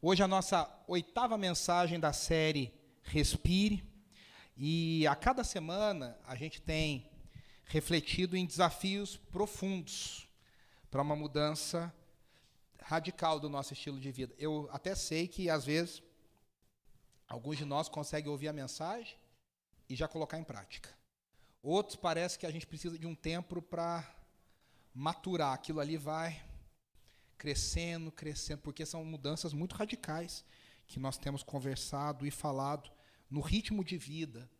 Hoje 0.00 0.22
a 0.22 0.28
nossa 0.28 0.70
oitava 0.86 1.36
mensagem 1.36 1.98
da 1.98 2.12
série 2.12 2.72
Respire. 3.02 3.82
E 4.56 5.04
a 5.08 5.16
cada 5.16 5.42
semana 5.42 6.16
a 6.24 6.36
gente 6.36 6.62
tem 6.62 7.10
refletido 7.64 8.36
em 8.36 8.46
desafios 8.46 9.16
profundos 9.16 10.28
para 10.88 11.02
uma 11.02 11.16
mudança 11.16 11.92
radical 12.80 13.40
do 13.40 13.48
nosso 13.48 13.72
estilo 13.72 13.98
de 13.98 14.12
vida. 14.12 14.32
Eu 14.38 14.68
até 14.70 14.94
sei 14.94 15.26
que 15.26 15.50
às 15.50 15.64
vezes 15.64 16.00
alguns 17.26 17.58
de 17.58 17.64
nós 17.64 17.88
conseguem 17.88 18.30
ouvir 18.30 18.46
a 18.46 18.52
mensagem 18.52 19.18
e 19.88 19.96
já 19.96 20.06
colocar 20.06 20.38
em 20.38 20.44
prática. 20.44 20.96
Outros 21.60 21.96
parece 21.96 22.38
que 22.38 22.46
a 22.46 22.52
gente 22.52 22.68
precisa 22.68 22.96
de 22.96 23.06
um 23.06 23.16
tempo 23.16 23.60
para 23.60 24.08
maturar. 24.94 25.54
Aquilo 25.54 25.80
ali 25.80 25.96
vai 25.96 26.40
crescendo, 27.38 28.10
crescendo, 28.10 28.60
porque 28.60 28.84
são 28.84 29.04
mudanças 29.04 29.52
muito 29.52 29.76
radicais 29.76 30.44
que 30.86 30.98
nós 30.98 31.16
temos 31.16 31.42
conversado 31.42 32.26
e 32.26 32.30
falado 32.30 32.90
no 33.30 33.40
ritmo 33.40 33.84
de 33.84 33.96
vida, 33.96 34.50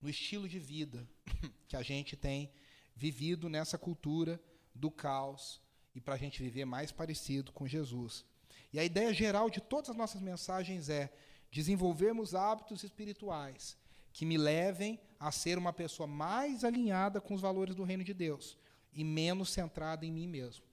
no 0.00 0.08
estilo 0.08 0.48
de 0.48 0.58
vida 0.58 1.06
que 1.68 1.76
a 1.76 1.82
gente 1.82 2.16
tem 2.16 2.50
vivido 2.94 3.48
nessa 3.48 3.76
cultura 3.76 4.40
do 4.74 4.90
caos 4.90 5.60
e 5.94 6.00
para 6.00 6.14
a 6.14 6.18
gente 6.18 6.42
viver 6.42 6.64
mais 6.64 6.92
parecido 6.92 7.50
com 7.52 7.66
Jesus. 7.66 8.24
E 8.72 8.78
a 8.78 8.84
ideia 8.84 9.12
geral 9.12 9.50
de 9.50 9.60
todas 9.60 9.90
as 9.90 9.96
nossas 9.96 10.20
mensagens 10.20 10.88
é 10.88 11.12
desenvolvermos 11.50 12.34
hábitos 12.34 12.84
espirituais 12.84 13.76
que 14.12 14.24
me 14.24 14.36
levem 14.36 15.00
a 15.18 15.32
ser 15.32 15.58
uma 15.58 15.72
pessoa 15.72 16.06
mais 16.06 16.64
alinhada 16.64 17.20
com 17.20 17.34
os 17.34 17.40
valores 17.40 17.74
do 17.74 17.84
reino 17.84 18.04
de 18.04 18.14
Deus 18.14 18.56
e 18.92 19.04
menos 19.04 19.50
centrada 19.50 20.06
em 20.06 20.12
mim 20.12 20.26
mesmo. 20.26 20.69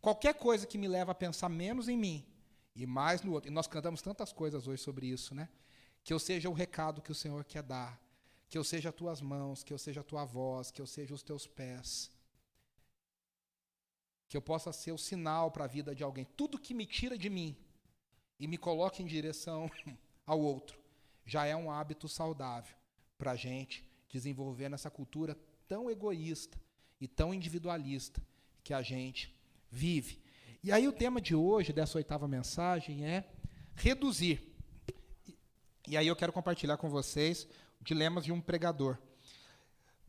Qualquer 0.00 0.34
coisa 0.34 0.66
que 0.66 0.78
me 0.78 0.88
leva 0.88 1.12
a 1.12 1.14
pensar 1.14 1.48
menos 1.48 1.88
em 1.88 1.96
mim 1.96 2.26
e 2.74 2.86
mais 2.86 3.22
no 3.22 3.32
outro. 3.32 3.50
E 3.50 3.52
nós 3.52 3.66
cantamos 3.66 4.00
tantas 4.00 4.32
coisas 4.32 4.68
hoje 4.68 4.82
sobre 4.82 5.06
isso, 5.06 5.34
né? 5.34 5.48
Que 6.04 6.12
eu 6.12 6.18
seja 6.18 6.48
o 6.48 6.52
recado 6.52 7.02
que 7.02 7.10
o 7.10 7.14
Senhor 7.14 7.44
quer 7.44 7.62
dar, 7.62 8.00
que 8.48 8.56
eu 8.56 8.62
seja 8.62 8.90
as 8.90 8.94
tuas 8.94 9.20
mãos, 9.20 9.64
que 9.64 9.72
eu 9.72 9.78
seja 9.78 10.00
a 10.00 10.04
tua 10.04 10.24
voz, 10.24 10.70
que 10.70 10.80
eu 10.80 10.86
seja 10.86 11.14
os 11.14 11.22
teus 11.22 11.46
pés. 11.46 12.10
Que 14.28 14.36
eu 14.36 14.42
possa 14.42 14.72
ser 14.72 14.92
o 14.92 14.98
sinal 14.98 15.50
para 15.50 15.64
a 15.64 15.68
vida 15.68 15.94
de 15.94 16.04
alguém. 16.04 16.24
Tudo 16.36 16.58
que 16.58 16.72
me 16.72 16.86
tira 16.86 17.18
de 17.18 17.28
mim 17.28 17.56
e 18.38 18.46
me 18.46 18.56
coloca 18.56 19.02
em 19.02 19.06
direção 19.06 19.70
ao 20.24 20.40
outro 20.40 20.78
já 21.28 21.44
é 21.44 21.54
um 21.54 21.70
hábito 21.70 22.08
saudável 22.08 22.74
para 23.18 23.32
a 23.32 23.36
gente 23.36 23.84
desenvolver 24.08 24.70
nessa 24.70 24.90
cultura 24.90 25.38
tão 25.66 25.90
egoísta 25.90 26.58
e 26.98 27.06
tão 27.06 27.34
individualista 27.34 28.22
que 28.64 28.72
a 28.72 28.80
gente 28.80 29.37
vive. 29.70 30.20
E 30.62 30.72
aí 30.72 30.88
o 30.88 30.92
tema 30.92 31.20
de 31.20 31.34
hoje, 31.34 31.72
dessa 31.72 31.98
oitava 31.98 32.26
mensagem, 32.26 33.06
é 33.06 33.24
reduzir. 33.74 34.42
E 35.86 35.96
aí 35.96 36.06
eu 36.06 36.16
quero 36.16 36.32
compartilhar 36.32 36.76
com 36.76 36.88
vocês 36.88 37.46
dilemas 37.80 38.24
de 38.24 38.32
um 38.32 38.40
pregador. 38.40 38.98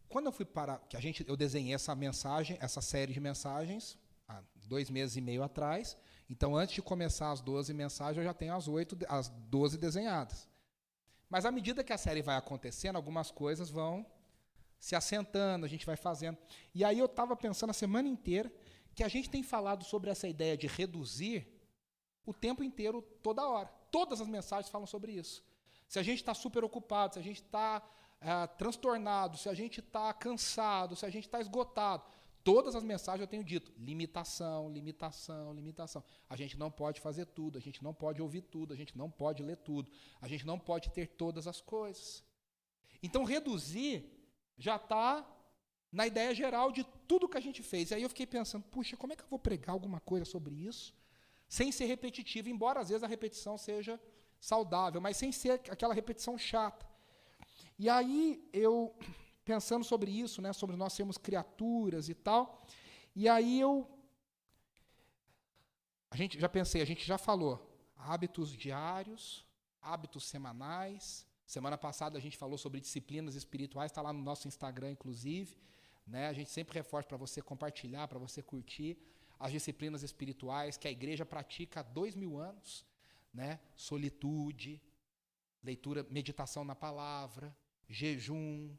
Quando 0.07 0.25
eu 0.25 0.31
fui 0.31 0.45
para 0.45 0.77
que 0.77 0.97
a 0.97 0.99
gente, 0.99 1.23
eu 1.27 1.37
desenhei 1.37 1.73
essa 1.73 1.93
mensagem, 1.95 2.57
essa 2.59 2.81
série 2.81 3.13
de 3.13 3.19
mensagens, 3.19 3.97
há 4.27 4.41
dois 4.65 4.89
meses 4.89 5.15
e 5.15 5.21
meio 5.21 5.43
atrás. 5.43 5.95
Então, 6.27 6.55
antes 6.55 6.75
de 6.75 6.81
começar 6.81 7.31
as 7.31 7.41
12 7.41 7.73
mensagens, 7.73 8.17
eu 8.17 8.23
já 8.23 8.33
tenho 8.33 8.55
as 8.55 8.67
oito, 8.67 8.97
as 9.07 9.29
12 9.29 9.77
desenhadas. 9.77 10.47
Mas 11.29 11.45
à 11.45 11.51
medida 11.51 11.83
que 11.83 11.93
a 11.93 11.97
série 11.97 12.23
vai 12.23 12.35
acontecendo, 12.35 12.95
algumas 12.95 13.29
coisas 13.29 13.69
vão 13.69 14.05
se 14.79 14.95
assentando, 14.95 15.65
a 15.65 15.69
gente 15.69 15.85
vai 15.85 15.95
fazendo. 15.95 16.37
E 16.73 16.83
aí 16.83 16.97
eu 16.97 17.05
estava 17.05 17.35
pensando 17.35 17.69
a 17.69 17.73
semana 17.73 18.07
inteira 18.07 18.51
que 18.99 19.03
a 19.05 19.07
gente 19.07 19.29
tem 19.29 19.41
falado 19.41 19.85
sobre 19.85 20.09
essa 20.09 20.27
ideia 20.27 20.57
de 20.57 20.67
reduzir 20.67 21.47
o 22.25 22.33
tempo 22.33 22.61
inteiro, 22.61 23.01
toda 23.23 23.47
hora. 23.47 23.67
Todas 23.89 24.19
as 24.19 24.27
mensagens 24.27 24.69
falam 24.69 24.85
sobre 24.85 25.13
isso. 25.13 25.41
Se 25.87 25.97
a 25.99 26.03
gente 26.03 26.17
está 26.17 26.33
super 26.33 26.65
ocupado, 26.65 27.13
se 27.13 27.19
a 27.19 27.23
gente 27.23 27.41
está 27.41 27.81
é, 28.19 28.45
transtornado, 28.45 29.37
se 29.37 29.47
a 29.47 29.53
gente 29.53 29.79
está 29.79 30.13
cansado, 30.13 30.97
se 30.97 31.05
a 31.05 31.09
gente 31.09 31.23
está 31.27 31.39
esgotado, 31.39 32.03
todas 32.43 32.75
as 32.75 32.83
mensagens 32.83 33.21
eu 33.21 33.27
tenho 33.27 33.41
dito: 33.41 33.71
limitação, 33.77 34.69
limitação, 34.69 35.53
limitação. 35.53 36.03
A 36.29 36.35
gente 36.35 36.57
não 36.57 36.69
pode 36.69 36.99
fazer 36.99 37.25
tudo, 37.27 37.57
a 37.57 37.61
gente 37.61 37.81
não 37.81 37.93
pode 37.93 38.21
ouvir 38.21 38.41
tudo, 38.41 38.73
a 38.73 38.75
gente 38.75 38.97
não 38.97 39.09
pode 39.09 39.41
ler 39.41 39.55
tudo, 39.59 39.89
a 40.19 40.27
gente 40.27 40.45
não 40.45 40.59
pode 40.59 40.89
ter 40.89 41.07
todas 41.07 41.47
as 41.47 41.61
coisas. 41.61 42.21
Então, 43.01 43.23
reduzir 43.23 44.11
já 44.57 44.75
está 44.75 45.25
na 45.91 46.05
ideia 46.05 46.33
geral 46.33 46.71
de 46.71 46.83
tudo 47.07 47.27
que 47.27 47.37
a 47.37 47.41
gente 47.41 47.63
fez. 47.63 47.91
E 47.91 47.95
aí 47.95 48.03
eu 48.03 48.09
fiquei 48.09 48.27
pensando, 48.27 48.63
puxa, 48.63 48.95
como 48.95 49.13
é 49.13 49.15
que 49.15 49.23
eu 49.23 49.27
vou 49.29 49.39
pregar 49.39 49.73
alguma 49.73 49.99
coisa 49.99 50.25
sobre 50.25 50.55
isso 50.55 50.93
sem 51.47 51.71
ser 51.71 51.85
repetitivo, 51.85 52.47
embora 52.47 52.79
às 52.79 52.89
vezes 52.89 53.03
a 53.03 53.07
repetição 53.07 53.57
seja 53.57 53.99
saudável, 54.39 55.01
mas 55.01 55.17
sem 55.17 55.31
ser 55.31 55.53
aquela 55.69 55.95
repetição 55.95 56.37
chata. 56.37 56.85
E 57.77 57.89
aí 57.89 58.47
eu 58.53 58.95
pensando 59.43 59.83
sobre 59.83 60.11
isso, 60.11 60.43
né, 60.43 60.53
sobre 60.53 60.75
nós 60.75 60.93
sermos 60.93 61.17
criaturas 61.17 62.07
e 62.07 62.13
tal, 62.13 62.63
e 63.15 63.27
aí 63.27 63.59
eu 63.59 63.89
a 66.11 66.15
gente 66.15 66.39
já 66.39 66.47
pensei, 66.47 66.81
a 66.81 66.85
gente 66.85 67.05
já 67.05 67.17
falou 67.17 67.67
hábitos 67.95 68.51
diários, 68.51 69.45
hábitos 69.81 70.25
semanais. 70.25 71.25
Semana 71.45 71.77
passada 71.77 72.17
a 72.17 72.21
gente 72.21 72.37
falou 72.37 72.57
sobre 72.57 72.79
disciplinas 72.79 73.35
espirituais, 73.35 73.91
está 73.91 74.01
lá 74.01 74.11
no 74.11 74.21
nosso 74.21 74.47
Instagram, 74.47 74.91
inclusive. 74.91 75.55
Né? 76.09 76.27
A 76.27 76.33
gente 76.33 76.49
sempre 76.49 76.73
reforça 76.73 77.07
para 77.07 77.17
você 77.17 77.41
compartilhar, 77.41 78.07
para 78.07 78.17
você 78.17 78.41
curtir 78.41 78.97
as 79.39 79.51
disciplinas 79.51 80.01
espirituais 80.01 80.75
que 80.75 80.87
a 80.87 80.91
igreja 80.91 81.25
pratica 81.25 81.79
há 81.79 81.83
dois 81.83 82.15
mil 82.15 82.37
anos. 82.37 82.85
Né? 83.31 83.59
Solitude, 83.75 84.81
leitura, 85.63 86.05
meditação 86.09 86.63
na 86.63 86.75
palavra, 86.75 87.55
jejum, 87.87 88.75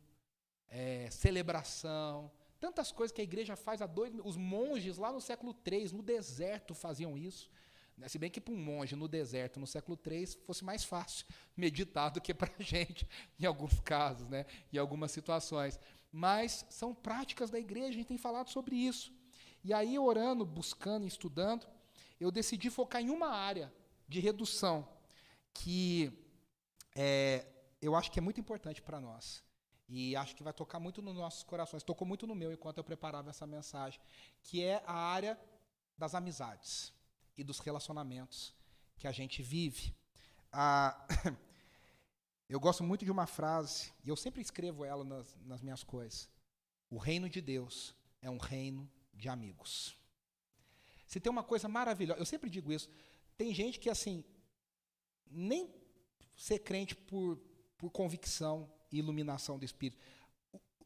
é, 0.68 1.08
celebração, 1.10 2.30
tantas 2.58 2.91
coisas 2.91 3.14
que 3.14 3.20
a 3.20 3.24
igreja 3.24 3.54
faz 3.54 3.80
há 3.80 3.86
dois 3.86 4.12
mil. 4.12 4.26
Os 4.26 4.36
monges 4.36 4.98
lá 4.98 5.12
no 5.12 5.20
século 5.20 5.56
III, 5.64 5.92
no 5.92 6.02
deserto, 6.02 6.74
faziam 6.74 7.16
isso. 7.16 7.48
Né? 7.97 8.08
Se 8.08 8.18
bem 8.18 8.28
que 8.28 8.41
para 8.41 8.52
um 8.52 8.56
monge 8.56 8.97
no 8.97 9.06
deserto, 9.06 9.60
no 9.60 9.68
século 9.68 9.97
III, 10.04 10.26
fosse 10.44 10.64
mais 10.64 10.82
fácil 10.82 11.24
meditar 11.56 12.10
do 12.10 12.20
que 12.20 12.34
para 12.34 12.52
a 12.58 12.62
gente, 12.62 13.06
em 13.38 13.47
alguns 13.47 13.78
casos, 13.80 14.28
né? 14.28 14.47
em 14.72 14.78
algumas 14.78 15.12
situações 15.12 15.78
mas 16.12 16.65
são 16.69 16.94
práticas 16.94 17.50
da 17.50 17.59
igreja, 17.59 17.88
a 17.88 17.93
gente 17.93 18.06
tem 18.06 18.19
falado 18.19 18.48
sobre 18.50 18.76
isso. 18.76 19.12
E 19.62 19.72
aí, 19.72 19.98
orando, 19.98 20.44
buscando, 20.44 21.06
estudando, 21.06 21.66
eu 22.19 22.31
decidi 22.31 22.71
focar 22.71 23.00
em 23.00 23.10
uma 23.10 23.28
área 23.28 23.72
de 24.09 24.21
redução 24.21 24.88
que 25.53 26.12
é, 26.94 27.47
eu 27.81 27.94
acho 27.94 28.10
que 28.10 28.19
é 28.19 28.22
muito 28.22 28.41
importante 28.41 28.82
para 28.82 29.00
nós. 29.00 29.43
E 29.88 30.15
acho 30.15 30.37
que 30.37 30.43
vai 30.43 30.53
tocar 30.53 30.78
muito 30.78 31.03
nos 31.03 31.16
nossos 31.16 31.43
corações. 31.43 31.82
Tocou 31.82 32.06
muito 32.06 32.27
no 32.27 32.34
meu 32.34 32.53
enquanto 32.53 32.78
eu 32.78 32.84
preparava 32.84 33.31
essa 33.31 33.47
mensagem, 33.47 34.00
que 34.42 34.62
é 34.62 34.82
a 34.87 34.94
área 34.94 35.38
das 35.98 36.15
amizades 36.15 36.92
e 37.37 37.42
dos 37.42 37.59
relacionamentos 37.59 38.54
que 38.97 39.09
a 39.09 39.12
gente 39.12 39.42
vive. 39.42 39.94
Ah, 40.53 41.06
Eu 42.50 42.59
gosto 42.59 42.83
muito 42.83 43.05
de 43.05 43.12
uma 43.12 43.28
frase, 43.28 43.93
e 44.05 44.09
eu 44.09 44.16
sempre 44.16 44.43
escrevo 44.43 44.84
ela 44.84 45.05
nas, 45.05 45.37
nas 45.47 45.62
minhas 45.62 45.84
coisas. 45.84 46.28
O 46.91 46.99
reino 46.99 47.28
de 47.28 47.41
Deus 47.41 47.94
é 48.21 48.28
um 48.28 48.38
reino 48.38 48.91
de 49.15 49.28
amigos. 49.28 49.97
Se 51.06 51.21
tem 51.21 51.31
uma 51.31 51.44
coisa 51.44 51.69
maravilhosa, 51.69 52.21
eu 52.21 52.27
sempre 52.27 52.50
digo 52.50 52.72
isso, 52.72 52.91
tem 53.39 53.55
gente 53.55 53.78
que, 53.78 53.89
assim, 53.89 54.25
nem 55.31 55.72
ser 56.34 56.59
crente 56.59 56.97
por, 56.97 57.37
por 57.78 57.89
convicção 57.89 58.69
e 58.91 58.99
iluminação 58.99 59.56
do 59.56 59.65
Espírito. 59.65 60.03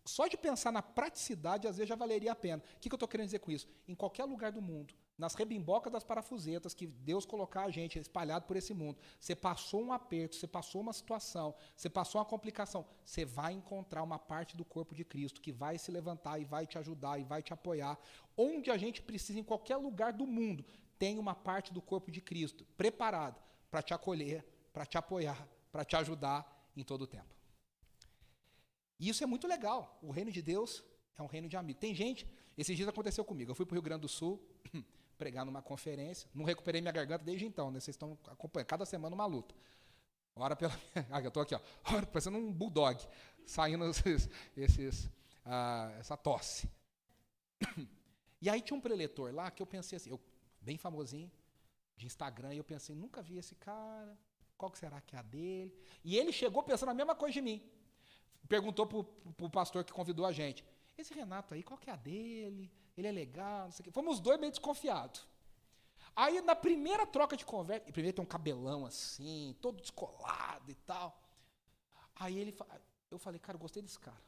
Só 0.05 0.27
de 0.27 0.37
pensar 0.37 0.71
na 0.71 0.83
praticidade, 0.83 1.67
às 1.67 1.79
vezes, 1.79 1.89
já 1.89 1.97
valeria 1.97 2.33
a 2.33 2.37
pena. 2.37 2.63
O 2.77 2.79
que, 2.79 2.91
que 2.91 2.95
eu 2.95 2.97
estou 2.97 3.09
querendo 3.09 3.29
dizer 3.29 3.39
com 3.39 3.51
isso? 3.51 3.67
Em 3.89 3.95
qualquer 3.95 4.25
lugar 4.27 4.53
do 4.53 4.61
mundo, 4.61 4.93
nas 5.17 5.35
rebimbocas 5.35 5.93
das 5.93 6.03
parafusetas 6.03 6.75
que 6.75 6.87
Deus 6.87 7.25
colocar 7.25 7.65
a 7.65 7.71
gente 7.71 7.99
espalhado 7.99 8.47
por 8.47 8.57
esse 8.57 8.75
mundo. 8.75 8.99
Você 9.21 9.35
passou 9.35 9.83
um 9.83 9.93
aperto, 9.93 10.35
você 10.37 10.47
passou 10.47 10.81
uma 10.81 10.93
situação, 10.93 11.55
você 11.77 11.89
passou 11.89 12.21
uma 12.21 12.25
complicação, 12.25 12.85
você 13.05 13.25
vai 13.25 13.53
encontrar 13.53 14.03
uma 14.03 14.19
parte 14.19 14.57
do 14.57 14.65
corpo 14.65 14.95
de 14.95 15.05
Cristo 15.05 15.41
que 15.41 15.53
vai 15.53 15.79
se 15.79 15.91
levantar 15.91 16.39
e 16.41 16.45
vai 16.45 16.67
te 16.67 16.79
ajudar 16.79 17.19
e 17.19 17.25
vai 17.25 17.43
te 17.43 17.53
apoiar. 17.53 17.99
Onde 18.37 18.71
a 18.71 18.77
gente 18.77 19.01
precisa, 19.03 19.39
em 19.39 19.45
qualquer 19.45 19.77
lugar 19.77 20.13
do 20.13 20.27
mundo, 20.27 20.65
tem 20.99 21.19
uma 21.19 21.35
parte 21.35 21.73
do 21.73 21.81
corpo 21.81 22.11
de 22.11 22.21
Cristo 22.21 22.67
preparada 22.77 23.41
para 23.71 23.83
te 23.83 23.95
acolher, 23.95 24.45
para 24.73 24.85
te 24.85 24.99
apoiar, 24.99 25.49
para 25.71 25.85
te 25.85 25.97
ajudar 25.97 26.71
em 26.77 26.83
todo 26.83 27.03
o 27.03 27.07
tempo. 27.07 27.35
E 28.99 29.09
isso 29.09 29.23
é 29.23 29.27
muito 29.27 29.47
legal. 29.47 29.99
O 30.03 30.11
reino 30.11 30.31
de 30.33 30.43
Deus 30.43 30.85
é 31.17 31.23
um 31.23 31.27
reino 31.27 31.49
de 31.49 31.57
amigos. 31.57 31.81
Tem 31.81 31.95
gente, 31.95 32.27
esses 32.57 32.77
dias 32.77 32.89
aconteceu 32.89 33.25
comigo. 33.25 33.51
Eu 33.51 33.55
fui 33.55 33.67
para 33.67 33.75
o 33.75 33.77
Rio 33.77 33.83
Grande 33.83 34.03
do 34.03 34.09
Sul, 34.09 34.43
pregar 35.25 35.47
numa 35.47 35.63
conferência. 35.63 36.29
Não 36.35 36.45
recuperei 36.45 36.83
minha 36.83 36.93
garganta 36.93 37.25
desde 37.25 37.47
então, 37.47 37.71
né? 37.71 37.81
Vocês 37.81 37.95
estão 37.95 38.19
acompanhando. 38.27 38.67
Cada 38.67 38.85
semana 38.85 39.15
uma 39.15 39.25
luta. 39.25 39.55
Ora 40.37 40.55
pela. 40.55 40.79
Ah, 41.11 41.21
eu 41.23 41.29
estou 41.29 41.43
aqui, 41.43 41.55
ó. 41.55 41.61
Ora, 41.95 42.05
parecendo 42.05 42.37
um 42.37 42.53
bulldog, 42.53 43.03
saindo 43.47 43.87
esses, 43.87 44.29
esses 44.55 45.11
ah, 45.47 45.95
essa 45.99 46.17
tosse. 46.17 46.71
E 48.43 48.51
aí 48.51 48.61
tinha 48.61 48.77
um 48.77 48.81
preletor 48.81 49.33
lá 49.33 49.51
que 49.51 49.63
eu 49.63 49.67
pensei 49.67 49.97
assim, 49.97 50.11
eu, 50.11 50.21
bem 50.61 50.77
famosinho, 50.77 51.33
de 51.97 52.05
Instagram 52.05 52.53
e 52.53 52.59
eu 52.59 52.65
pensei, 52.65 52.95
nunca 52.95 53.23
vi 53.23 53.39
esse 53.39 53.55
cara, 53.55 54.19
qual 54.59 54.71
que 54.71 54.77
será 54.77 55.01
que 55.01 55.17
é 55.17 55.19
a 55.19 55.23
dele? 55.23 55.75
E 56.05 56.19
ele 56.19 56.31
chegou 56.31 56.63
pensando 56.63 56.91
a 56.91 56.95
mesma 56.95 57.15
coisa 57.15 57.33
de 57.33 57.41
mim. 57.41 57.67
Perguntou 58.47 58.87
pro, 58.87 59.03
pro 59.03 59.49
pastor 59.49 59.83
que 59.83 59.95
convidou 59.95 60.27
a 60.27 60.33
gente, 60.33 60.63
esse 60.99 61.15
Renato 61.15 61.55
aí, 61.55 61.63
qual 61.63 61.79
que 61.79 61.89
é 61.89 61.95
a 61.95 61.97
dele? 61.97 62.71
Ele 62.97 63.09
é 63.09 63.13
legal, 63.13 63.65
não 63.65 63.73
sei 63.73 63.83
o 63.83 63.85
quê. 63.85 63.91
Fomos 63.91 64.21
dois 64.21 64.39
meio 64.39 64.51
desconfiados. 64.53 65.27
Aí, 66.15 66.41
na 66.41 66.55
primeira 66.55 67.07
troca 67.07 67.37
de 67.37 67.45
conversa, 67.45 67.91
primeiro 67.91 68.15
tem 68.17 68.23
um 68.23 68.29
cabelão 68.29 68.87
assim, 68.87 69.57
todo 69.61 69.81
descolado 69.81 70.71
e 70.71 70.75
tal. 70.75 71.21
Aí 72.15 72.39
ele, 72.39 72.57
eu 73.11 73.19
falei, 73.19 73.41
cara, 73.41 73.57
eu 73.57 73.61
gostei 73.61 73.83
desse 73.83 73.99
cara. 73.99 74.23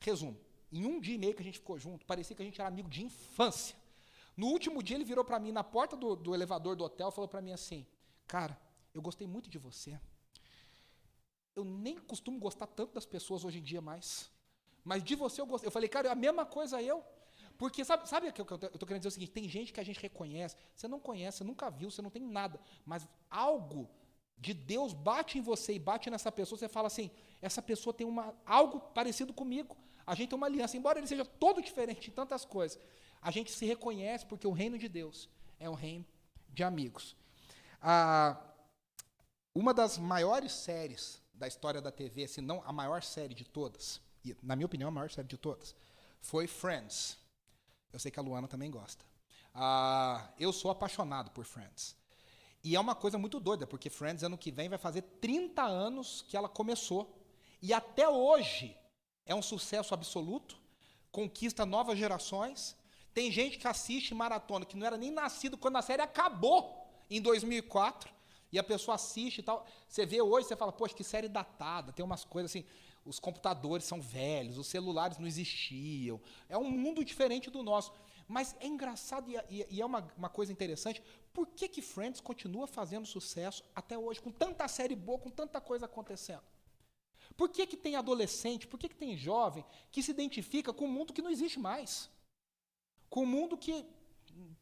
Resumo, 0.00 0.36
em 0.72 0.84
um 0.84 1.00
dia 1.00 1.14
e 1.14 1.18
meio 1.18 1.34
que 1.34 1.42
a 1.42 1.44
gente 1.44 1.58
ficou 1.58 1.78
junto, 1.78 2.04
parecia 2.06 2.34
que 2.34 2.42
a 2.42 2.44
gente 2.44 2.60
era 2.60 2.68
amigo 2.68 2.88
de 2.88 3.04
infância. 3.04 3.76
No 4.36 4.48
último 4.48 4.82
dia, 4.82 4.96
ele 4.96 5.04
virou 5.04 5.24
para 5.24 5.38
mim 5.38 5.52
na 5.52 5.62
porta 5.62 5.96
do, 5.96 6.16
do 6.16 6.34
elevador 6.34 6.74
do 6.74 6.84
hotel 6.84 7.08
e 7.08 7.12
falou 7.12 7.28
para 7.28 7.42
mim 7.42 7.52
assim: 7.52 7.86
Cara, 8.26 8.58
eu 8.94 9.02
gostei 9.02 9.26
muito 9.26 9.50
de 9.50 9.58
você. 9.58 10.00
Eu 11.54 11.64
nem 11.64 11.98
costumo 11.98 12.38
gostar 12.38 12.66
tanto 12.66 12.94
das 12.94 13.04
pessoas 13.04 13.44
hoje 13.44 13.58
em 13.58 13.62
dia 13.62 13.80
mais. 13.80 14.30
Mas 14.84 15.04
de 15.04 15.14
você 15.14 15.40
eu 15.40 15.46
gostei. 15.46 15.68
Eu 15.68 15.72
falei, 15.72 15.88
cara, 15.88 16.08
é 16.08 16.10
a 16.10 16.14
mesma 16.14 16.46
coisa 16.46 16.82
eu. 16.82 17.04
Porque 17.60 17.84
sabe, 17.84 18.08
sabe 18.08 18.26
o 18.26 18.32
que 18.32 18.40
eu 18.40 18.44
estou 18.44 18.86
querendo 18.88 19.00
dizer 19.00 19.08
o 19.08 19.10
seguinte? 19.10 19.32
Tem 19.32 19.46
gente 19.46 19.70
que 19.70 19.80
a 19.80 19.84
gente 19.84 20.00
reconhece, 20.00 20.56
você 20.74 20.88
não 20.88 20.98
conhece, 20.98 21.36
você 21.36 21.44
nunca 21.44 21.68
viu, 21.68 21.90
você 21.90 22.00
não 22.00 22.08
tem 22.08 22.22
nada, 22.22 22.58
mas 22.86 23.06
algo 23.28 23.86
de 24.38 24.54
Deus 24.54 24.94
bate 24.94 25.36
em 25.36 25.42
você 25.42 25.74
e 25.74 25.78
bate 25.78 26.08
nessa 26.08 26.32
pessoa, 26.32 26.58
você 26.58 26.70
fala 26.70 26.86
assim: 26.86 27.10
essa 27.38 27.60
pessoa 27.60 27.92
tem 27.92 28.06
uma, 28.06 28.34
algo 28.46 28.80
parecido 28.80 29.34
comigo. 29.34 29.76
A 30.06 30.14
gente 30.14 30.30
tem 30.30 30.38
uma 30.38 30.46
aliança, 30.46 30.74
embora 30.74 30.98
ele 30.98 31.06
seja 31.06 31.22
todo 31.22 31.60
diferente 31.60 32.08
em 32.08 32.14
tantas 32.14 32.46
coisas. 32.46 32.80
A 33.20 33.30
gente 33.30 33.52
se 33.52 33.66
reconhece 33.66 34.24
porque 34.24 34.46
o 34.46 34.52
reino 34.52 34.78
de 34.78 34.88
Deus 34.88 35.28
é 35.58 35.68
um 35.68 35.74
reino 35.74 36.06
de 36.48 36.64
amigos. 36.64 37.14
Ah, 37.82 38.40
uma 39.54 39.74
das 39.74 39.98
maiores 39.98 40.52
séries 40.52 41.20
da 41.34 41.46
história 41.46 41.82
da 41.82 41.92
TV, 41.92 42.26
se 42.26 42.40
não 42.40 42.62
a 42.64 42.72
maior 42.72 43.02
série 43.02 43.34
de 43.34 43.44
todas, 43.44 44.00
e, 44.24 44.34
na 44.42 44.56
minha 44.56 44.64
opinião, 44.64 44.88
a 44.88 44.90
maior 44.90 45.10
série 45.10 45.28
de 45.28 45.36
todas, 45.36 45.74
foi 46.22 46.46
Friends. 46.46 47.20
Eu 47.92 47.98
sei 47.98 48.10
que 48.10 48.18
a 48.18 48.22
Luana 48.22 48.48
também 48.48 48.70
gosta. 48.70 49.04
Ah, 49.54 50.28
eu 50.38 50.52
sou 50.52 50.70
apaixonado 50.70 51.30
por 51.30 51.44
Friends. 51.44 51.96
E 52.62 52.76
é 52.76 52.80
uma 52.80 52.94
coisa 52.94 53.18
muito 53.18 53.40
doida, 53.40 53.66
porque 53.66 53.90
Friends, 53.90 54.22
ano 54.22 54.36
que 54.36 54.50
vem, 54.50 54.68
vai 54.68 54.78
fazer 54.78 55.02
30 55.20 55.62
anos 55.62 56.24
que 56.28 56.36
ela 56.36 56.48
começou. 56.48 57.18
E 57.60 57.72
até 57.72 58.08
hoje 58.08 58.76
é 59.26 59.34
um 59.34 59.42
sucesso 59.42 59.94
absoluto, 59.94 60.60
conquista 61.10 61.66
novas 61.66 61.98
gerações. 61.98 62.76
Tem 63.12 63.30
gente 63.30 63.58
que 63.58 63.66
assiste 63.66 64.14
maratona, 64.14 64.64
que 64.64 64.76
não 64.76 64.86
era 64.86 64.96
nem 64.96 65.10
nascido 65.10 65.56
quando 65.56 65.76
a 65.76 65.82
série 65.82 66.02
acabou 66.02 66.86
em 67.08 67.20
2004, 67.20 68.12
e 68.52 68.58
a 68.58 68.64
pessoa 68.64 68.94
assiste 68.94 69.38
e 69.38 69.42
tal. 69.42 69.66
Você 69.88 70.04
vê 70.04 70.20
hoje, 70.20 70.46
você 70.46 70.56
fala, 70.56 70.72
poxa, 70.72 70.94
que 70.94 71.04
série 71.04 71.28
datada, 71.28 71.92
tem 71.92 72.04
umas 72.04 72.24
coisas 72.24 72.50
assim 72.50 72.64
os 73.04 73.18
computadores 73.18 73.84
são 73.84 74.00
velhos, 74.00 74.58
os 74.58 74.66
celulares 74.66 75.18
não 75.18 75.26
existiam. 75.26 76.20
É 76.48 76.56
um 76.56 76.70
mundo 76.70 77.04
diferente 77.04 77.50
do 77.50 77.62
nosso. 77.62 77.92
Mas 78.28 78.54
é 78.60 78.66
engraçado 78.66 79.28
e, 79.28 79.66
e 79.68 79.80
é 79.80 79.84
uma, 79.84 80.08
uma, 80.16 80.28
coisa 80.28 80.52
interessante. 80.52 81.02
Por 81.32 81.48
que, 81.48 81.68
que 81.68 81.82
Friends 81.82 82.20
continua 82.20 82.66
fazendo 82.66 83.04
sucesso 83.04 83.64
até 83.74 83.98
hoje, 83.98 84.20
com 84.20 84.30
tanta 84.30 84.68
série 84.68 84.94
boa, 84.94 85.18
com 85.18 85.30
tanta 85.30 85.60
coisa 85.60 85.86
acontecendo? 85.86 86.42
Por 87.36 87.48
que, 87.48 87.66
que 87.66 87.76
tem 87.76 87.96
adolescente, 87.96 88.68
por 88.68 88.78
que, 88.78 88.88
que 88.88 88.94
tem 88.94 89.16
jovem 89.16 89.64
que 89.90 90.02
se 90.02 90.10
identifica 90.10 90.72
com 90.72 90.84
um 90.84 90.92
mundo 90.92 91.12
que 91.12 91.22
não 91.22 91.30
existe 91.30 91.58
mais? 91.58 92.08
Com 93.08 93.22
um 93.22 93.26
mundo 93.26 93.56
que 93.56 93.84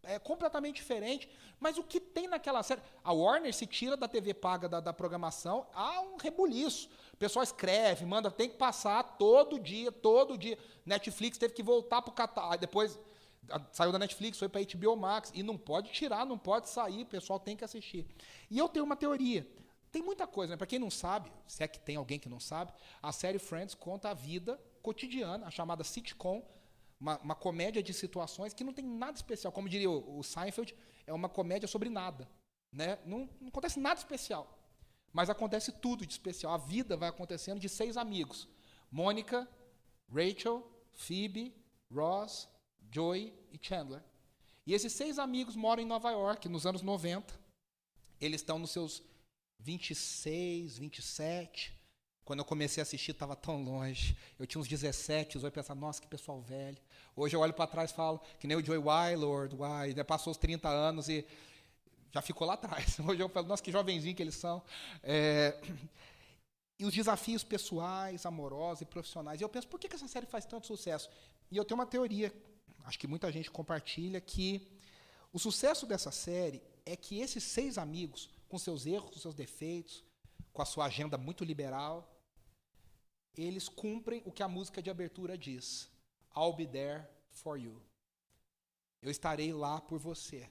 é 0.02 0.18
completamente 0.18 0.76
diferente. 0.76 1.28
Mas 1.60 1.76
o 1.76 1.82
que 1.82 2.00
tem 2.00 2.28
naquela 2.28 2.62
série? 2.62 2.80
A 3.02 3.12
Warner 3.12 3.52
se 3.52 3.66
tira 3.66 3.96
da 3.96 4.08
TV 4.08 4.32
paga 4.32 4.68
da, 4.68 4.80
da 4.80 4.92
programação, 4.92 5.66
há 5.74 6.00
um 6.00 6.16
rebuliço. 6.16 6.88
O 7.12 7.16
pessoal 7.16 7.42
escreve, 7.42 8.04
manda, 8.06 8.30
tem 8.30 8.48
que 8.48 8.56
passar 8.56 9.02
todo 9.02 9.58
dia, 9.58 9.90
todo 9.90 10.38
dia. 10.38 10.58
Netflix 10.86 11.36
teve 11.36 11.54
que 11.54 11.62
voltar 11.62 12.00
para 12.02 12.10
o 12.10 12.14
catálogo. 12.14 12.58
Depois 12.58 12.98
saiu 13.72 13.92
da 13.92 13.98
Netflix, 13.98 14.38
foi 14.38 14.48
para 14.48 14.62
HBO 14.62 14.96
Max. 14.96 15.30
E 15.34 15.42
não 15.42 15.56
pode 15.56 15.90
tirar, 15.90 16.24
não 16.24 16.38
pode 16.38 16.68
sair, 16.68 17.02
o 17.02 17.06
pessoal 17.06 17.40
tem 17.40 17.56
que 17.56 17.64
assistir. 17.64 18.06
E 18.50 18.58
eu 18.58 18.68
tenho 18.68 18.84
uma 18.84 18.96
teoria. 18.96 19.46
Tem 19.90 20.02
muita 20.02 20.26
coisa, 20.26 20.52
né? 20.52 20.56
Para 20.56 20.66
quem 20.66 20.78
não 20.78 20.90
sabe, 20.90 21.32
se 21.46 21.62
é 21.62 21.68
que 21.68 21.80
tem 21.80 21.96
alguém 21.96 22.18
que 22.18 22.28
não 22.28 22.38
sabe, 22.38 22.72
a 23.02 23.10
série 23.10 23.38
Friends 23.38 23.74
conta 23.74 24.10
a 24.10 24.14
vida 24.14 24.60
cotidiana, 24.82 25.46
a 25.46 25.50
chamada 25.50 25.82
sitcom 25.82 26.46
uma, 27.00 27.18
uma, 27.18 27.34
comédia 27.34 27.82
de 27.82 27.92
situações 27.92 28.52
que 28.52 28.64
não 28.64 28.72
tem 28.72 28.84
nada 28.84 29.16
especial. 29.16 29.52
Como 29.52 29.68
diria 29.68 29.90
o, 29.90 30.18
o 30.18 30.22
Seinfeld, 30.22 30.74
é 31.06 31.12
uma 31.12 31.28
comédia 31.28 31.68
sobre 31.68 31.88
nada. 31.88 32.28
Né? 32.72 32.98
Não, 33.04 33.28
não, 33.40 33.48
acontece 33.48 33.78
nada 33.78 33.98
especial. 33.98 34.58
Mas 35.12 35.30
acontece 35.30 35.72
tudo 35.72 36.06
de 36.06 36.12
especial. 36.12 36.52
A 36.52 36.58
vida 36.58 36.96
vai 36.96 37.08
acontecendo 37.08 37.58
de 37.58 37.68
seis 37.68 37.96
amigos: 37.96 38.48
Mônica, 38.90 39.48
Rachel, 40.12 40.66
Phoebe, 40.92 41.54
Ross, 41.92 42.48
Joey 42.90 43.32
e 43.52 43.58
Chandler. 43.60 44.02
E 44.66 44.74
esses 44.74 44.92
seis 44.92 45.18
amigos 45.18 45.56
moram 45.56 45.82
em 45.82 45.86
Nova 45.86 46.10
York 46.10 46.48
nos 46.48 46.66
anos 46.66 46.82
90. 46.82 47.34
Eles 48.20 48.40
estão 48.40 48.58
nos 48.58 48.70
seus 48.70 49.02
26, 49.60 50.78
27. 50.78 51.77
Quando 52.28 52.40
eu 52.40 52.44
comecei 52.44 52.78
a 52.78 52.84
assistir, 52.84 53.12
estava 53.12 53.34
tão 53.34 53.64
longe. 53.64 54.14
Eu 54.38 54.46
tinha 54.46 54.60
uns 54.60 54.68
17, 54.68 55.42
eu 55.42 55.50
pensava, 55.50 55.80
nossa, 55.80 55.98
que 55.98 56.06
pessoal 56.06 56.42
velho. 56.42 56.76
Hoje 57.16 57.34
eu 57.34 57.40
olho 57.40 57.54
para 57.54 57.66
trás 57.66 57.90
e 57.90 57.94
falo, 57.94 58.20
que 58.38 58.46
nem 58.46 58.54
o 58.54 58.62
Joey 58.62 58.78
Wylord, 58.78 59.56
Why, 59.56 59.94
né, 59.94 60.04
passou 60.04 60.30
os 60.30 60.36
30 60.36 60.68
anos 60.68 61.08
e 61.08 61.26
já 62.12 62.20
ficou 62.20 62.46
lá 62.46 62.52
atrás. 62.52 63.00
Hoje 63.00 63.22
eu 63.22 63.30
falo, 63.30 63.46
nossa, 63.46 63.62
que 63.62 63.72
jovenzinho 63.72 64.14
que 64.14 64.22
eles 64.22 64.34
são. 64.34 64.62
É, 65.02 65.58
e 66.78 66.84
os 66.84 66.92
desafios 66.92 67.42
pessoais, 67.42 68.26
amorosos 68.26 68.82
e 68.82 68.84
profissionais. 68.84 69.40
E 69.40 69.44
eu 69.44 69.48
penso, 69.48 69.66
por 69.66 69.80
que 69.80 69.88
essa 69.96 70.06
série 70.06 70.26
faz 70.26 70.44
tanto 70.44 70.66
sucesso? 70.66 71.08
E 71.50 71.56
eu 71.56 71.64
tenho 71.64 71.80
uma 71.80 71.86
teoria, 71.86 72.30
acho 72.84 72.98
que 72.98 73.06
muita 73.06 73.32
gente 73.32 73.50
compartilha, 73.50 74.20
que 74.20 74.68
o 75.32 75.38
sucesso 75.38 75.86
dessa 75.86 76.10
série 76.10 76.62
é 76.84 76.94
que 76.94 77.20
esses 77.20 77.42
seis 77.42 77.78
amigos, 77.78 78.28
com 78.50 78.58
seus 78.58 78.84
erros, 78.84 79.08
com 79.08 79.18
seus 79.18 79.34
defeitos, 79.34 80.04
com 80.52 80.60
a 80.60 80.66
sua 80.66 80.84
agenda 80.84 81.16
muito 81.16 81.42
liberal, 81.42 82.17
eles 83.44 83.68
cumprem 83.68 84.20
o 84.26 84.32
que 84.32 84.42
a 84.42 84.48
música 84.48 84.82
de 84.82 84.90
abertura 84.90 85.38
diz: 85.38 85.88
I'll 86.36 86.52
be 86.52 86.66
there 86.66 87.06
for 87.30 87.56
you. 87.56 87.80
Eu 89.00 89.10
estarei 89.10 89.52
lá 89.52 89.80
por 89.80 89.98
você. 89.98 90.50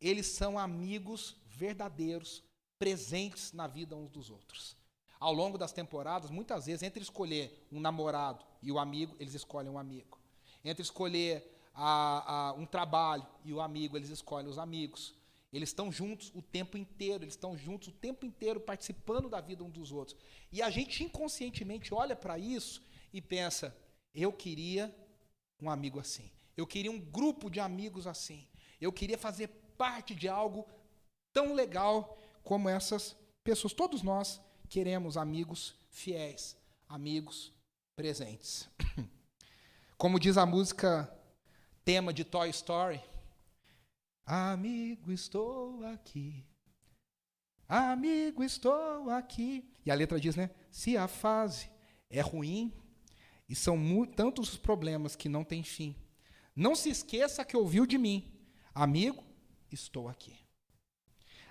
Eles 0.00 0.26
são 0.26 0.58
amigos 0.58 1.36
verdadeiros, 1.46 2.42
presentes 2.78 3.52
na 3.52 3.66
vida 3.66 3.96
uns 3.96 4.10
dos 4.10 4.28
outros. 4.28 4.76
Ao 5.18 5.32
longo 5.32 5.56
das 5.56 5.72
temporadas, 5.72 6.30
muitas 6.30 6.66
vezes, 6.66 6.82
entre 6.82 7.00
escolher 7.00 7.66
um 7.70 7.80
namorado 7.80 8.44
e 8.60 8.70
o 8.70 8.78
amigo, 8.78 9.16
eles 9.18 9.34
escolhem 9.34 9.70
um 9.70 9.78
amigo. 9.78 10.18
Entre 10.64 10.82
escolher 10.82 11.48
a, 11.72 12.48
a, 12.48 12.52
um 12.54 12.66
trabalho 12.66 13.26
e 13.44 13.52
o 13.52 13.60
amigo, 13.60 13.96
eles 13.96 14.10
escolhem 14.10 14.50
os 14.50 14.58
amigos. 14.58 15.14
Eles 15.52 15.68
estão 15.68 15.92
juntos 15.92 16.32
o 16.34 16.40
tempo 16.40 16.78
inteiro, 16.78 17.24
eles 17.24 17.34
estão 17.34 17.56
juntos 17.56 17.88
o 17.88 17.92
tempo 17.92 18.24
inteiro 18.24 18.58
participando 18.58 19.28
da 19.28 19.40
vida 19.40 19.62
um 19.62 19.68
dos 19.70 19.92
outros. 19.92 20.16
E 20.50 20.62
a 20.62 20.70
gente 20.70 21.04
inconscientemente 21.04 21.92
olha 21.92 22.16
para 22.16 22.38
isso 22.38 22.82
e 23.12 23.20
pensa: 23.20 23.76
eu 24.14 24.32
queria 24.32 24.94
um 25.60 25.70
amigo 25.70 26.00
assim. 26.00 26.30
Eu 26.56 26.66
queria 26.66 26.90
um 26.90 26.98
grupo 26.98 27.50
de 27.50 27.60
amigos 27.60 28.06
assim. 28.06 28.48
Eu 28.80 28.92
queria 28.92 29.18
fazer 29.18 29.48
parte 29.76 30.14
de 30.14 30.28
algo 30.28 30.66
tão 31.32 31.54
legal 31.54 32.18
como 32.42 32.68
essas 32.68 33.16
pessoas. 33.44 33.72
Todos 33.72 34.02
nós 34.02 34.40
queremos 34.68 35.16
amigos 35.16 35.74
fiéis, 35.90 36.56
amigos 36.88 37.52
presentes. 37.94 38.68
Como 39.96 40.18
diz 40.18 40.36
a 40.36 40.44
música 40.44 41.12
tema 41.84 42.12
de 42.12 42.24
Toy 42.24 42.50
Story, 42.50 43.00
Amigo, 44.24 45.10
estou 45.10 45.84
aqui. 45.84 46.44
Amigo, 47.68 48.44
estou 48.44 49.10
aqui. 49.10 49.68
E 49.84 49.90
a 49.90 49.94
letra 49.94 50.20
diz, 50.20 50.36
né? 50.36 50.50
Se 50.70 50.96
a 50.96 51.08
fase 51.08 51.70
é 52.08 52.20
ruim 52.20 52.72
e 53.48 53.54
são 53.54 53.76
tantos 54.06 54.50
os 54.50 54.56
problemas 54.56 55.16
que 55.16 55.28
não 55.28 55.44
têm 55.44 55.62
fim, 55.62 55.96
não 56.54 56.74
se 56.74 56.90
esqueça 56.90 57.44
que 57.44 57.56
ouviu 57.56 57.84
de 57.84 57.98
mim. 57.98 58.32
Amigo, 58.74 59.24
estou 59.70 60.08
aqui. 60.08 60.38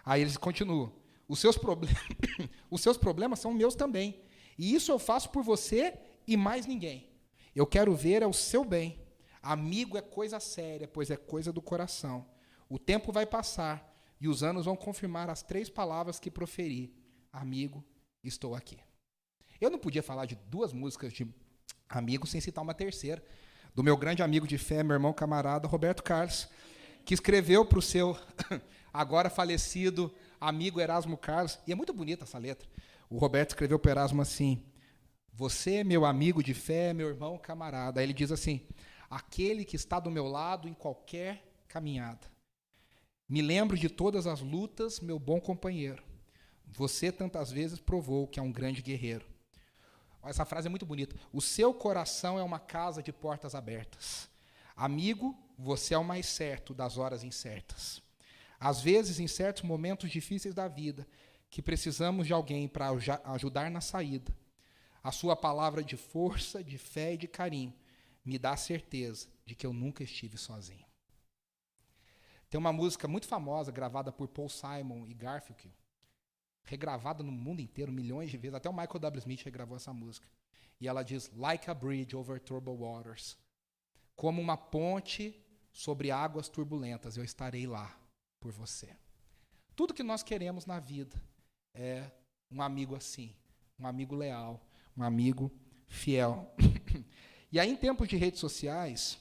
Aí 0.06 0.22
eles 0.22 0.38
continuam. 0.38 0.94
Os 1.28 1.40
seus, 1.40 1.58
os 2.70 2.82
seus 2.82 2.98
problemas 2.98 3.40
são 3.40 3.54
meus 3.54 3.76
também. 3.76 4.24
E 4.58 4.74
isso 4.74 4.92
eu 4.92 5.00
faço 5.00 5.30
por 5.30 5.44
você 5.44 5.98
e 6.28 6.38
mais 6.38 6.66
ninguém. 6.66 7.10
Eu 7.56 7.68
quero 7.68 7.94
ver 7.96 8.22
é 8.22 8.28
o 8.28 8.34
seu 8.34 8.64
bem. 8.64 9.00
Amigo 9.42 9.98
é 9.98 10.02
coisa 10.02 10.40
séria, 10.40 10.88
pois 10.88 11.10
é 11.10 11.18
coisa 11.18 11.52
do 11.52 11.62
coração. 11.62 12.31
O 12.72 12.80
tempo 12.80 13.12
vai 13.12 13.26
passar 13.26 13.94
e 14.18 14.30
os 14.30 14.44
anos 14.44 14.64
vão 14.64 14.78
confirmar 14.78 15.30
as 15.30 15.44
três 15.44 15.70
palavras 15.70 16.22
que 16.22 16.32
proferi: 16.32 16.96
Amigo, 17.30 17.84
estou 18.24 18.56
aqui. 18.56 18.80
Eu 19.60 19.70
não 19.70 19.78
podia 19.78 20.02
falar 20.02 20.26
de 20.26 20.36
duas 20.48 20.72
músicas 20.72 21.12
de 21.12 21.28
amigo 21.90 22.26
sem 22.26 22.40
citar 22.40 22.64
uma 22.64 22.74
terceira, 22.74 23.22
do 23.76 23.84
meu 23.84 23.98
grande 23.98 24.24
amigo 24.24 24.48
de 24.48 24.58
fé, 24.58 24.84
meu 24.84 24.94
irmão 24.94 25.12
camarada 25.12 25.68
Roberto 25.68 26.02
Carlos, 26.02 26.48
que 27.04 27.14
escreveu 27.14 27.66
para 27.66 27.78
o 27.78 27.82
seu 27.82 28.18
agora 28.94 29.30
falecido 29.30 30.10
amigo 30.40 30.80
Erasmo 30.80 31.18
Carlos. 31.18 31.60
E 31.68 31.74
é 31.74 31.76
muito 31.76 31.92
bonita 31.92 32.24
essa 32.24 32.38
letra. 32.38 32.66
O 33.10 33.18
Roberto 33.18 33.50
escreveu 33.50 33.80
para 33.80 33.92
Erasmo 33.92 34.22
assim: 34.22 34.64
Você, 35.34 35.84
meu 35.84 36.06
amigo 36.06 36.42
de 36.42 36.54
fé, 36.54 36.94
meu 36.94 37.10
irmão 37.10 37.38
camarada. 37.38 38.00
Aí 38.00 38.06
ele 38.06 38.14
diz 38.14 38.32
assim: 38.32 38.66
Aquele 39.10 39.66
que 39.66 39.76
está 39.76 40.00
do 40.00 40.10
meu 40.10 40.26
lado 40.26 40.70
em 40.70 40.74
qualquer 40.74 41.44
caminhada. 41.68 42.31
Me 43.32 43.42
lembro 43.42 43.78
de 43.78 43.88
todas 43.88 44.28
as 44.28 44.42
lutas, 44.42 45.00
meu 45.00 45.18
bom 45.18 45.40
companheiro. 45.40 46.04
Você 46.68 47.14
tantas 47.14 47.50
vezes 47.50 47.80
provou 47.80 48.28
que 48.28 48.42
é 48.42 48.44
um 48.44 48.52
grande 48.52 48.82
guerreiro. 48.82 49.26
Essa 50.22 50.44
frase 50.44 50.68
é 50.68 50.70
muito 50.70 50.86
bonita. 50.86 51.16
O 51.32 51.40
seu 51.40 51.74
coração 51.74 52.38
é 52.38 52.44
uma 52.44 52.60
casa 52.60 53.02
de 53.02 53.14
portas 53.14 53.56
abertas. 53.56 54.30
Amigo, 54.76 55.34
você 55.58 55.94
é 55.94 55.98
o 55.98 56.04
mais 56.04 56.26
certo 56.26 56.74
das 56.74 56.98
horas 56.98 57.24
incertas. 57.24 58.02
Às 58.60 58.82
vezes, 58.82 59.18
em 59.18 59.30
certos 59.30 59.64
momentos 59.64 60.12
difíceis 60.12 60.54
da 60.54 60.68
vida, 60.68 61.08
que 61.50 61.62
precisamos 61.62 62.28
de 62.28 62.34
alguém 62.34 62.68
para 62.68 62.90
ajudar 63.24 63.72
na 63.72 63.80
saída, 63.80 64.36
a 65.02 65.10
sua 65.10 65.38
palavra 65.38 65.82
de 65.82 65.96
força, 65.96 66.62
de 66.62 66.78
fé 66.78 67.14
e 67.14 67.18
de 67.18 67.30
carinho 67.30 67.74
me 68.26 68.38
dá 68.38 68.52
a 68.52 68.58
certeza 68.58 69.30
de 69.46 69.56
que 69.56 69.66
eu 69.66 69.72
nunca 69.72 70.04
estive 70.04 70.38
sozinho. 70.38 70.91
Tem 72.52 72.60
uma 72.60 72.74
música 72.74 73.08
muito 73.08 73.28
famosa 73.28 73.72
gravada 73.72 74.12
por 74.12 74.28
Paul 74.28 74.50
Simon 74.50 75.08
e 75.08 75.14
Garfield, 75.14 75.74
regravada 76.66 77.24
no 77.24 77.32
mundo 77.32 77.62
inteiro 77.62 77.94
milhões 77.94 78.30
de 78.30 78.36
vezes, 78.36 78.56
até 78.56 78.70
o 78.70 78.74
Michael 78.74 79.00
W. 79.00 79.20
Smith 79.20 79.42
regravou 79.44 79.78
essa 79.78 79.94
música. 79.94 80.28
E 80.78 80.86
ela 80.86 81.02
diz: 81.02 81.32
Like 81.34 81.72
a 81.72 81.74
bridge 81.74 82.14
over 82.14 82.42
troubled 82.42 82.78
waters. 82.78 83.38
Como 84.18 84.42
uma 84.42 84.58
ponte 84.58 85.34
sobre 85.72 86.12
águas 86.12 86.50
turbulentas, 86.50 87.16
eu 87.16 87.24
estarei 87.24 87.66
lá 87.66 87.98
por 88.38 88.52
você. 88.52 88.98
Tudo 89.74 89.94
que 89.94 90.04
nós 90.04 90.22
queremos 90.22 90.66
na 90.66 90.78
vida 90.78 91.16
é 91.74 92.12
um 92.52 92.62
amigo 92.62 92.98
assim, 92.98 93.34
um 93.80 93.88
amigo 93.88 94.14
leal, 94.14 94.60
um 94.98 95.04
amigo 95.04 95.50
fiel. 95.88 96.54
e 97.50 97.62
aí, 97.62 97.70
em 97.70 97.78
tempos 97.78 98.10
de 98.10 98.18
redes 98.18 98.42
sociais, 98.42 99.18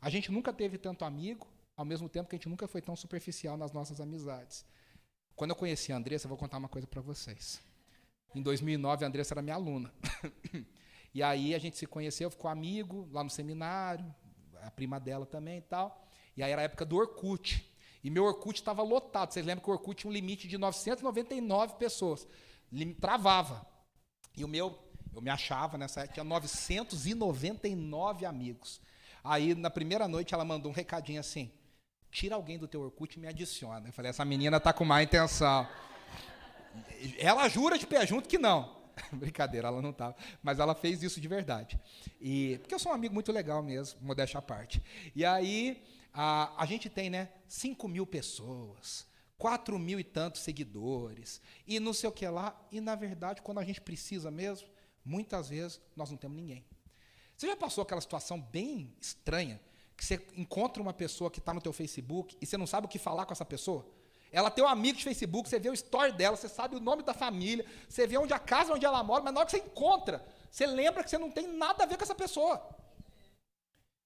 a 0.00 0.08
gente 0.08 0.32
nunca 0.32 0.54
teve 0.54 0.78
tanto 0.78 1.04
amigo, 1.04 1.51
ao 1.82 1.86
mesmo 1.86 2.08
tempo 2.08 2.28
que 2.28 2.36
a 2.36 2.38
gente 2.38 2.48
nunca 2.48 2.68
foi 2.68 2.80
tão 2.80 2.94
superficial 2.94 3.56
nas 3.56 3.72
nossas 3.72 4.00
amizades. 4.00 4.64
Quando 5.34 5.50
eu 5.50 5.56
conheci 5.56 5.92
a 5.92 5.96
Andressa, 5.96 6.26
eu 6.26 6.28
vou 6.28 6.38
contar 6.38 6.58
uma 6.58 6.68
coisa 6.68 6.86
para 6.86 7.00
vocês. 7.00 7.60
Em 8.32 8.40
2009, 8.40 9.04
a 9.04 9.08
Andressa 9.08 9.34
era 9.34 9.42
minha 9.42 9.56
aluna. 9.56 9.92
e 11.12 11.24
aí 11.24 11.56
a 11.56 11.58
gente 11.58 11.76
se 11.76 11.84
conheceu, 11.84 12.30
ficou 12.30 12.48
amigo 12.48 13.08
lá 13.10 13.24
no 13.24 13.30
seminário, 13.30 14.14
a 14.62 14.70
prima 14.70 15.00
dela 15.00 15.26
também 15.26 15.58
e 15.58 15.62
tal. 15.62 16.06
E 16.36 16.42
aí 16.44 16.52
era 16.52 16.62
a 16.62 16.64
época 16.66 16.84
do 16.84 16.96
Orkut. 16.96 17.68
E 18.04 18.10
meu 18.10 18.26
Orkut 18.26 18.60
estava 18.60 18.80
lotado. 18.84 19.32
Vocês 19.32 19.44
lembram 19.44 19.64
que 19.64 19.70
o 19.70 19.72
Orkut 19.72 20.02
tinha 20.02 20.10
um 20.10 20.14
limite 20.14 20.46
de 20.46 20.56
999 20.56 21.74
pessoas. 21.78 22.28
Travava. 23.00 23.66
E 24.36 24.44
o 24.44 24.48
meu, 24.48 24.78
eu 25.12 25.20
me 25.20 25.30
achava 25.30 25.76
nessa 25.76 26.02
época, 26.02 26.14
tinha 26.14 26.24
999 26.24 28.24
amigos. 28.24 28.80
Aí, 29.24 29.52
na 29.56 29.68
primeira 29.68 30.06
noite, 30.06 30.32
ela 30.32 30.44
mandou 30.44 30.70
um 30.70 30.74
recadinho 30.74 31.18
assim: 31.18 31.50
tira 32.12 32.34
alguém 32.34 32.58
do 32.58 32.68
teu 32.68 32.82
Orkut 32.82 33.16
e 33.16 33.20
me 33.20 33.26
adiciona. 33.26 33.88
Eu 33.88 33.92
falei, 33.92 34.10
essa 34.10 34.24
menina 34.24 34.60
tá 34.60 34.72
com 34.72 34.84
má 34.84 35.02
intenção. 35.02 35.66
Ela 37.18 37.48
jura 37.48 37.78
de 37.78 37.86
pé 37.86 38.06
junto 38.06 38.28
que 38.28 38.38
não. 38.38 38.76
Brincadeira, 39.10 39.68
ela 39.68 39.80
não 39.80 39.90
estava. 39.90 40.14
Mas 40.42 40.58
ela 40.58 40.74
fez 40.74 41.02
isso 41.02 41.20
de 41.20 41.26
verdade. 41.26 41.80
E, 42.20 42.58
porque 42.60 42.74
eu 42.74 42.78
sou 42.78 42.92
um 42.92 42.94
amigo 42.94 43.14
muito 43.14 43.32
legal 43.32 43.62
mesmo, 43.62 43.98
modéstia 44.02 44.38
à 44.38 44.42
parte. 44.42 44.82
E 45.16 45.24
aí, 45.24 45.82
a, 46.12 46.62
a 46.62 46.66
gente 46.66 46.90
tem, 46.90 47.08
né, 47.08 47.30
5 47.48 47.88
mil 47.88 48.06
pessoas, 48.06 49.06
4 49.38 49.78
mil 49.78 49.98
e 49.98 50.04
tantos 50.04 50.42
seguidores, 50.42 51.40
e 51.66 51.80
não 51.80 51.94
sei 51.94 52.10
o 52.10 52.12
que 52.12 52.28
lá. 52.28 52.54
E, 52.70 52.78
na 52.78 52.94
verdade, 52.94 53.40
quando 53.40 53.58
a 53.58 53.64
gente 53.64 53.80
precisa 53.80 54.30
mesmo, 54.30 54.68
muitas 55.02 55.48
vezes 55.48 55.80
nós 55.96 56.10
não 56.10 56.18
temos 56.18 56.36
ninguém. 56.36 56.64
Você 57.34 57.46
já 57.46 57.56
passou 57.56 57.82
aquela 57.82 58.02
situação 58.02 58.38
bem 58.38 58.94
estranha 59.00 59.58
que 60.02 60.06
você 60.08 60.20
encontra 60.36 60.82
uma 60.82 60.92
pessoa 60.92 61.30
que 61.30 61.38
está 61.38 61.54
no 61.54 61.60
teu 61.60 61.72
Facebook 61.72 62.36
e 62.40 62.44
você 62.44 62.56
não 62.56 62.66
sabe 62.66 62.86
o 62.86 62.88
que 62.88 62.98
falar 62.98 63.24
com 63.24 63.32
essa 63.32 63.44
pessoa? 63.44 63.86
Ela 64.32 64.50
tem 64.50 64.64
um 64.64 64.66
amigo 64.66 64.98
de 64.98 65.04
Facebook, 65.04 65.48
você 65.48 65.60
vê 65.60 65.70
o 65.70 65.74
story 65.74 66.10
dela, 66.10 66.36
você 66.36 66.48
sabe 66.48 66.74
o 66.74 66.80
nome 66.80 67.04
da 67.04 67.14
família, 67.14 67.64
você 67.88 68.04
vê 68.04 68.18
onde 68.18 68.34
a 68.34 68.38
casa 68.38 68.74
onde 68.74 68.84
ela 68.84 69.00
mora, 69.04 69.22
mas 69.22 69.32
na 69.32 69.38
hora 69.38 69.46
que 69.46 69.56
você 69.56 69.62
encontra, 69.62 70.26
você 70.50 70.66
lembra 70.66 71.04
que 71.04 71.10
você 71.10 71.18
não 71.18 71.30
tem 71.30 71.46
nada 71.46 71.84
a 71.84 71.86
ver 71.86 71.96
com 71.96 72.02
essa 72.02 72.16
pessoa. 72.16 72.60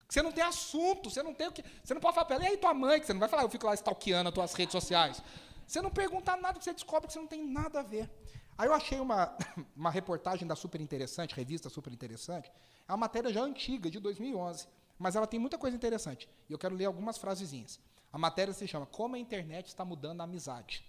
Que 0.07 0.13
você 0.13 0.21
não 0.21 0.33
tem 0.33 0.45
assunto, 0.45 1.09
você 1.09 1.23
não 1.23 1.33
tem 1.33 1.49
o 1.49 1.53
que. 1.53 1.65
Você 1.83 1.95
não 1.95 2.01
pode 2.01 2.15
falar 2.15 2.27
para 2.27 2.37
ela, 2.37 2.45
e 2.45 2.49
aí 2.49 2.57
tua 2.59 2.75
mãe, 2.75 3.01
que 3.01 3.07
você 3.07 3.15
não 3.15 3.21
vai 3.21 3.29
falar, 3.31 3.45
eu 3.45 3.49
fico 3.49 3.65
lá 3.65 3.73
stalkeando 3.73 4.29
as 4.29 4.35
tuas 4.35 4.53
redes 4.53 4.73
sociais. 4.73 5.23
Você 5.67 5.81
não 5.81 5.91
pergunta 5.91 6.37
nada, 6.37 6.61
você 6.61 6.75
descobre 6.75 7.07
que 7.07 7.15
você 7.15 7.19
não 7.19 7.27
tem 7.27 7.43
nada 7.43 7.81
a 7.81 7.83
ver. 7.83 8.11
Aí 8.59 8.69
eu 8.69 8.75
achei 8.75 9.01
uma, 9.01 9.35
uma 9.75 9.91
reportagem 9.91 10.47
da 10.47 10.55
Super 10.55 10.83
Interessante, 10.83 11.35
revista 11.35 11.71
Super 11.71 11.91
Interessante, 11.91 12.53
é 12.87 12.93
uma 12.93 12.99
matéria 12.99 13.33
já 13.33 13.41
antiga, 13.41 13.91
de 13.91 13.99
2011. 13.99 14.76
Mas 14.99 15.17
ela 15.17 15.27
tem 15.27 15.39
muita 15.39 15.59
coisa 15.59 15.77
interessante. 15.77 16.29
E 16.49 16.53
eu 16.53 16.59
quero 16.59 16.75
ler 16.75 16.87
algumas 16.87 17.19
frasezinhas. 17.19 17.79
A 18.13 18.19
matéria 18.19 18.55
se 18.55 18.67
chama 18.67 18.87
Como 18.87 19.17
a 19.17 19.19
internet 19.19 19.67
está 19.67 19.85
mudando 19.85 20.21
a 20.21 20.25
amizade. 20.25 20.85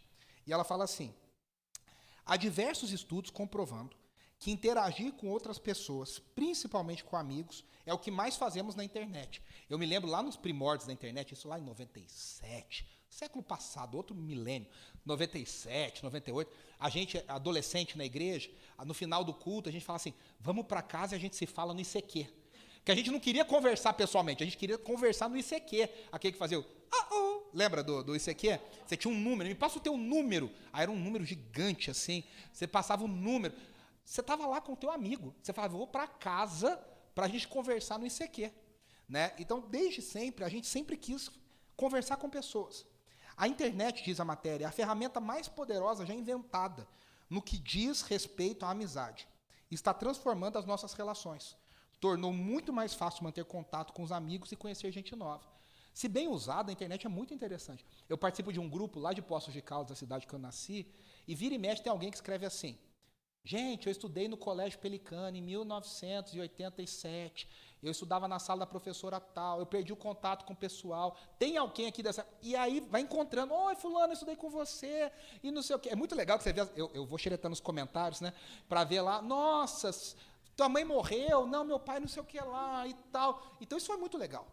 E 0.46 0.54
ela 0.54 0.64
fala 0.64 0.84
assim: 0.84 1.14
Há 2.26 2.36
diversos 2.36 2.92
estudos 2.92 3.32
comprovando 3.32 3.96
que 4.40 4.52
interagir 4.52 5.14
com 5.14 5.30
outras 5.30 5.58
pessoas, 5.58 6.20
principalmente 6.20 7.04
com 7.04 7.16
amigos, 7.16 7.64
é 7.86 7.94
o 7.94 7.98
que 7.98 8.12
mais 8.12 8.36
fazemos 8.36 8.76
na 8.76 8.84
internet. 8.84 9.42
Eu 9.70 9.80
me 9.80 9.86
lembro 9.86 10.10
lá 10.10 10.22
nos 10.22 10.36
primórdios 10.36 10.88
da 10.88 10.94
internet, 10.94 11.34
isso 11.34 11.48
lá 11.48 11.58
em 11.58 11.64
97, 11.64 12.88
século 13.10 13.44
passado, 13.44 13.96
outro 13.96 14.16
milênio, 14.16 14.68
97, 15.06 16.04
98, 16.04 16.52
a 16.78 16.90
gente, 16.90 17.24
adolescente 17.28 17.98
na 17.98 18.06
igreja, 18.06 18.50
no 18.86 18.94
final 18.94 19.24
do 19.24 19.34
culto, 19.34 19.70
a 19.70 19.72
gente 19.72 19.86
fala 19.86 19.98
assim: 19.98 20.14
vamos 20.40 20.66
para 20.66 20.82
casa 20.82 21.16
e 21.16 21.18
a 21.18 21.20
gente 21.20 21.36
se 21.36 21.46
fala 21.46 21.74
no 21.74 21.80
ICQ. 21.80 22.28
Que 22.88 22.91
a 22.94 22.96
gente 22.96 23.12
não 23.12 23.20
queria 23.20 23.44
conversar 23.44 23.91
pessoalmente, 23.91 24.41
a 24.41 24.46
gente 24.46 24.56
queria 24.56 24.77
conversar 24.77 25.27
no 25.27 25.38
ICQ. 25.38 25.89
Aquele 26.10 26.32
que 26.32 26.39
fazia 26.39 26.58
o. 26.58 26.65
Ah, 26.89 27.08
oh. 27.12 27.41
Lembra 27.53 27.84
do, 27.84 28.01
do 28.01 28.15
ICQ? 28.15 28.62
Você 28.86 28.96
tinha 28.96 29.13
um 29.13 29.20
número, 29.20 29.50
me 29.50 29.56
passa 29.56 29.77
o 29.77 29.82
teu 29.82 29.98
número. 29.98 30.50
Aí 30.72 30.84
era 30.84 30.91
um 30.91 30.96
número 30.96 31.25
gigante 31.25 31.91
assim. 31.91 32.24
Você 32.53 32.65
passava 32.65 33.03
o 33.03 33.08
número. 33.10 33.53
Você 34.06 34.22
estava 34.22 34.48
lá 34.48 34.62
com 34.62 34.72
o 34.72 34.75
teu 34.77 34.89
amigo. 34.89 35.36
Você 35.44 35.51
falava, 35.51 35.75
vou 35.75 35.86
para 35.86 36.08
casa 36.08 36.82
para 37.13 37.25
a 37.25 37.27
gente 37.27 37.46
conversar 37.50 38.00
no 38.00 38.08
ICQ. 38.08 38.53
Né? 39.10 39.34
Então, 39.38 39.60
desde 39.60 40.01
sempre, 40.01 40.46
a 40.46 40.50
gente 40.50 40.65
sempre 40.65 40.96
quis 40.96 41.29
conversar 41.75 42.15
com 42.15 42.29
pessoas. 42.29 42.86
A 43.36 43.50
internet, 43.50 44.01
diz 44.01 44.17
a 44.22 44.24
matéria, 44.24 44.63
é 44.63 44.67
a 44.70 44.72
ferramenta 44.72 45.20
mais 45.20 45.50
poderosa 45.50 46.06
já 46.06 46.13
inventada 46.13 46.88
no 47.29 47.41
que 47.41 47.58
diz 47.58 48.01
respeito 48.03 48.65
à 48.65 48.70
amizade. 48.70 49.27
Está 49.70 49.94
transformando 49.94 50.58
as 50.58 50.65
nossas 50.65 50.94
relações 50.94 51.58
tornou 52.00 52.32
muito 52.32 52.72
mais 52.72 52.94
fácil 52.94 53.24
manter 53.24 53.46
contato 53.46 53.94
com 53.94 54.04
os 54.04 54.12
amigos 54.12 54.51
e 54.51 54.56
conhecer 54.56 54.92
gente 54.92 55.16
nova. 55.16 55.46
Se 55.94 56.08
bem 56.08 56.27
usada, 56.27 56.70
a 56.70 56.74
internet 56.74 57.08
é 57.08 57.10
muito 57.10 57.34
interessante. 57.34 57.84
Eu 58.08 58.18
participo 58.18 58.54
de 58.54 58.60
um 58.60 58.70
grupo 58.70 59.00
lá 59.00 59.13
de 59.13 59.22
Poços 59.22 59.51
de 59.51 59.62
Caldas, 59.62 59.89
da 59.89 59.96
cidade 59.96 60.27
que 60.27 60.34
eu 60.34 60.39
nasci, 60.39 60.86
e 61.27 61.34
vira 61.34 61.56
e 61.56 61.58
mexe 61.58 61.82
tem 61.82 61.92
alguém 61.92 62.12
que 62.12 62.18
escreve 62.18 62.46
assim: 62.46 62.77
Gente, 63.48 63.88
eu 63.88 63.92
estudei 63.94 64.27
no 64.27 64.36
Colégio 64.36 64.77
Pelicano 64.77 65.38
em 65.38 65.42
1987. 65.42 67.48
Eu 67.82 67.92
estudava 67.92 68.27
na 68.27 68.39
sala 68.39 68.60
da 68.60 68.68
professora 68.68 69.22
tal, 69.22 69.60
eu 69.60 69.66
perdi 69.66 69.94
o 69.94 69.96
contato 69.96 70.44
com 70.44 70.51
o 70.51 70.56
pessoal. 70.56 71.16
Tem 71.39 71.56
alguém 71.56 71.88
aqui 71.88 72.04
dessa. 72.04 72.27
E 72.42 72.58
aí 72.58 72.82
vai 72.82 73.00
encontrando, 73.00 73.54
oi, 73.54 73.74
fulano, 73.75 74.08
eu 74.08 74.16
estudei 74.16 74.36
com 74.36 74.50
você, 74.50 75.10
e 75.42 75.50
não 75.50 75.62
sei 75.62 75.77
o 75.77 75.80
quê. 75.80 75.88
É 75.89 75.96
muito 75.96 76.13
legal 76.13 76.38
que 76.38 76.44
você 76.44 76.51
vê. 76.51 76.60
Eu, 76.75 76.92
eu 76.94 77.06
vou 77.06 77.18
xeretando 77.18 77.54
os 77.54 77.62
comentários, 77.62 78.20
né? 78.20 78.34
Para 78.68 78.84
ver 78.84 79.00
lá, 79.00 79.22
nossa, 79.22 79.92
tua 80.58 80.68
mãe 80.68 80.84
morreu, 80.84 81.46
não, 81.46 81.64
meu 81.64 81.80
pai 81.80 82.00
não 82.00 82.08
sei 82.08 82.22
o 82.22 82.26
que 82.26 82.40
lá 82.40 82.86
e 82.88 82.94
tal. 83.12 83.56
Então 83.62 83.78
isso 83.78 83.94
é 83.94 83.96
muito 83.96 84.18
legal. 84.18 84.48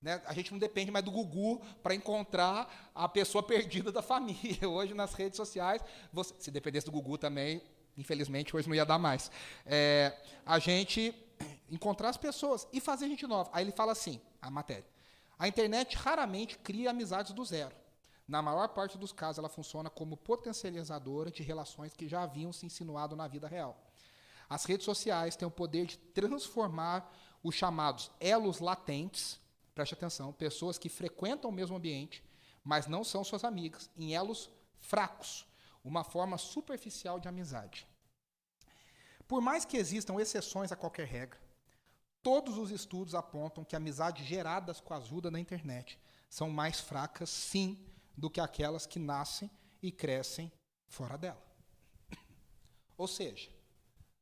Né? 0.00 0.22
A 0.24 0.32
gente 0.32 0.52
não 0.52 0.58
depende 0.58 0.92
mais 0.92 1.04
do 1.04 1.10
Gugu 1.10 1.60
para 1.82 1.92
encontrar 1.92 2.92
a 2.94 3.08
pessoa 3.08 3.42
perdida 3.42 3.90
da 3.90 4.00
família. 4.00 4.66
Hoje, 4.70 4.94
nas 4.94 5.12
redes 5.12 5.36
sociais, 5.36 5.82
você, 6.12 6.32
se 6.38 6.52
dependesse 6.52 6.86
do 6.86 6.92
Gugu 6.92 7.18
também, 7.18 7.60
infelizmente, 7.96 8.54
hoje 8.54 8.68
não 8.68 8.76
ia 8.76 8.86
dar 8.86 8.96
mais. 8.96 9.28
É, 9.66 10.16
a 10.46 10.60
gente 10.60 11.12
encontrar 11.68 12.10
as 12.10 12.16
pessoas 12.16 12.68
e 12.72 12.80
fazer 12.80 13.08
gente 13.08 13.26
nova. 13.26 13.50
Aí 13.52 13.64
ele 13.64 13.72
fala 13.72 13.90
assim, 13.90 14.20
a 14.40 14.48
matéria. 14.48 14.86
A 15.36 15.48
internet 15.48 15.96
raramente 15.96 16.56
cria 16.58 16.90
amizades 16.90 17.32
do 17.32 17.44
zero. 17.44 17.74
Na 18.28 18.40
maior 18.40 18.68
parte 18.68 18.96
dos 18.96 19.10
casos, 19.10 19.38
ela 19.38 19.48
funciona 19.48 19.90
como 19.90 20.16
potencializadora 20.16 21.32
de 21.32 21.42
relações 21.42 21.92
que 21.92 22.06
já 22.06 22.22
haviam 22.22 22.52
se 22.52 22.64
insinuado 22.64 23.16
na 23.16 23.26
vida 23.26 23.48
real. 23.48 23.87
As 24.48 24.64
redes 24.64 24.84
sociais 24.84 25.36
têm 25.36 25.46
o 25.46 25.50
poder 25.50 25.86
de 25.86 25.98
transformar 25.98 27.12
os 27.42 27.54
chamados 27.54 28.10
elos 28.18 28.60
latentes, 28.60 29.40
preste 29.74 29.94
atenção, 29.94 30.32
pessoas 30.32 30.78
que 30.78 30.88
frequentam 30.88 31.50
o 31.50 31.52
mesmo 31.52 31.76
ambiente, 31.76 32.24
mas 32.64 32.86
não 32.86 33.04
são 33.04 33.22
suas 33.22 33.44
amigas, 33.44 33.90
em 33.96 34.14
elos 34.14 34.50
fracos, 34.80 35.46
uma 35.84 36.02
forma 36.02 36.38
superficial 36.38 37.20
de 37.20 37.28
amizade. 37.28 37.86
Por 39.26 39.40
mais 39.40 39.64
que 39.64 39.76
existam 39.76 40.18
exceções 40.18 40.72
a 40.72 40.76
qualquer 40.76 41.06
regra, 41.06 41.38
todos 42.22 42.56
os 42.56 42.70
estudos 42.70 43.14
apontam 43.14 43.64
que 43.64 43.76
amizades 43.76 44.26
geradas 44.26 44.80
com 44.80 44.94
a 44.94 44.96
ajuda 44.96 45.30
da 45.30 45.38
internet 45.38 45.98
são 46.28 46.50
mais 46.50 46.80
fracas, 46.80 47.30
sim, 47.30 47.78
do 48.16 48.30
que 48.30 48.40
aquelas 48.40 48.86
que 48.86 48.98
nascem 48.98 49.50
e 49.82 49.92
crescem 49.92 50.50
fora 50.88 51.16
dela. 51.16 51.42
Ou 52.96 53.06
seja, 53.06 53.48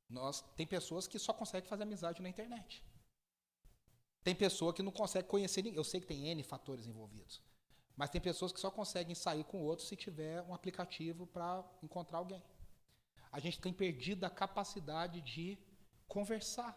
nós 0.08 0.42
tem 0.56 0.66
pessoas 0.66 1.06
que 1.06 1.18
só 1.18 1.32
conseguem 1.32 1.68
fazer 1.68 1.82
amizade 1.82 2.22
na 2.22 2.28
internet. 2.28 2.84
Tem 4.22 4.34
pessoa 4.34 4.72
que 4.72 4.82
não 4.82 4.92
consegue 4.92 5.28
conhecer 5.28 5.62
ninguém. 5.62 5.78
Eu 5.78 5.84
sei 5.84 6.00
que 6.00 6.06
tem 6.06 6.28
N 6.28 6.42
fatores 6.42 6.86
envolvidos. 6.86 7.42
Mas 7.96 8.10
tem 8.10 8.20
pessoas 8.20 8.52
que 8.52 8.60
só 8.60 8.70
conseguem 8.70 9.14
sair 9.14 9.44
com 9.44 9.62
outros 9.62 9.88
se 9.88 9.96
tiver 9.96 10.42
um 10.42 10.54
aplicativo 10.54 11.26
para 11.26 11.64
encontrar 11.82 12.18
alguém. 12.18 12.42
A 13.32 13.40
gente 13.40 13.60
tem 13.60 13.72
perdido 13.72 14.24
a 14.24 14.30
capacidade 14.30 15.20
de 15.20 15.58
conversar, 16.06 16.76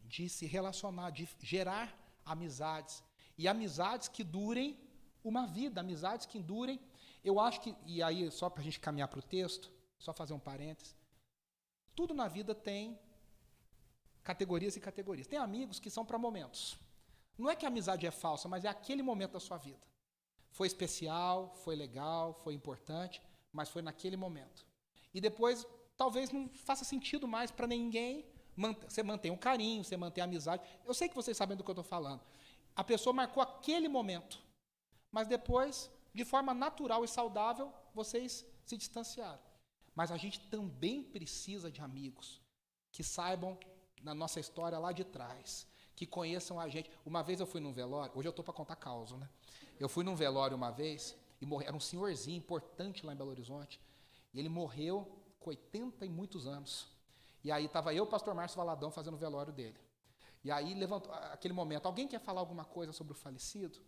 de 0.00 0.28
se 0.28 0.46
relacionar, 0.46 1.10
de 1.10 1.28
gerar 1.40 2.20
amizades. 2.24 3.02
E 3.36 3.48
amizades 3.48 4.08
que 4.08 4.22
durem 4.22 4.78
uma 5.22 5.46
vida, 5.46 5.80
amizades 5.80 6.26
que 6.26 6.38
durem. 6.38 6.80
Eu 7.22 7.40
acho 7.40 7.60
que, 7.60 7.74
e 7.86 8.02
aí, 8.02 8.30
só 8.30 8.48
para 8.48 8.60
a 8.60 8.64
gente 8.64 8.78
caminhar 8.78 9.08
para 9.08 9.18
o 9.18 9.22
texto, 9.22 9.72
só 9.98 10.12
fazer 10.12 10.34
um 10.34 10.38
parênteses. 10.38 10.94
Tudo 11.94 12.12
na 12.14 12.28
vida 12.28 12.54
tem 12.54 12.98
categorias 14.22 14.76
e 14.76 14.80
categorias. 14.80 15.26
Tem 15.26 15.38
amigos 15.38 15.78
que 15.78 15.90
são 15.90 16.04
para 16.04 16.18
momentos. 16.18 16.76
Não 17.36 17.50
é 17.50 17.56
que 17.56 17.64
a 17.66 17.68
amizade 17.68 18.06
é 18.06 18.10
falsa, 18.10 18.48
mas 18.48 18.64
é 18.64 18.68
aquele 18.68 19.02
momento 19.02 19.32
da 19.32 19.40
sua 19.40 19.58
vida. 19.58 19.86
Foi 20.50 20.66
especial, 20.66 21.52
foi 21.64 21.74
legal, 21.74 22.32
foi 22.42 22.54
importante, 22.54 23.20
mas 23.52 23.68
foi 23.68 23.82
naquele 23.82 24.16
momento. 24.16 24.64
E 25.12 25.20
depois, 25.20 25.66
talvez 25.96 26.30
não 26.30 26.48
faça 26.48 26.84
sentido 26.84 27.26
mais 27.26 27.50
para 27.50 27.66
ninguém. 27.66 28.24
Você 28.88 29.02
mantém 29.02 29.30
um 29.30 29.36
carinho, 29.36 29.84
você 29.84 29.96
mantém 29.96 30.22
a 30.22 30.24
amizade. 30.24 30.62
Eu 30.84 30.94
sei 30.94 31.08
que 31.08 31.14
vocês 31.14 31.36
sabem 31.36 31.56
do 31.56 31.64
que 31.64 31.70
eu 31.70 31.72
estou 31.74 31.84
falando. 31.84 32.22
A 32.74 32.82
pessoa 32.84 33.12
marcou 33.12 33.42
aquele 33.42 33.88
momento, 33.88 34.40
mas 35.10 35.28
depois, 35.28 35.90
de 36.12 36.24
forma 36.24 36.54
natural 36.54 37.04
e 37.04 37.08
saudável, 37.08 37.72
vocês 37.92 38.44
se 38.64 38.76
distanciaram. 38.76 39.40
Mas 39.94 40.10
a 40.10 40.16
gente 40.16 40.40
também 40.48 41.02
precisa 41.02 41.70
de 41.70 41.80
amigos 41.80 42.42
que 42.90 43.02
saibam 43.02 43.58
na 44.02 44.14
nossa 44.14 44.40
história 44.40 44.78
lá 44.78 44.92
de 44.92 45.04
trás, 45.04 45.66
que 45.94 46.06
conheçam 46.06 46.58
a 46.58 46.68
gente. 46.68 46.90
Uma 47.04 47.22
vez 47.22 47.40
eu 47.40 47.46
fui 47.46 47.60
num 47.60 47.72
velório, 47.72 48.12
hoje 48.16 48.28
eu 48.28 48.30
estou 48.30 48.44
para 48.44 48.54
contar 48.54 48.76
causa, 48.76 49.16
né? 49.16 49.28
Eu 49.78 49.88
fui 49.88 50.04
num 50.04 50.14
velório 50.14 50.56
uma 50.56 50.70
vez 50.70 51.16
e 51.40 51.46
morreu, 51.46 51.68
era 51.68 51.76
um 51.76 51.80
senhorzinho 51.80 52.36
importante 52.36 53.04
lá 53.04 53.12
em 53.12 53.16
Belo 53.16 53.30
Horizonte. 53.30 53.80
E 54.32 54.38
ele 54.38 54.48
morreu 54.48 55.24
com 55.38 55.50
80 55.50 56.04
e 56.04 56.08
muitos 56.08 56.46
anos. 56.46 56.88
E 57.42 57.52
aí 57.52 57.66
estava 57.66 57.92
eu, 57.94 58.04
o 58.04 58.06
pastor 58.06 58.34
Márcio 58.34 58.56
Valadão, 58.56 58.90
fazendo 58.90 59.14
o 59.14 59.18
velório 59.18 59.52
dele. 59.52 59.78
E 60.42 60.50
aí 60.50 60.74
levantou 60.74 61.12
aquele 61.12 61.54
momento, 61.54 61.86
alguém 61.86 62.06
quer 62.06 62.20
falar 62.20 62.40
alguma 62.40 62.64
coisa 62.64 62.92
sobre 62.92 63.12
o 63.12 63.16
falecido? 63.16 63.78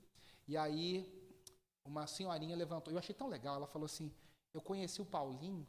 E 0.48 0.56
aí 0.56 1.12
uma 1.84 2.06
senhorinha 2.06 2.56
levantou. 2.56 2.92
Eu 2.92 2.98
achei 2.98 3.14
tão 3.14 3.28
legal, 3.28 3.56
ela 3.56 3.66
falou 3.66 3.86
assim: 3.86 4.12
"Eu 4.52 4.60
conheci 4.60 5.00
o 5.00 5.06
Paulinho, 5.06 5.66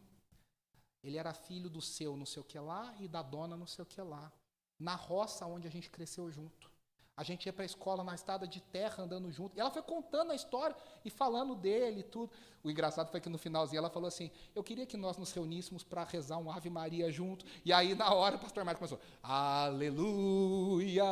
ele 1.03 1.17
era 1.17 1.33
filho 1.33 1.69
do 1.69 1.81
seu 1.81 2.17
não 2.17 2.25
sei 2.25 2.41
o 2.41 2.45
que 2.45 2.59
lá 2.59 2.95
e 2.99 3.07
da 3.07 3.21
dona 3.21 3.55
não 3.55 3.67
sei 3.67 3.83
o 3.83 3.85
que 3.85 4.01
lá, 4.01 4.31
na 4.79 4.95
roça 4.95 5.45
onde 5.45 5.67
a 5.67 5.71
gente 5.71 5.89
cresceu 5.89 6.29
junto. 6.31 6.71
A 7.17 7.23
gente 7.23 7.47
ia 7.47 7.53
para 7.53 7.63
a 7.63 7.65
escola 7.65 8.03
na 8.03 8.13
estrada 8.13 8.47
de 8.47 8.61
terra 8.61 9.03
andando 9.03 9.31
junto. 9.31 9.57
E 9.57 9.59
ela 9.59 9.71
foi 9.71 9.81
contando 9.81 10.31
a 10.31 10.35
história 10.35 10.75
e 11.03 11.09
falando 11.09 11.55
dele 11.55 12.01
e 12.01 12.03
tudo. 12.03 12.31
O 12.63 12.69
engraçado 12.69 13.09
foi 13.09 13.19
que 13.19 13.27
no 13.27 13.39
finalzinho 13.39 13.79
ela 13.79 13.89
falou 13.89 14.07
assim: 14.07 14.29
Eu 14.53 14.63
queria 14.63 14.85
que 14.85 14.95
nós 14.95 15.17
nos 15.17 15.31
reuníssemos 15.31 15.83
para 15.83 16.03
rezar 16.03 16.37
um 16.37 16.51
Ave 16.51 16.69
Maria 16.69 17.11
junto. 17.11 17.43
E 17.65 17.73
aí, 17.73 17.95
na 17.95 18.13
hora, 18.13 18.35
o 18.35 18.39
pastor 18.39 18.63
Marcos 18.63 18.87
começou: 18.87 18.99
Aleluia. 19.23 21.03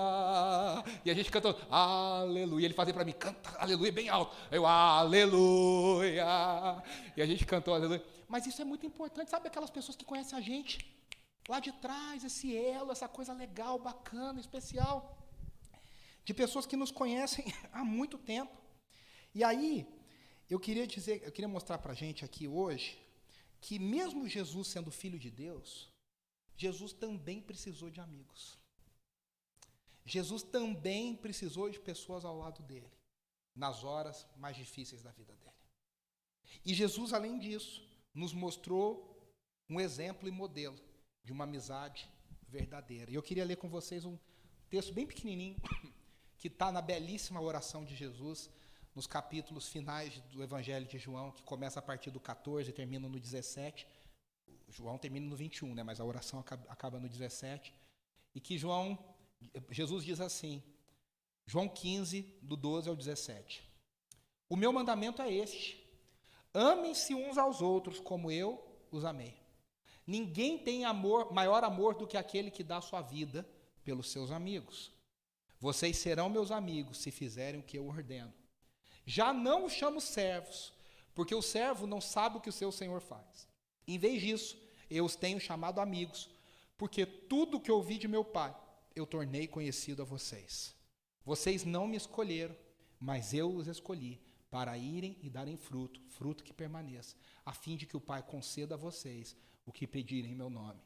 E 1.04 1.10
a 1.10 1.14
gente 1.16 1.32
cantou: 1.32 1.58
Aleluia. 1.72 2.66
Ele 2.66 2.76
fazia 2.76 2.94
para 2.94 3.04
mim: 3.04 3.14
Canta 3.14 3.58
Aleluia 3.58 3.92
bem 3.92 4.08
alto. 4.08 4.36
Eu, 4.52 4.64
Aleluia. 4.68 6.24
E 7.18 7.22
a 7.24 7.26
gente 7.26 7.48
cantou 7.48 7.74
Aleluia. 7.74 8.06
Mas 8.28 8.46
isso 8.46 8.62
é 8.62 8.66
muito 8.66 8.86
importante. 8.86 9.32
Sabe 9.32 9.48
aquelas 9.48 9.72
pessoas 9.72 9.96
que 9.96 10.06
conhecem 10.06 10.38
a 10.38 10.42
gente? 10.42 10.86
Lá 11.50 11.60
de 11.60 11.72
trás, 11.72 12.24
esse 12.24 12.56
elo, 12.56 12.92
essa 12.92 13.08
coisa 13.08 13.34
legal, 13.34 13.80
bacana, 13.80 14.40
especial 14.40 15.15
de 16.26 16.34
pessoas 16.34 16.66
que 16.66 16.76
nos 16.76 16.92
conhecem 16.92 17.46
há 17.72 17.84
muito 17.84 18.18
tempo. 18.18 18.56
E 19.34 19.44
aí, 19.44 19.88
eu 20.50 20.60
queria 20.60 20.86
dizer, 20.86 21.24
eu 21.24 21.32
queria 21.32 21.48
mostrar 21.48 21.78
para 21.78 21.92
a 21.92 21.96
gente 21.96 22.26
aqui 22.26 22.48
hoje 22.48 23.00
que 23.62 23.80
mesmo 23.80 24.28
Jesus 24.28 24.68
sendo 24.68 24.92
filho 24.92 25.18
de 25.18 25.32
Deus, 25.32 25.90
Jesus 26.58 26.94
também 26.94 27.42
precisou 27.42 27.90
de 27.90 28.00
amigos. 28.00 28.58
Jesus 30.06 30.44
também 30.44 31.16
precisou 31.16 31.70
de 31.70 31.80
pessoas 31.80 32.24
ao 32.24 32.38
lado 32.38 32.62
dele, 32.64 32.92
nas 33.56 33.84
horas 33.84 34.28
mais 34.38 34.56
difíceis 34.56 35.02
da 35.02 35.12
vida 35.12 35.34
dele. 35.36 35.56
E 36.64 36.74
Jesus, 36.74 37.12
além 37.12 37.40
disso, 37.40 37.84
nos 38.14 38.34
mostrou 38.34 39.16
um 39.68 39.80
exemplo 39.80 40.28
e 40.28 40.32
modelo 40.32 40.80
de 41.24 41.32
uma 41.32 41.44
amizade 41.44 42.08
verdadeira. 42.48 43.10
E 43.10 43.16
eu 43.16 43.24
queria 43.24 43.44
ler 43.44 43.58
com 43.58 43.68
vocês 43.68 44.06
um 44.06 44.18
texto 44.70 44.94
bem 44.94 45.08
pequenininho 45.08 45.58
que 46.46 46.50
está 46.50 46.72
na 46.72 46.80
belíssima 46.80 47.42
oração 47.42 47.84
de 47.84 47.96
Jesus, 47.96 48.52
nos 48.94 49.08
capítulos 49.08 49.68
finais 49.68 50.20
do 50.32 50.44
Evangelho 50.44 50.86
de 50.86 51.00
João, 51.00 51.32
que 51.32 51.42
começa 51.42 51.80
a 51.80 51.82
partir 51.82 52.12
do 52.12 52.20
14 52.20 52.70
e 52.70 52.72
termina 52.72 53.10
no 53.10 53.20
17. 53.20 53.88
João 54.70 54.96
termina 54.96 55.26
no 55.26 55.36
21, 55.36 55.74
né, 55.74 55.82
mas 55.82 56.00
a 56.00 56.06
oração 56.06 56.46
acaba 56.70 57.00
no 57.00 57.10
17. 57.10 57.74
E 58.36 58.40
que 58.40 58.60
João, 58.60 58.96
Jesus 59.72 60.06
diz 60.06 60.22
assim, 60.22 60.62
João 61.48 61.68
15, 61.68 62.22
do 62.44 62.56
12 62.56 62.90
ao 62.90 62.96
17. 62.96 63.68
O 64.48 64.56
meu 64.56 64.72
mandamento 64.72 65.24
é 65.24 65.34
este: 65.34 65.84
amem-se 66.54 67.16
uns 67.16 67.40
aos 67.40 67.60
outros 67.60 68.00
como 68.00 68.30
eu 68.30 68.64
os 68.92 69.04
amei. 69.04 69.36
Ninguém 70.06 70.60
tem 70.60 70.86
amor, 70.86 71.34
maior 71.34 71.64
amor 71.64 71.96
do 71.96 72.06
que 72.06 72.18
aquele 72.18 72.52
que 72.52 72.64
dá 72.64 72.82
sua 72.82 73.02
vida 73.02 73.50
pelos 73.84 74.12
seus 74.12 74.30
amigos. 74.30 74.94
Vocês 75.60 75.98
serão 75.98 76.30
meus 76.30 76.52
amigos 76.52 76.98
se 76.98 77.12
fizerem 77.12 77.60
o 77.60 77.64
que 77.64 77.78
eu 77.78 77.88
ordeno. 77.88 78.34
Já 79.06 79.34
não 79.34 79.66
os 79.66 79.74
chamo 79.74 80.02
servos, 80.02 80.74
porque 81.14 81.34
o 81.34 81.42
servo 81.42 81.88
não 81.88 82.02
sabe 82.02 82.38
o 82.38 82.42
que 82.42 82.50
o 82.50 82.54
seu 82.54 82.72
senhor 82.72 83.02
faz. 83.02 83.48
Em 83.88 83.98
vez 83.98 84.22
disso, 84.22 84.58
eu 84.90 85.06
os 85.06 85.16
tenho 85.16 85.40
chamado 85.40 85.80
amigos, 85.80 86.30
porque 86.78 87.06
tudo 87.06 87.60
que 87.60 87.72
ouvi 87.72 87.98
de 87.98 88.08
meu 88.08 88.24
pai 88.24 88.56
eu 88.96 89.06
tornei 89.06 89.48
conhecido 89.48 90.02
a 90.02 90.06
vocês. 90.06 90.76
Vocês 91.24 91.64
não 91.64 91.88
me 91.88 91.98
escolheram, 91.98 92.56
mas 93.00 93.34
eu 93.34 93.50
os 93.50 93.68
escolhi 93.68 94.22
para 94.50 94.78
irem 94.78 95.18
e 95.22 95.30
darem 95.30 95.58
fruto, 95.58 96.00
fruto 96.10 96.44
que 96.44 96.54
permaneça, 96.54 97.16
a 97.46 97.52
fim 97.52 97.76
de 97.76 97.86
que 97.86 97.98
o 97.98 98.02
Pai 98.02 98.24
conceda 98.24 98.76
a 98.76 98.78
vocês 98.78 99.36
o 99.66 99.72
que 99.72 99.86
pedirem 99.86 100.32
em 100.32 100.36
meu 100.36 100.50
nome. 100.50 100.82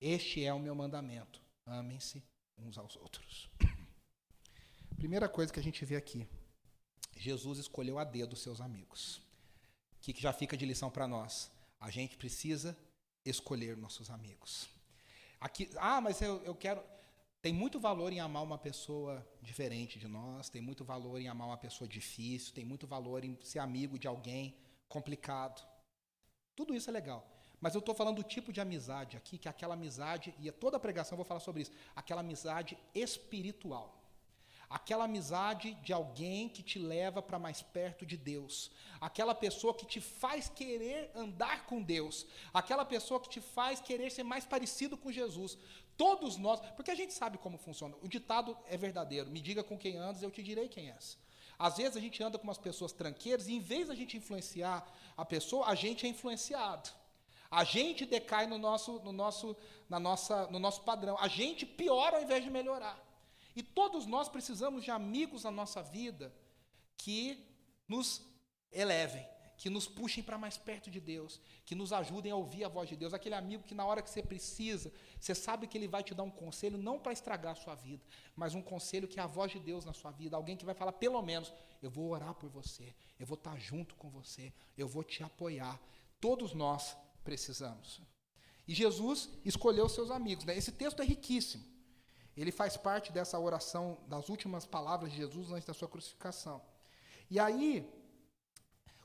Este 0.00 0.44
é 0.44 0.54
o 0.54 0.58
meu 0.58 0.74
mandamento: 0.74 1.42
amem-se 1.66 2.22
uns 2.56 2.78
aos 2.78 2.96
outros. 2.96 3.50
Primeira 5.02 5.28
coisa 5.28 5.52
que 5.52 5.58
a 5.58 5.62
gente 5.68 5.84
vê 5.84 5.96
aqui: 5.96 6.28
Jesus 7.16 7.58
escolheu 7.58 7.98
a 7.98 8.04
dedo 8.04 8.36
seus 8.36 8.60
amigos. 8.60 9.16
O 9.96 10.00
que, 10.00 10.12
que 10.12 10.22
já 10.22 10.32
fica 10.32 10.56
de 10.56 10.64
lição 10.64 10.92
para 10.92 11.08
nós? 11.08 11.50
A 11.80 11.90
gente 11.90 12.16
precisa 12.16 12.78
escolher 13.24 13.76
nossos 13.76 14.10
amigos. 14.10 14.68
Aqui, 15.40 15.68
ah, 15.76 16.00
mas 16.00 16.22
eu, 16.22 16.40
eu 16.44 16.54
quero. 16.54 16.80
Tem 17.40 17.52
muito 17.52 17.80
valor 17.80 18.12
em 18.12 18.20
amar 18.20 18.44
uma 18.44 18.56
pessoa 18.56 19.26
diferente 19.40 19.98
de 19.98 20.06
nós, 20.06 20.48
tem 20.48 20.62
muito 20.62 20.84
valor 20.84 21.20
em 21.20 21.26
amar 21.26 21.48
uma 21.48 21.58
pessoa 21.58 21.88
difícil, 21.88 22.54
tem 22.54 22.64
muito 22.64 22.86
valor 22.86 23.24
em 23.24 23.36
ser 23.42 23.58
amigo 23.58 23.98
de 23.98 24.06
alguém 24.06 24.56
complicado. 24.88 25.66
Tudo 26.54 26.76
isso 26.76 26.88
é 26.88 26.92
legal. 26.92 27.28
Mas 27.60 27.74
eu 27.74 27.80
estou 27.80 27.92
falando 27.92 28.18
do 28.18 28.22
tipo 28.22 28.52
de 28.52 28.60
amizade 28.60 29.16
aqui, 29.16 29.36
que 29.36 29.48
é 29.48 29.50
aquela 29.50 29.74
amizade, 29.74 30.32
e 30.38 30.48
toda 30.52 30.76
a 30.76 30.80
pregação 30.80 31.16
eu 31.16 31.24
vou 31.24 31.26
falar 31.26 31.40
sobre 31.40 31.62
isso, 31.62 31.72
aquela 31.96 32.20
amizade 32.20 32.78
espiritual. 32.94 33.98
Aquela 34.72 35.04
amizade 35.04 35.74
de 35.82 35.92
alguém 35.92 36.48
que 36.48 36.62
te 36.62 36.78
leva 36.78 37.20
para 37.20 37.38
mais 37.38 37.60
perto 37.60 38.06
de 38.06 38.16
Deus. 38.16 38.70
Aquela 38.98 39.34
pessoa 39.34 39.74
que 39.74 39.84
te 39.84 40.00
faz 40.00 40.48
querer 40.48 41.10
andar 41.14 41.66
com 41.66 41.82
Deus. 41.82 42.26
Aquela 42.54 42.82
pessoa 42.82 43.20
que 43.20 43.28
te 43.28 43.40
faz 43.40 43.80
querer 43.80 44.10
ser 44.10 44.22
mais 44.22 44.46
parecido 44.46 44.96
com 44.96 45.12
Jesus. 45.12 45.58
Todos 45.94 46.38
nós, 46.38 46.58
porque 46.74 46.90
a 46.90 46.94
gente 46.94 47.12
sabe 47.12 47.36
como 47.36 47.58
funciona. 47.58 47.94
O 48.00 48.08
ditado 48.08 48.56
é 48.66 48.78
verdadeiro. 48.78 49.30
Me 49.30 49.42
diga 49.42 49.62
com 49.62 49.76
quem 49.76 49.98
andas, 49.98 50.22
eu 50.22 50.30
te 50.30 50.42
direi 50.42 50.68
quem 50.68 50.90
és. 50.90 51.18
Às 51.58 51.76
vezes 51.76 51.98
a 51.98 52.00
gente 52.00 52.22
anda 52.22 52.38
com 52.38 52.44
umas 52.44 52.56
pessoas 52.56 52.92
tranqueiras 52.92 53.48
e 53.48 53.52
em 53.52 53.60
vez 53.60 53.88
da 53.88 53.94
gente 53.94 54.16
influenciar 54.16 54.90
a 55.14 55.24
pessoa, 55.24 55.66
a 55.66 55.74
gente 55.74 56.06
é 56.06 56.08
influenciado. 56.08 56.88
A 57.50 57.62
gente 57.62 58.06
decai 58.06 58.46
no 58.46 58.56
nosso, 58.56 59.00
no 59.00 59.12
nosso, 59.12 59.54
na 59.86 60.00
nossa, 60.00 60.46
no 60.46 60.58
nosso 60.58 60.80
padrão. 60.80 61.18
A 61.20 61.28
gente 61.28 61.66
piora 61.66 62.16
ao 62.16 62.22
invés 62.22 62.42
de 62.42 62.50
melhorar. 62.50 63.11
E 63.54 63.62
todos 63.62 64.06
nós 64.06 64.28
precisamos 64.28 64.84
de 64.84 64.90
amigos 64.90 65.44
na 65.44 65.50
nossa 65.50 65.82
vida 65.82 66.34
que 66.96 67.44
nos 67.86 68.22
elevem, 68.70 69.26
que 69.56 69.68
nos 69.68 69.86
puxem 69.86 70.24
para 70.24 70.38
mais 70.38 70.56
perto 70.56 70.90
de 70.90 71.00
Deus, 71.00 71.40
que 71.64 71.74
nos 71.74 71.92
ajudem 71.92 72.32
a 72.32 72.36
ouvir 72.36 72.64
a 72.64 72.68
voz 72.68 72.88
de 72.88 72.96
Deus, 72.96 73.12
aquele 73.12 73.34
amigo 73.34 73.62
que 73.62 73.74
na 73.74 73.84
hora 73.84 74.02
que 74.02 74.10
você 74.10 74.22
precisa, 74.22 74.92
você 75.20 75.34
sabe 75.34 75.66
que 75.66 75.76
ele 75.76 75.86
vai 75.86 76.02
te 76.02 76.14
dar 76.14 76.22
um 76.22 76.30
conselho 76.30 76.78
não 76.78 76.98
para 76.98 77.12
estragar 77.12 77.52
a 77.52 77.54
sua 77.54 77.74
vida, 77.74 78.04
mas 78.34 78.54
um 78.54 78.62
conselho 78.62 79.06
que 79.06 79.20
é 79.20 79.22
a 79.22 79.26
voz 79.26 79.52
de 79.52 79.60
Deus 79.60 79.84
na 79.84 79.92
sua 79.92 80.10
vida, 80.10 80.36
alguém 80.36 80.56
que 80.56 80.64
vai 80.64 80.74
falar 80.74 80.92
pelo 80.92 81.20
menos, 81.22 81.52
eu 81.82 81.90
vou 81.90 82.10
orar 82.10 82.34
por 82.34 82.48
você, 82.48 82.94
eu 83.20 83.26
vou 83.26 83.36
estar 83.36 83.58
junto 83.58 83.94
com 83.96 84.08
você, 84.10 84.52
eu 84.76 84.88
vou 84.88 85.04
te 85.04 85.22
apoiar. 85.22 85.80
Todos 86.20 86.54
nós 86.54 86.96
precisamos. 87.22 88.00
E 88.66 88.74
Jesus 88.74 89.28
escolheu 89.44 89.88
seus 89.88 90.10
amigos. 90.10 90.44
Né? 90.44 90.56
Esse 90.56 90.72
texto 90.72 91.02
é 91.02 91.04
riquíssimo. 91.04 91.71
Ele 92.36 92.50
faz 92.50 92.76
parte 92.76 93.12
dessa 93.12 93.38
oração, 93.38 93.98
das 94.08 94.28
últimas 94.28 94.64
palavras 94.64 95.10
de 95.10 95.18
Jesus 95.18 95.50
antes 95.50 95.66
da 95.66 95.74
sua 95.74 95.88
crucificação. 95.88 96.62
E 97.30 97.38
aí, 97.38 97.86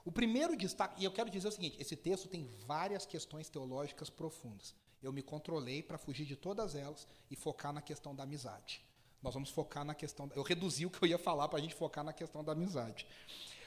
o 0.06 0.12
primeiro 0.12 0.56
destaque, 0.56 1.02
e 1.02 1.06
eu 1.06 1.12
quero 1.12 1.30
dizer 1.30 1.50
o 1.50 1.52
seguinte: 1.52 1.78
esse 1.80 1.96
texto 1.96 2.30
tem 2.30 2.50
várias 2.66 3.06
questões 3.06 3.50
teológicas 3.50 4.10
profundas. 4.10 4.74
Eu 5.04 5.12
me 5.12 5.22
controlei 5.22 5.84
para 5.84 5.98
fugir 5.98 6.26
de 6.26 6.36
todas 6.36 6.76
elas 6.76 7.08
e 7.30 7.36
focar 7.36 7.74
na 7.74 7.82
questão 7.82 8.16
da 8.16 8.24
amizade. 8.24 8.82
Nós 9.22 9.34
vamos 9.34 9.50
focar 9.50 9.84
na 9.84 9.94
questão. 9.94 10.30
Eu 10.36 10.44
reduzi 10.44 10.86
o 10.86 10.90
que 10.90 11.04
eu 11.04 11.08
ia 11.08 11.18
falar 11.18 11.48
para 11.50 11.60
a 11.60 11.62
gente 11.62 11.76
focar 11.76 12.04
na 12.04 12.14
questão 12.14 12.44
da 12.44 12.54
amizade. 12.54 13.06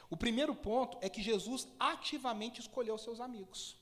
O 0.09 0.17
primeiro 0.17 0.55
ponto 0.55 0.99
é 1.01 1.09
que 1.09 1.23
Jesus 1.23 1.69
ativamente 1.79 2.61
escolheu 2.61 2.97
seus 2.99 3.21
amigos. 3.21 3.77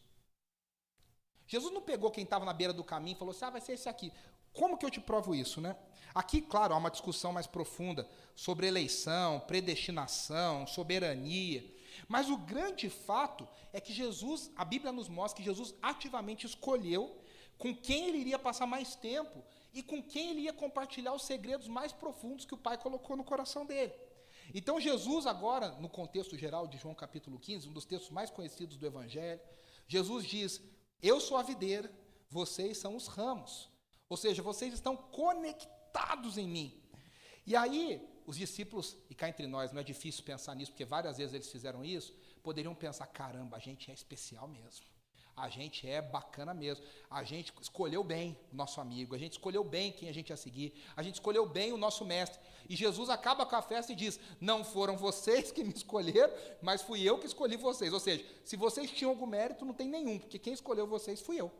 Jesus 1.47 1.73
não 1.73 1.81
pegou 1.81 2.11
quem 2.11 2.25
estava 2.25 2.45
na 2.45 2.53
beira 2.53 2.73
do 2.73 2.85
caminho 2.85 3.15
e 3.15 3.19
falou 3.19 3.33
assim: 3.33 3.45
ah, 3.45 3.51
vai 3.51 3.61
ser 3.61 3.73
esse 3.73 3.89
aqui. 3.89 4.13
Como 4.59 4.77
que 4.77 4.85
eu 4.85 4.91
te 4.91 5.01
provo 5.01 5.37
isso, 5.37 5.61
né? 5.61 5.77
Aqui, 6.13 6.41
claro, 6.41 6.75
há 6.75 6.77
uma 6.77 6.91
discussão 6.91 7.33
mais 7.33 7.47
profunda 7.47 8.09
sobre 8.35 8.67
eleição, 8.67 9.39
predestinação, 9.39 10.67
soberania. 10.67 11.65
Mas 12.09 12.29
o 12.29 12.37
grande 12.37 12.91
fato 12.91 13.47
é 13.73 13.81
que 13.81 13.93
Jesus, 13.93 14.51
a 14.57 14.65
Bíblia 14.65 14.91
nos 14.91 15.09
mostra 15.09 15.39
que 15.39 15.49
Jesus 15.49 15.77
ativamente 15.81 16.45
escolheu 16.45 17.23
com 17.57 17.73
quem 17.73 18.09
ele 18.09 18.19
iria 18.19 18.37
passar 18.37 18.67
mais 18.67 18.97
tempo 18.97 19.45
e 19.73 19.81
com 19.81 20.03
quem 20.03 20.31
ele 20.31 20.41
ia 20.41 20.53
compartilhar 20.53 21.13
os 21.15 21.23
segredos 21.23 21.69
mais 21.69 21.93
profundos 21.93 22.45
que 22.45 22.55
o 22.55 22.59
Pai 22.67 22.77
colocou 22.77 23.17
no 23.17 23.23
coração 23.23 23.65
dele. 23.65 23.93
Então, 24.53 24.81
Jesus, 24.81 25.25
agora, 25.25 25.69
no 25.79 25.89
contexto 25.89 26.37
geral 26.37 26.67
de 26.67 26.79
João 26.79 26.97
capítulo 26.97 27.39
15, 27.39 27.69
um 27.69 27.73
dos 27.73 27.85
textos 27.85 28.11
mais 28.11 28.29
conhecidos 28.29 28.77
do 28.77 28.87
Evangelho, 28.87 29.41
Jesus 29.87 30.27
diz: 30.27 30.61
Eu 31.01 31.21
sou 31.21 31.37
a 31.37 31.45
videira, 31.45 31.89
vocês 32.29 32.79
são 32.79 32.97
os 32.97 33.07
ramos. 33.07 33.78
Ou 34.09 34.17
seja, 34.17 34.43
vocês 34.43 34.73
estão 34.73 34.97
conectados 34.97 36.39
em 36.39 36.49
mim. 36.49 36.83
E 37.47 37.55
aí, 37.57 38.07
os 38.27 38.37
discípulos, 38.37 38.97
e 39.09 39.15
cá 39.15 39.29
entre 39.29 39.47
nós, 39.47 39.73
não 39.73 39.81
é 39.81 39.85
difícil 39.85 40.23
pensar 40.25 40.55
nisso, 40.55 40.73
porque 40.73 40.85
várias 40.85 41.19
vezes 41.19 41.35
eles 41.35 41.51
fizeram 41.51 41.85
isso, 41.85 42.15
poderiam 42.43 42.75
pensar: 42.75 43.07
caramba, 43.07 43.57
a 43.57 43.61
gente 43.61 43.91
é 43.91 43.95
especial 43.95 44.47
mesmo. 44.47 44.85
A 45.39 45.49
gente 45.49 45.89
é 45.89 46.03
bacana 46.03 46.53
mesmo. 46.53 46.85
A 47.09 47.23
gente 47.23 47.53
escolheu 47.61 48.03
bem 48.03 48.37
o 48.53 48.57
nosso 48.57 48.81
amigo, 48.81 49.15
a 49.15 49.19
gente 49.19 49.33
escolheu 49.33 49.63
bem 49.63 49.93
quem 49.93 50.09
a 50.09 50.13
gente 50.13 50.31
ia 50.31 50.37
seguir, 50.37 50.75
a 50.97 51.03
gente 51.03 51.15
escolheu 51.15 51.47
bem 51.47 51.73
o 51.73 51.77
nosso 51.77 52.05
mestre. 52.05 52.41
E 52.69 52.75
Jesus 52.75 53.09
acaba 53.09 53.47
com 53.47 53.55
a 53.55 53.63
festa 53.63 53.93
e 53.93 53.95
diz: 53.95 54.19
Não 54.41 54.65
foram 54.65 54.97
vocês 54.97 55.53
que 55.53 55.63
me 55.63 55.73
escolheram, 55.73 56.35
mas 56.61 56.83
fui 56.83 57.03
eu 57.03 57.19
que 57.19 57.27
escolhi 57.27 57.57
vocês. 57.57 57.93
Ou 57.93 58.01
seja, 58.01 58.25
se 58.45 58.57
vocês 58.57 58.91
tinham 58.91 59.11
algum 59.11 59.27
mérito, 59.27 59.65
não 59.65 59.73
tem 59.73 59.89
nenhum, 59.89 60.19
porque 60.19 60.39
quem 60.39 60.53
escolheu 60.53 60.87
vocês 60.87 61.21
fui 61.21 61.41
eu. 61.41 61.53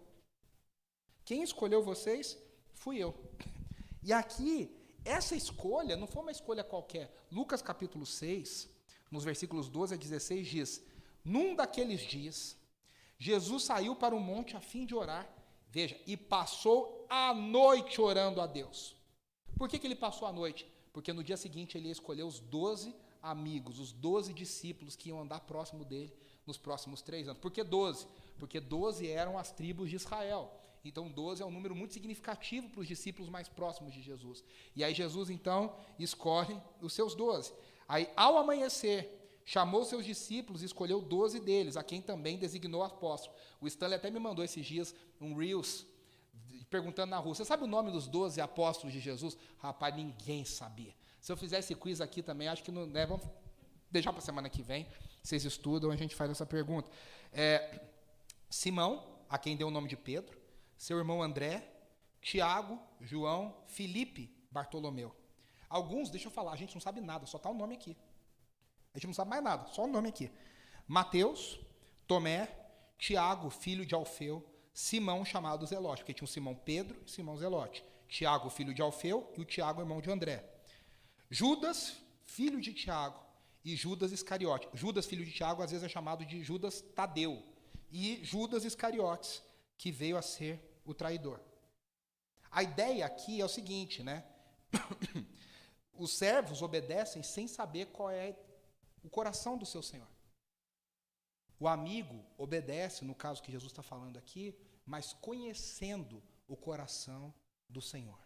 Quem 1.29 1.43
escolheu 1.43 1.83
vocês 1.83 2.39
fui 2.73 2.97
eu. 2.97 3.15
E 4.03 4.15
aqui, 4.15 4.75
essa 5.05 5.37
escolha 5.37 5.95
não 5.95 6.07
foi 6.07 6.23
uma 6.23 6.31
escolha 6.31 6.65
qualquer. 6.65 7.15
Lucas 7.31 7.61
capítulo 7.61 8.07
6, 8.07 8.67
nos 9.11 9.25
versículos 9.25 9.69
12 9.69 9.93
a 9.93 9.99
16, 9.99 10.49
diz: 10.49 10.83
Num 11.23 11.55
daqueles 11.55 12.01
dias, 12.01 12.57
Jesus 13.19 13.65
saiu 13.65 13.95
para 13.95 14.17
o 14.17 14.19
monte 14.19 14.57
a 14.57 14.61
fim 14.63 14.87
de 14.87 14.95
orar. 14.95 15.29
Veja, 15.69 16.01
e 16.07 16.17
passou 16.17 17.05
a 17.11 17.35
noite 17.35 18.01
orando 18.01 18.41
a 18.41 18.47
Deus. 18.47 18.97
Por 19.59 19.69
que, 19.69 19.79
que 19.79 19.87
ele 19.87 19.95
passou 19.95 20.27
a 20.27 20.33
noite? 20.33 20.67
Porque 20.95 21.13
no 21.13 21.23
dia 21.23 21.37
seguinte 21.37 21.77
ele 21.77 21.91
escolheu 21.91 22.27
os 22.27 22.41
doze 22.41 22.97
amigos, 23.23 23.79
os 23.79 23.93
doze 23.93 24.33
discípulos 24.33 24.97
que 24.97 25.11
iam 25.11 25.21
andar 25.21 25.41
próximo 25.41 25.85
dele 25.85 26.11
nos 26.47 26.57
próximos 26.57 27.03
três 27.03 27.29
anos. 27.29 27.43
Por 27.43 27.53
que 27.53 27.63
doze? 27.63 28.07
Porque 28.39 28.59
doze 28.59 29.11
eram 29.11 29.37
as 29.37 29.53
tribos 29.53 29.91
de 29.91 29.97
Israel. 29.97 30.58
Então, 30.89 31.09
12 31.09 31.43
é 31.43 31.47
um 31.47 31.51
número 31.51 31.75
muito 31.75 31.93
significativo 31.93 32.69
para 32.71 32.81
os 32.81 32.89
discípulos 32.89 33.29
mais 33.29 33.49
próximos 33.49 33.93
de 33.93 34.01
Jesus. 34.01 34.43
E 34.75 34.83
aí, 34.83 34.95
Jesus, 34.95 35.29
então, 35.29 35.77
escolhe 35.99 36.61
os 36.81 36.93
seus 36.93 37.15
12. 37.15 37.53
Aí, 37.87 38.09
ao 38.17 38.39
amanhecer, 38.39 39.19
chamou 39.45 39.85
seus 39.85 40.05
discípulos 40.05 40.63
e 40.63 40.65
escolheu 40.65 41.01
12 41.01 41.41
deles, 41.41 41.77
a 41.77 41.83
quem 41.83 42.01
também 42.01 42.39
designou 42.39 42.83
apóstolo. 42.83 43.37
O 43.61 43.67
Stanley 43.67 43.97
até 43.97 44.11
me 44.11 44.19
mandou 44.19 44.45
esses 44.45 44.65
dias 44.65 44.95
um 45.21 45.35
Reels, 45.35 45.87
perguntando 46.71 47.11
na 47.11 47.19
rua: 47.19 47.35
Você 47.35 47.45
sabe 47.45 47.65
o 47.65 47.67
nome 47.67 47.91
dos 47.91 48.07
12 48.07 48.41
apóstolos 48.41 48.93
de 48.93 49.01
Jesus? 49.01 49.37
Rapaz, 49.59 49.95
ninguém 49.95 50.45
sabia. 50.45 50.95
Se 51.21 51.31
eu 51.31 51.37
fizer 51.37 51.59
esse 51.59 51.75
quiz 51.75 52.01
aqui 52.01 52.23
também, 52.23 52.49
acho 52.49 52.63
que 52.63 52.73
não. 52.73 52.87
Né, 52.87 53.05
vamos 53.05 53.27
deixar 53.91 54.13
para 54.13 54.23
a 54.23 54.25
semana 54.25 54.49
que 54.49 54.63
vem. 54.63 54.87
Vocês 55.23 55.45
estudam, 55.45 55.91
a 55.91 55.97
gente 55.97 56.15
faz 56.15 56.31
essa 56.31 56.47
pergunta. 56.47 56.91
É, 57.33 57.81
Simão, 58.49 59.05
a 59.29 59.37
quem 59.37 59.57
deu 59.57 59.69
o 59.69 59.71
nome 59.71 59.89
de 59.89 59.97
Pedro 59.97 60.38
seu 60.79 60.97
irmão 60.97 61.23
André, 61.23 61.71
Tiago, 62.23 62.81
João, 63.01 63.55
Felipe, 63.67 64.35
Bartolomeu. 64.51 65.15
Alguns, 65.69 66.09
deixa 66.09 66.29
eu 66.29 66.33
falar, 66.33 66.53
a 66.53 66.57
gente 66.57 66.75
não 66.75 66.81
sabe 66.81 67.01
nada, 67.01 67.27
só 67.27 67.37
está 67.37 67.51
o 67.51 67.55
nome 67.55 67.75
aqui. 67.75 67.97
A 68.95 68.99
gente 68.99 69.09
não 69.09 69.15
sabe 69.15 69.31
mais 69.31 69.43
nada, 69.43 69.67
só 69.67 69.85
o 69.85 69.89
nome 69.89 70.09
aqui. 70.09 70.31
Mateus, 70.87 71.61
Tomé, 72.07 72.49
Tiago, 72.97 73.51
filho 73.51 73.85
de 73.85 73.95
Alfeu, 73.95 74.43
Simão, 74.73 75.25
chamado 75.25 75.67
Zelote, 75.67 76.03
porque 76.03 76.15
tinha 76.15 76.25
o 76.25 76.29
Simão 76.29 76.55
Pedro 76.55 76.97
e 77.05 77.11
Simão 77.11 77.37
Zelote. 77.37 77.85
Tiago, 78.09 78.49
filho 78.49 78.73
de 78.73 78.81
Alfeu, 78.81 79.31
e 79.37 79.41
o 79.41 79.45
Tiago, 79.45 79.83
irmão 79.83 80.01
de 80.01 80.11
André. 80.11 80.49
Judas, 81.29 81.97
filho 82.23 82.61
de 82.61 82.73
Tiago, 82.73 83.21
e 83.65 83.77
Judas 83.77 84.13
Iscariote. 84.13 84.69
Judas, 84.73 85.05
filho 85.05 85.25
de 85.25 85.33
Tiago, 85.33 85.63
às 85.63 85.71
vezes 85.71 85.85
é 85.85 85.89
chamado 85.89 86.25
de 86.25 86.43
Judas 86.43 86.81
Tadeu. 86.81 87.43
E 87.93 88.21
Judas 88.23 88.65
Iscariotes, 88.65 89.43
que 89.77 89.91
veio 89.91 90.17
a 90.17 90.23
ser 90.23 90.68
o 90.91 90.95
traidor. 90.95 91.41
A 92.51 92.63
ideia 92.63 93.05
aqui 93.05 93.41
é 93.41 93.45
o 93.45 93.49
seguinte, 93.49 94.03
né? 94.03 94.25
Os 95.93 96.17
servos 96.17 96.63
obedecem 96.63 97.23
sem 97.23 97.47
saber 97.47 97.87
qual 97.87 98.11
é 98.11 98.37
o 99.03 99.11
coração 99.11 99.59
do 99.59 99.67
seu 99.67 99.83
senhor. 99.83 100.09
O 101.61 101.67
amigo 101.67 102.25
obedece, 102.37 103.05
no 103.05 103.15
caso 103.15 103.43
que 103.43 103.51
Jesus 103.51 103.73
está 103.73 103.83
falando 103.83 104.17
aqui, 104.17 104.57
mas 104.87 105.13
conhecendo 105.13 106.23
o 106.47 106.57
coração 106.57 107.35
do 107.69 107.83
Senhor, 107.83 108.19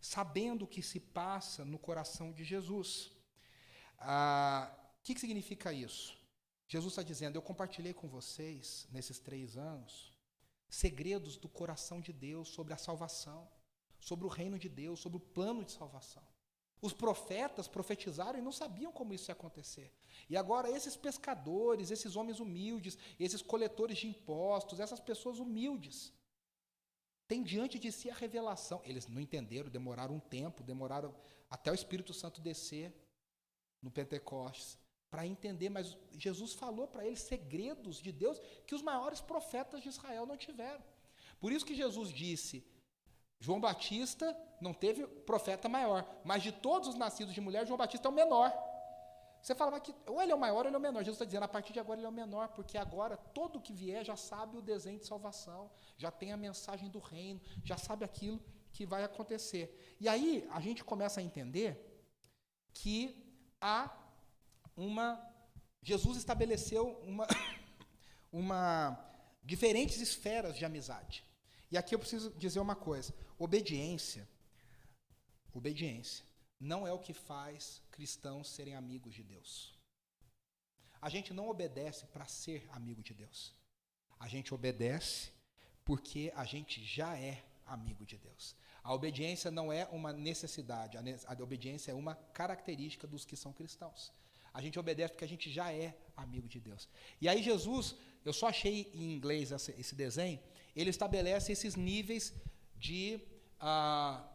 sabendo 0.00 0.64
o 0.64 0.68
que 0.68 0.82
se 0.82 0.98
passa 0.98 1.64
no 1.64 1.78
coração 1.78 2.32
de 2.32 2.42
Jesus. 2.42 3.12
Ah, 3.98 4.74
o 4.98 5.02
que, 5.04 5.14
que 5.14 5.20
significa 5.20 5.72
isso? 5.72 6.18
Jesus 6.66 6.92
está 6.92 7.02
dizendo: 7.02 7.36
Eu 7.36 7.42
compartilhei 7.42 7.92
com 7.92 8.08
vocês, 8.08 8.88
nesses 8.90 9.18
três 9.18 9.56
anos, 9.56 10.07
segredos 10.68 11.36
do 11.36 11.48
coração 11.48 12.00
de 12.00 12.12
Deus 12.12 12.48
sobre 12.48 12.74
a 12.74 12.76
salvação, 12.76 13.48
sobre 13.98 14.26
o 14.26 14.28
reino 14.28 14.58
de 14.58 14.68
Deus, 14.68 15.00
sobre 15.00 15.16
o 15.16 15.20
plano 15.20 15.64
de 15.64 15.72
salvação. 15.72 16.22
Os 16.80 16.92
profetas 16.92 17.66
profetizaram 17.66 18.38
e 18.38 18.42
não 18.42 18.52
sabiam 18.52 18.92
como 18.92 19.12
isso 19.12 19.30
ia 19.30 19.32
acontecer. 19.32 19.92
E 20.30 20.36
agora, 20.36 20.70
esses 20.70 20.96
pescadores, 20.96 21.90
esses 21.90 22.14
homens 22.14 22.38
humildes, 22.38 22.96
esses 23.18 23.42
coletores 23.42 23.98
de 23.98 24.06
impostos, 24.06 24.78
essas 24.78 25.00
pessoas 25.00 25.40
humildes, 25.40 26.12
têm 27.26 27.42
diante 27.42 27.78
de 27.78 27.90
si 27.90 28.08
a 28.08 28.14
revelação. 28.14 28.80
Eles 28.84 29.08
não 29.08 29.20
entenderam, 29.20 29.68
demoraram 29.68 30.14
um 30.14 30.20
tempo, 30.20 30.62
demoraram 30.62 31.12
até 31.50 31.70
o 31.72 31.74
Espírito 31.74 32.14
Santo 32.14 32.40
descer 32.40 32.94
no 33.82 33.90
Pentecostes 33.90 34.78
para 35.10 35.26
entender, 35.26 35.70
mas 35.70 35.96
Jesus 36.12 36.52
falou 36.52 36.86
para 36.86 37.06
eles 37.06 37.20
segredos 37.20 37.96
de 37.96 38.12
Deus 38.12 38.40
que 38.66 38.74
os 38.74 38.82
maiores 38.82 39.20
profetas 39.20 39.82
de 39.82 39.88
Israel 39.88 40.26
não 40.26 40.36
tiveram. 40.36 40.82
Por 41.40 41.50
isso 41.52 41.64
que 41.64 41.74
Jesus 41.74 42.10
disse: 42.10 42.64
João 43.40 43.60
Batista 43.60 44.36
não 44.60 44.74
teve 44.74 45.06
profeta 45.06 45.68
maior, 45.68 46.06
mas 46.24 46.42
de 46.42 46.52
todos 46.52 46.88
os 46.88 46.94
nascidos 46.94 47.32
de 47.32 47.40
mulher, 47.40 47.66
João 47.66 47.78
Batista 47.78 48.08
é 48.08 48.10
o 48.10 48.14
menor. 48.14 48.52
Você 49.40 49.54
fala 49.54 49.78
que 49.80 49.94
ou 50.06 50.20
ele 50.20 50.32
é 50.32 50.34
o 50.34 50.38
maior 50.38 50.62
ou 50.62 50.66
ele 50.66 50.74
é 50.74 50.78
o 50.78 50.82
menor. 50.82 51.00
Jesus 51.00 51.14
está 51.14 51.24
dizendo, 51.24 51.44
a 51.44 51.48
partir 51.48 51.72
de 51.72 51.78
agora 51.78 51.98
ele 51.98 52.06
é 52.06 52.08
o 52.10 52.12
menor, 52.12 52.48
porque 52.48 52.76
agora 52.76 53.16
todo 53.16 53.60
que 53.60 53.72
vier 53.72 54.04
já 54.04 54.16
sabe 54.16 54.56
o 54.56 54.62
desenho 54.62 54.98
de 54.98 55.06
salvação, 55.06 55.70
já 55.96 56.10
tem 56.10 56.32
a 56.32 56.36
mensagem 56.36 56.90
do 56.90 56.98
reino, 56.98 57.40
já 57.64 57.76
sabe 57.76 58.04
aquilo 58.04 58.40
que 58.72 58.84
vai 58.84 59.04
acontecer. 59.04 59.96
E 60.00 60.08
aí 60.08 60.46
a 60.50 60.60
gente 60.60 60.84
começa 60.84 61.20
a 61.20 61.22
entender 61.22 61.70
que 62.74 63.16
há 63.60 63.88
uma. 64.78 65.20
Jesus 65.82 66.16
estabeleceu 66.16 66.88
uma, 67.02 67.26
uma 68.32 68.98
diferentes 69.42 70.00
esferas 70.00 70.56
de 70.56 70.64
amizade. 70.64 71.24
E 71.70 71.76
aqui 71.76 71.94
eu 71.94 71.98
preciso 71.98 72.30
dizer 72.38 72.60
uma 72.60 72.76
coisa: 72.76 73.12
obediência, 73.38 74.26
obediência, 75.52 76.24
não 76.60 76.86
é 76.86 76.92
o 76.92 76.98
que 76.98 77.12
faz 77.12 77.82
cristãos 77.90 78.48
serem 78.48 78.76
amigos 78.76 79.14
de 79.14 79.22
Deus. 79.22 79.76
A 81.00 81.08
gente 81.08 81.32
não 81.34 81.48
obedece 81.48 82.06
para 82.06 82.26
ser 82.26 82.68
amigo 82.70 83.02
de 83.02 83.14
Deus. 83.14 83.54
A 84.18 84.26
gente 84.26 84.52
obedece 84.52 85.30
porque 85.84 86.32
a 86.34 86.44
gente 86.44 86.84
já 86.84 87.16
é 87.16 87.44
amigo 87.64 88.04
de 88.04 88.18
Deus. 88.18 88.56
A 88.82 88.92
obediência 88.92 89.50
não 89.50 89.72
é 89.72 89.86
uma 89.86 90.12
necessidade, 90.12 90.96
a, 90.96 91.42
obediência 91.42 91.92
é 91.92 91.94
uma 91.94 92.14
característica 92.14 93.06
dos 93.06 93.24
que 93.24 93.36
são 93.36 93.52
cristãos. 93.52 94.12
A 94.58 94.60
gente 94.60 94.76
obedece 94.76 95.12
porque 95.12 95.24
a 95.24 95.28
gente 95.28 95.48
já 95.48 95.72
é 95.72 95.96
amigo 96.16 96.48
de 96.48 96.58
Deus. 96.58 96.88
E 97.20 97.28
aí 97.28 97.40
Jesus, 97.40 97.94
eu 98.24 98.32
só 98.32 98.48
achei 98.48 98.90
em 98.92 99.12
inglês 99.14 99.52
esse, 99.52 99.94
desenho, 99.94 100.40
ele 100.74 100.90
estabelece 100.90 101.52
esses 101.52 101.76
níveis 101.76 102.34
de 102.74 103.20
ah, 103.60 104.28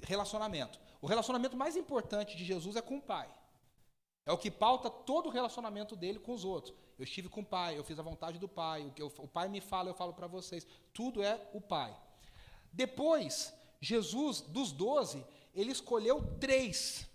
relacionamento. 0.00 0.80
O 1.02 1.06
relacionamento 1.06 1.54
mais 1.54 1.76
importante 1.76 2.34
de 2.34 2.46
Jesus 2.46 2.76
é 2.76 2.80
com 2.80 2.96
o 2.96 3.02
Pai. 3.02 3.28
É 4.24 4.32
o 4.32 4.38
que 4.38 4.50
pauta 4.50 4.88
todo 4.88 5.26
o 5.26 5.30
relacionamento 5.30 5.94
dele 5.94 6.18
com 6.18 6.32
os 6.32 6.46
outros. 6.46 6.74
Eu 6.98 7.04
estive 7.04 7.28
com 7.28 7.42
o 7.42 7.44
Pai, 7.44 7.76
eu 7.76 7.84
fiz 7.84 7.98
a 7.98 8.02
vontade 8.02 8.38
do 8.38 8.48
Pai, 8.48 8.86
o 8.86 8.90
que 8.90 9.02
eu, 9.02 9.12
o 9.18 9.28
Pai 9.28 9.50
me 9.50 9.60
fala, 9.60 9.90
eu 9.90 9.94
falo 9.94 10.14
para 10.14 10.26
vocês. 10.26 10.66
Tudo 10.94 11.22
é 11.22 11.46
o 11.52 11.60
Pai. 11.60 11.94
Depois, 12.72 13.52
Jesus, 13.82 14.40
dos 14.40 14.72
doze, 14.72 15.22
ele 15.54 15.72
escolheu 15.72 16.24
três, 16.40 17.06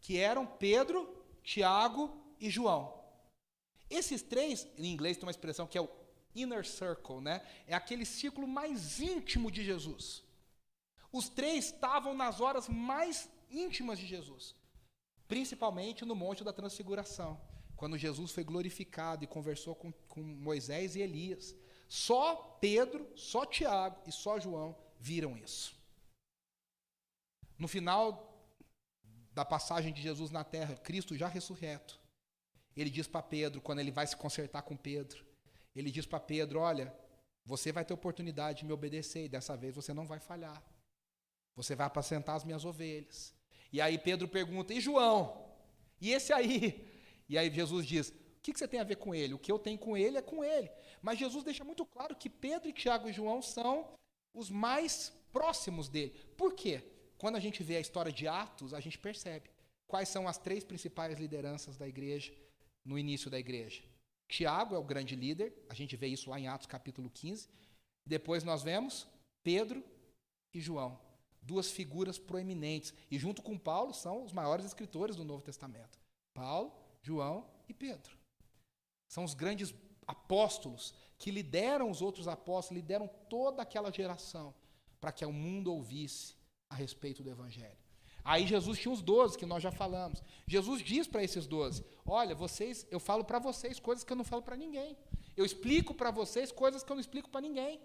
que 0.00 0.16
eram 0.16 0.46
Pedro, 0.46 1.23
Tiago 1.44 2.10
e 2.40 2.50
João. 2.50 3.00
Esses 3.88 4.22
três, 4.22 4.66
em 4.78 4.90
inglês 4.90 5.16
tem 5.16 5.26
uma 5.26 5.30
expressão 5.30 5.66
que 5.66 5.78
é 5.78 5.80
o 5.80 5.90
inner 6.34 6.66
circle, 6.66 7.20
né? 7.20 7.46
É 7.66 7.74
aquele 7.74 8.04
círculo 8.04 8.48
mais 8.48 8.98
íntimo 8.98 9.50
de 9.50 9.62
Jesus. 9.62 10.24
Os 11.12 11.28
três 11.28 11.66
estavam 11.66 12.14
nas 12.14 12.40
horas 12.40 12.68
mais 12.68 13.28
íntimas 13.50 13.98
de 13.98 14.06
Jesus, 14.06 14.54
principalmente 15.28 16.04
no 16.04 16.16
Monte 16.16 16.42
da 16.42 16.52
Transfiguração, 16.52 17.40
quando 17.76 17.98
Jesus 17.98 18.32
foi 18.32 18.42
glorificado 18.42 19.22
e 19.22 19.28
conversou 19.28 19.76
com, 19.76 19.92
com 20.08 20.22
Moisés 20.22 20.96
e 20.96 21.02
Elias. 21.02 21.54
Só 21.86 22.34
Pedro, 22.60 23.06
só 23.14 23.44
Tiago 23.44 24.00
e 24.06 24.10
só 24.10 24.40
João 24.40 24.74
viram 24.98 25.36
isso. 25.36 25.76
No 27.56 27.68
final 27.68 28.33
da 29.34 29.44
passagem 29.44 29.92
de 29.92 30.00
Jesus 30.00 30.30
na 30.30 30.44
terra, 30.44 30.76
Cristo 30.76 31.16
já 31.16 31.26
ressurreto, 31.26 32.00
ele 32.76 32.90
diz 32.90 33.06
para 33.06 33.22
Pedro, 33.22 33.60
quando 33.60 33.80
ele 33.80 33.90
vai 33.90 34.06
se 34.06 34.16
consertar 34.16 34.62
com 34.62 34.76
Pedro, 34.76 35.24
ele 35.74 35.90
diz 35.90 36.06
para 36.06 36.20
Pedro: 36.20 36.60
Olha, 36.60 36.94
você 37.44 37.72
vai 37.72 37.84
ter 37.84 37.94
oportunidade 37.94 38.60
de 38.60 38.64
me 38.64 38.72
obedecer 38.72 39.24
e 39.24 39.28
dessa 39.28 39.56
vez 39.56 39.74
você 39.74 39.92
não 39.92 40.06
vai 40.06 40.18
falhar. 40.18 40.62
Você 41.56 41.74
vai 41.74 41.86
apacentar 41.86 42.34
as 42.36 42.44
minhas 42.44 42.64
ovelhas. 42.64 43.34
E 43.72 43.80
aí 43.80 43.98
Pedro 43.98 44.28
pergunta: 44.28 44.72
E 44.72 44.80
João? 44.80 45.52
E 46.00 46.12
esse 46.12 46.32
aí? 46.32 46.90
E 47.26 47.38
aí 47.38 47.50
Jesus 47.50 47.86
diz: 47.86 48.10
O 48.10 48.14
que, 48.42 48.52
você 48.52 48.68
tem 48.68 48.78
a 48.78 48.84
ver 48.84 48.96
com 48.96 49.14
ele? 49.14 49.32
O 49.32 49.38
que 49.38 49.50
eu 49.50 49.58
tenho 49.58 49.78
com 49.78 49.96
ele 49.96 50.18
é 50.18 50.22
com 50.22 50.44
ele. 50.44 50.70
Mas 51.00 51.18
Jesus 51.18 51.42
deixa 51.42 51.64
muito 51.64 51.86
claro 51.86 52.14
que 52.14 52.28
Pedro, 52.28 52.70
Tiago 52.70 53.08
e 53.08 53.14
João 53.14 53.40
são 53.40 53.94
os 54.34 54.50
mais 54.50 55.10
próximos 55.32 55.88
dele. 55.88 56.10
Por 56.36 56.52
quê? 56.52 56.84
Quando 57.18 57.36
a 57.36 57.40
gente 57.40 57.62
vê 57.62 57.76
a 57.76 57.80
história 57.80 58.12
de 58.12 58.26
Atos, 58.26 58.74
a 58.74 58.80
gente 58.80 58.98
percebe 58.98 59.48
quais 59.86 60.08
são 60.08 60.26
as 60.26 60.38
três 60.38 60.64
principais 60.64 61.18
lideranças 61.18 61.76
da 61.76 61.86
igreja 61.86 62.32
no 62.84 62.98
início 62.98 63.30
da 63.30 63.38
igreja. 63.38 63.82
Tiago 64.28 64.74
é 64.74 64.78
o 64.78 64.84
grande 64.84 65.14
líder, 65.14 65.54
a 65.68 65.74
gente 65.74 65.96
vê 65.96 66.08
isso 66.08 66.30
lá 66.30 66.38
em 66.38 66.48
Atos 66.48 66.66
capítulo 66.66 67.10
15. 67.10 67.48
Depois 68.06 68.42
nós 68.42 68.62
vemos 68.62 69.06
Pedro 69.42 69.82
e 70.52 70.60
João, 70.60 70.98
duas 71.42 71.70
figuras 71.70 72.18
proeminentes. 72.18 72.92
E 73.10 73.18
junto 73.18 73.42
com 73.42 73.58
Paulo 73.58 73.94
são 73.94 74.24
os 74.24 74.32
maiores 74.32 74.64
escritores 74.64 75.16
do 75.16 75.24
Novo 75.24 75.42
Testamento: 75.42 75.98
Paulo, 76.34 76.72
João 77.02 77.48
e 77.68 77.74
Pedro. 77.74 78.16
São 79.08 79.24
os 79.24 79.34
grandes 79.34 79.74
apóstolos 80.06 80.94
que 81.18 81.30
lideram 81.30 81.90
os 81.90 82.02
outros 82.02 82.28
apóstolos, 82.28 82.82
lideram 82.82 83.08
toda 83.28 83.62
aquela 83.62 83.92
geração 83.92 84.54
para 85.00 85.12
que 85.12 85.24
o 85.24 85.32
mundo 85.32 85.72
ouvisse 85.72 86.34
a 86.68 86.74
respeito 86.74 87.22
do 87.22 87.30
Evangelho. 87.30 87.76
Aí 88.24 88.46
Jesus 88.46 88.78
tinha 88.78 88.92
os 88.92 89.02
doze, 89.02 89.36
que 89.36 89.44
nós 89.44 89.62
já 89.62 89.70
falamos. 89.70 90.22
Jesus 90.46 90.82
diz 90.82 91.06
para 91.06 91.22
esses 91.22 91.46
doze: 91.46 91.84
Olha, 92.06 92.34
vocês, 92.34 92.86
eu 92.90 92.98
falo 92.98 93.22
para 93.22 93.38
vocês 93.38 93.78
coisas 93.78 94.02
que 94.02 94.12
eu 94.12 94.16
não 94.16 94.24
falo 94.24 94.42
para 94.42 94.56
ninguém. 94.56 94.96
Eu 95.36 95.44
explico 95.44 95.92
para 95.92 96.10
vocês 96.10 96.50
coisas 96.50 96.82
que 96.82 96.90
eu 96.90 96.94
não 96.94 97.00
explico 97.00 97.28
para 97.28 97.42
ninguém. 97.42 97.80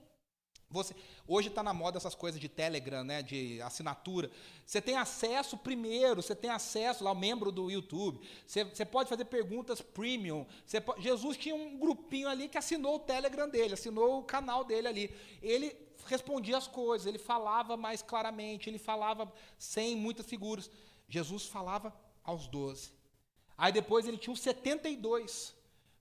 Você, 0.71 0.95
hoje 1.27 1.47
está 1.47 1.63
na 1.63 1.73
moda 1.73 1.97
essas 1.97 2.13
coisas 2.13 2.39
de 2.39 2.47
Telegram, 2.47 3.03
né, 3.03 3.23
de 3.23 3.59
assinatura. 3.63 4.29
Você 4.63 4.79
tem 4.79 4.95
acesso 4.95 5.57
primeiro, 5.57 6.21
você 6.21 6.35
tem 6.35 6.51
acesso 6.51 7.03
lá, 7.03 7.11
o 7.11 7.15
membro 7.15 7.51
do 7.51 7.71
YouTube. 7.71 8.21
Você, 8.45 8.63
você 8.63 8.85
pode 8.85 9.09
fazer 9.09 9.25
perguntas 9.25 9.81
premium. 9.81 10.45
Pode, 10.85 11.01
Jesus 11.01 11.37
tinha 11.37 11.55
um 11.55 11.79
grupinho 11.79 12.29
ali 12.29 12.47
que 12.47 12.57
assinou 12.57 12.97
o 12.97 12.99
Telegram 12.99 13.49
dele, 13.49 13.73
assinou 13.73 14.19
o 14.19 14.23
canal 14.23 14.63
dele 14.63 14.87
ali. 14.87 15.15
Ele 15.41 15.75
respondia 16.09 16.57
as 16.57 16.67
coisas, 16.67 17.07
ele 17.07 17.17
falava 17.17 17.77
mais 17.77 18.01
claramente, 18.01 18.69
ele 18.69 18.79
falava 18.79 19.31
sem 19.57 19.95
muitas 19.95 20.25
figuras. 20.25 20.69
Jesus 21.07 21.45
falava 21.45 21.93
aos 22.23 22.47
12. 22.47 22.91
Aí 23.57 23.71
depois 23.71 24.07
ele 24.07 24.17
tinha 24.17 24.33
os 24.33 24.41
72. 24.41 25.53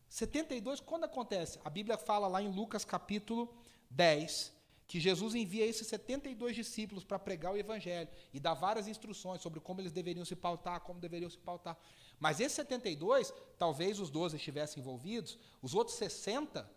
72, 0.09 0.81
quando 0.81 1.05
acontece? 1.05 1.59
A 1.65 1.71
Bíblia 1.71 1.99
fala 1.99 2.29
lá 2.29 2.43
em 2.43 2.51
Lucas 2.51 2.85
capítulo 2.85 3.55
10 3.91 4.59
que 4.89 4.99
Jesus 4.99 5.35
envia 5.35 5.67
esses 5.67 5.87
72 5.87 6.57
discípulos 6.57 7.05
para 7.05 7.19
pregar 7.19 7.53
o 7.53 7.59
evangelho 7.59 8.09
e 8.33 8.41
dá 8.41 8.55
várias 8.55 8.89
instruções 8.89 9.43
sobre 9.43 9.61
como 9.61 9.83
eles 9.83 9.93
deveriam 9.93 10.25
se 10.25 10.35
pautar, 10.35 10.81
como 10.81 10.99
deveriam 10.99 11.29
se 11.29 11.37
pautar. 11.37 11.77
Mas 12.19 12.41
esses 12.41 12.55
72, 12.55 13.33
talvez 13.59 14.01
os 14.01 14.09
12 14.09 14.37
estivessem 14.37 14.81
envolvidos, 14.81 15.39
os 15.61 15.75
outros 15.75 15.99
60 15.99 16.69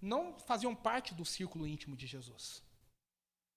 não 0.00 0.38
faziam 0.38 0.74
parte 0.74 1.14
do 1.14 1.24
círculo 1.24 1.66
íntimo 1.66 1.96
de 1.96 2.06
Jesus, 2.06 2.62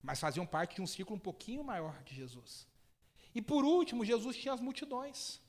mas 0.01 0.19
faziam 0.19 0.45
parte 0.45 0.75
de 0.75 0.81
um 0.81 0.87
círculo 0.87 1.17
um 1.17 1.19
pouquinho 1.19 1.63
maior 1.63 2.01
de 2.03 2.15
Jesus. 2.15 2.67
E 3.33 3.41
por 3.41 3.63
último, 3.63 4.03
Jesus 4.03 4.35
tinha 4.35 4.53
as 4.53 4.59
multidões. 4.59 5.39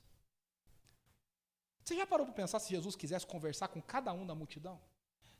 Você 1.83 1.95
já 1.95 2.07
parou 2.07 2.25
para 2.25 2.35
pensar 2.35 2.59
se 2.59 2.69
Jesus 2.69 2.95
quisesse 2.95 3.27
conversar 3.27 3.67
com 3.67 3.81
cada 3.81 4.13
um 4.13 4.25
da 4.25 4.33
multidão? 4.33 4.79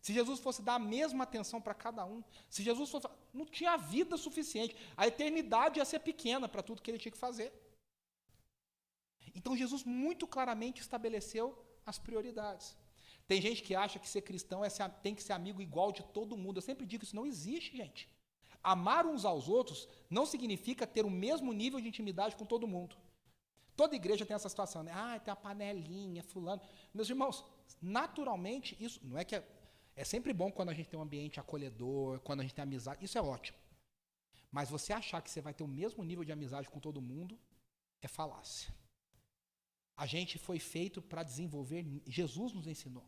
Se 0.01 0.13
Jesus 0.13 0.41
fosse 0.41 0.61
dar 0.61 0.75
a 0.75 0.79
mesma 0.79 1.23
atenção 1.23 1.61
para 1.61 1.73
cada 1.73 2.05
um, 2.05 2.21
se 2.49 2.61
Jesus 2.61 2.89
fosse. 2.89 3.07
Não 3.33 3.45
tinha 3.45 3.77
vida 3.77 4.17
suficiente. 4.17 4.75
A 4.97 5.07
eternidade 5.07 5.79
ia 5.79 5.85
ser 5.85 5.99
pequena 5.99 6.49
para 6.49 6.61
tudo 6.61 6.81
que 6.81 6.91
ele 6.91 6.97
tinha 6.97 7.11
que 7.11 7.17
fazer. 7.17 7.53
Então 9.33 9.55
Jesus 9.55 9.85
muito 9.85 10.27
claramente 10.27 10.81
estabeleceu 10.81 11.57
as 11.85 11.97
prioridades. 11.97 12.75
Tem 13.27 13.41
gente 13.41 13.63
que 13.63 13.73
acha 13.73 13.99
que 13.99 14.07
ser 14.07 14.21
cristão 14.21 14.63
é 14.63 14.69
ser, 14.69 14.89
tem 15.01 15.15
que 15.15 15.23
ser 15.23 15.33
amigo 15.33 15.61
igual 15.61 15.91
de 15.91 16.03
todo 16.03 16.37
mundo. 16.37 16.57
Eu 16.57 16.61
sempre 16.61 16.85
digo 16.85 17.03
isso 17.03 17.15
não 17.15 17.25
existe, 17.25 17.75
gente. 17.75 18.09
Amar 18.61 19.05
uns 19.05 19.25
aos 19.25 19.47
outros 19.47 19.87
não 20.09 20.25
significa 20.25 20.87
ter 20.87 21.05
o 21.05 21.09
mesmo 21.09 21.51
nível 21.51 21.79
de 21.79 21.87
intimidade 21.87 22.35
com 22.35 22.45
todo 22.45 22.67
mundo. 22.67 22.95
Toda 23.75 23.95
igreja 23.95 24.25
tem 24.25 24.35
essa 24.35 24.49
situação, 24.49 24.83
né? 24.83 24.91
Ah, 24.93 25.19
tem 25.19 25.31
a 25.31 25.35
panelinha, 25.35 26.21
fulano. 26.23 26.61
Meus 26.93 27.09
irmãos, 27.09 27.43
naturalmente, 27.81 28.77
isso 28.79 28.99
não 29.03 29.17
é 29.17 29.25
que 29.25 29.35
é, 29.35 29.43
é 29.95 30.03
sempre 30.03 30.31
bom 30.31 30.51
quando 30.51 30.69
a 30.69 30.73
gente 30.73 30.89
tem 30.89 30.99
um 30.99 31.03
ambiente 31.03 31.39
acolhedor, 31.39 32.19
quando 32.19 32.41
a 32.41 32.43
gente 32.43 32.53
tem 32.53 32.63
amizade, 32.63 33.03
isso 33.03 33.17
é 33.17 33.21
ótimo. 33.21 33.57
Mas 34.51 34.69
você 34.69 34.93
achar 34.93 35.21
que 35.21 35.31
você 35.31 35.41
vai 35.41 35.53
ter 35.53 35.63
o 35.63 35.67
mesmo 35.67 36.03
nível 36.03 36.23
de 36.23 36.31
amizade 36.31 36.69
com 36.69 36.79
todo 36.79 37.01
mundo 37.01 37.37
é 38.01 38.07
falácia. 38.07 38.71
A 39.97 40.05
gente 40.05 40.37
foi 40.37 40.59
feito 40.59 41.01
para 41.01 41.23
desenvolver, 41.23 41.83
Jesus 42.05 42.53
nos 42.53 42.67
ensinou. 42.67 43.03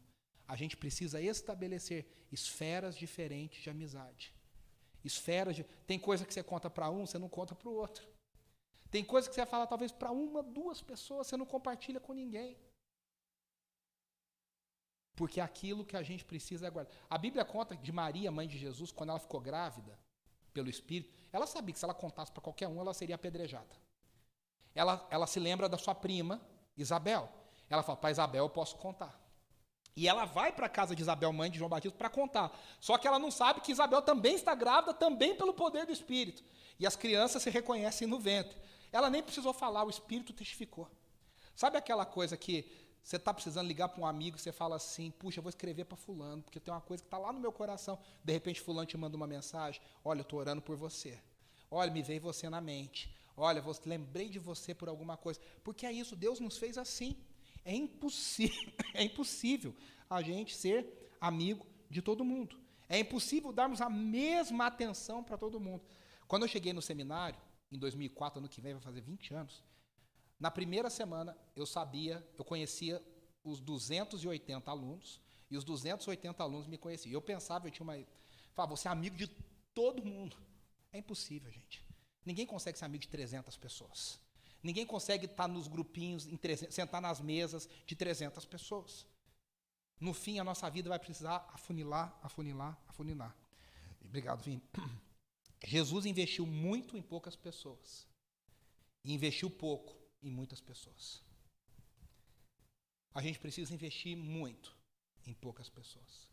A 0.47 0.55
gente 0.55 0.77
precisa 0.77 1.21
estabelecer 1.21 2.05
esferas 2.31 2.95
diferentes 2.95 3.63
de 3.63 3.69
amizade. 3.69 4.34
Esferas 5.03 5.55
de, 5.55 5.63
tem 5.86 5.99
coisa 5.99 6.25
que 6.25 6.34
você 6.34 6.43
conta 6.43 6.69
para 6.69 6.89
um, 6.89 7.05
você 7.05 7.17
não 7.17 7.29
conta 7.29 7.55
para 7.55 7.69
o 7.69 7.73
outro. 7.73 8.08
Tem 8.91 9.03
coisa 9.03 9.27
que 9.27 9.36
você 9.36 9.41
vai 9.41 9.49
falar 9.49 9.67
talvez 9.67 9.91
para 9.91 10.12
uma, 10.12 10.41
duas 10.41 10.81
pessoas, 10.81 11.27
você 11.27 11.38
não 11.38 11.45
compartilha 11.45 11.99
com 11.99 12.13
ninguém. 12.13 12.58
Porque 15.15 15.39
aquilo 15.39 15.86
que 15.86 15.95
a 15.95 16.03
gente 16.03 16.25
precisa 16.25 16.67
é 16.67 16.69
guardar. 16.69 16.93
A 17.10 17.17
Bíblia 17.17 17.45
conta 17.45 17.75
de 17.75 17.91
Maria, 17.91 18.31
mãe 18.31 18.47
de 18.47 18.58
Jesus, 18.58 18.91
quando 18.91 19.10
ela 19.12 19.19
ficou 19.19 19.39
grávida 19.39 19.97
pelo 20.53 20.69
Espírito, 20.69 21.13
ela 21.31 21.47
sabia 21.47 21.73
que 21.73 21.79
se 21.79 21.86
ela 21.86 21.93
contasse 21.93 22.31
para 22.31 22.41
qualquer 22.41 22.67
um, 22.67 22.79
ela 22.79 22.93
seria 22.93 23.15
apedrejada. 23.15 23.75
Ela, 24.73 25.08
ela 25.10 25.25
se 25.25 25.39
lembra 25.39 25.69
da 25.69 25.77
sua 25.77 25.95
prima, 25.95 26.41
Isabel. 26.77 27.31
Ela 27.69 27.81
fala, 27.81 27.97
para 27.97 28.12
Isabel 28.12 28.45
eu 28.45 28.49
posso 28.49 28.75
contar. 28.77 29.24
E 29.95 30.08
ela 30.08 30.25
vai 30.25 30.51
para 30.51 30.65
a 30.65 30.69
casa 30.69 30.95
de 30.95 31.01
Isabel, 31.01 31.31
mãe 31.31 31.49
de 31.49 31.58
João 31.58 31.69
Batista, 31.69 31.97
para 31.97 32.10
contar. 32.10 32.51
Só 32.81 32.97
que 32.97 33.08
ela 33.08 33.17
não 33.17 33.31
sabe 33.31 33.62
que 33.62 33.71
Isabel 33.71 34.01
também 34.01 34.36
está 34.36 34.53
grávida, 34.53 34.93
também 34.93 35.36
pelo 35.36 35.53
poder 35.53 35.86
do 35.86 35.91
Espírito. 35.91 36.43
E 36.77 36.86
as 36.86 36.95
crianças 36.95 37.41
se 37.41 37.49
reconhecem 37.49 38.08
no 38.08 38.19
ventre. 38.19 38.58
Ela 38.91 39.10
nem 39.10 39.23
precisou 39.23 39.53
falar, 39.53 39.86
o 39.86 39.89
Espírito 39.89 40.34
testificou. 40.34 40.89
Sabe 41.55 41.77
aquela 41.77 42.05
coisa 42.05 42.36
que 42.36 42.69
você 43.01 43.15
está 43.17 43.34
precisando 43.34 43.67
ligar 43.67 43.89
para 43.89 44.01
um 44.01 44.05
amigo 44.05 44.39
você 44.39 44.51
fala 44.51 44.75
assim, 44.77 45.12
puxa, 45.12 45.39
vou 45.39 45.49
escrever 45.49 45.86
para 45.86 45.95
fulano, 45.95 46.41
porque 46.41 46.60
tem 46.60 46.73
uma 46.73 46.81
coisa 46.81 47.03
que 47.03 47.08
está 47.08 47.19
lá 47.19 47.31
no 47.31 47.39
meu 47.39 47.51
coração. 47.51 47.99
De 48.23 48.34
repente 48.34 48.60
fulano 48.60 48.88
te 48.88 48.97
manda 48.97 49.15
uma 49.15 49.27
mensagem, 49.27 49.79
olha, 50.03 50.19
eu 50.19 50.23
estou 50.23 50.39
orando 50.39 50.62
por 50.62 50.75
você. 50.75 51.19
Olha, 51.69 51.91
me 51.91 52.01
veio 52.01 52.19
você 52.19 52.49
na 52.49 52.60
mente. 52.60 53.15
Olha, 53.38 53.63
lembrei 53.86 54.27
de 54.27 54.39
você 54.39 54.73
por 54.73 54.89
alguma 54.89 55.17
coisa. 55.17 55.39
Porque 55.63 55.86
é 55.86 55.91
isso, 55.91 56.15
Deus 56.15 56.39
nos 56.39 56.58
fez 56.58 56.77
assim. 56.77 57.15
É 57.65 57.75
impossível, 57.75 58.73
é 58.93 59.04
impossível 59.04 59.75
a 60.10 60.21
gente 60.21 60.56
ser 60.56 61.10
amigo 61.19 61.65
de 61.89 62.01
todo 62.01 62.23
mundo. 62.23 62.58
É 62.88 62.99
impossível 62.99 63.51
darmos 63.51 63.82
a 63.82 63.89
mesma 63.89 64.67
atenção 64.67 65.23
para 65.23 65.38
todo 65.38 65.60
mundo. 65.60 65.84
Quando 66.28 66.43
eu 66.43 66.47
cheguei 66.47 66.71
no 66.71 66.82
seminário, 66.82 67.39
em 67.71 67.78
2004, 67.78 68.39
ano 68.39 68.47
que 68.47 68.62
vem, 68.62 68.73
vai 68.73 68.82
fazer 68.82 69.01
20 69.01 69.34
anos, 69.34 69.63
na 70.39 70.51
primeira 70.51 70.89
semana 70.89 71.36
eu 71.56 71.65
sabia, 71.65 72.25
eu 72.38 72.45
conhecia 72.45 73.04
os 73.43 73.60
280 73.60 74.69
alunos, 74.69 75.19
e 75.49 75.58
os 75.58 75.63
280 75.63 76.41
alunos 76.41 76.67
me 76.67 76.78
conheciam. 76.78 77.13
Eu 77.13 77.21
pensava, 77.21 77.67
eu 77.67 77.71
tinha 77.71 77.84
uma. 77.84 77.97
Falava, 78.54 78.75
você 78.75 78.88
é 78.88 78.91
amigo 78.91 79.15
de 79.15 79.28
todo 79.73 80.04
mundo. 80.04 80.38
É 80.91 80.97
impossível, 80.97 81.51
gente. 81.51 81.86
Ninguém 82.25 82.45
consegue 82.45 82.78
ser 82.78 82.86
amigo 82.86 83.01
de 83.01 83.10
300 83.10 83.56
pessoas. 83.58 84.19
Ninguém 84.65 84.84
consegue 84.84 85.28
estar 85.28 85.47
nos 85.47 85.67
grupinhos, 85.67 86.25
300, 86.25 86.73
sentar 86.73 86.99
nas 86.99 87.21
mesas 87.21 87.69
de 87.86 87.95
300 87.95 88.43
pessoas. 88.45 89.06
No 89.99 90.12
fim, 90.12 90.39
a 90.39 90.43
nossa 90.43 90.67
vida 90.71 90.89
vai 90.89 90.97
precisar 90.97 91.47
afunilar, 91.54 92.17
afunilar, 92.23 92.75
afunilar. 92.88 93.38
Obrigado, 94.04 94.41
Vini. 94.41 94.63
Jesus 95.63 96.08
investiu 96.08 96.47
muito 96.47 96.97
em 96.97 97.01
poucas 97.04 97.36
pessoas. 97.36 98.08
E 99.04 99.13
investiu 99.13 99.51
pouco 99.51 99.95
em 100.23 100.32
muitas 100.32 100.62
pessoas. 100.62 101.21
A 103.13 103.21
gente 103.21 103.38
precisa 103.38 103.71
investir 103.71 104.17
muito 104.17 104.75
em 105.28 105.34
poucas 105.36 105.69
pessoas. 105.69 106.28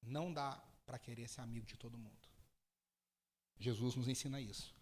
Não 0.00 0.32
dá 0.32 0.56
para 0.86 0.98
querer 0.98 1.28
ser 1.28 1.42
amigo 1.42 1.66
de 1.66 1.76
todo 1.76 1.98
mundo. 1.98 2.28
Jesus 3.58 3.94
nos 3.94 4.08
ensina 4.08 4.40
isso. 4.40 4.74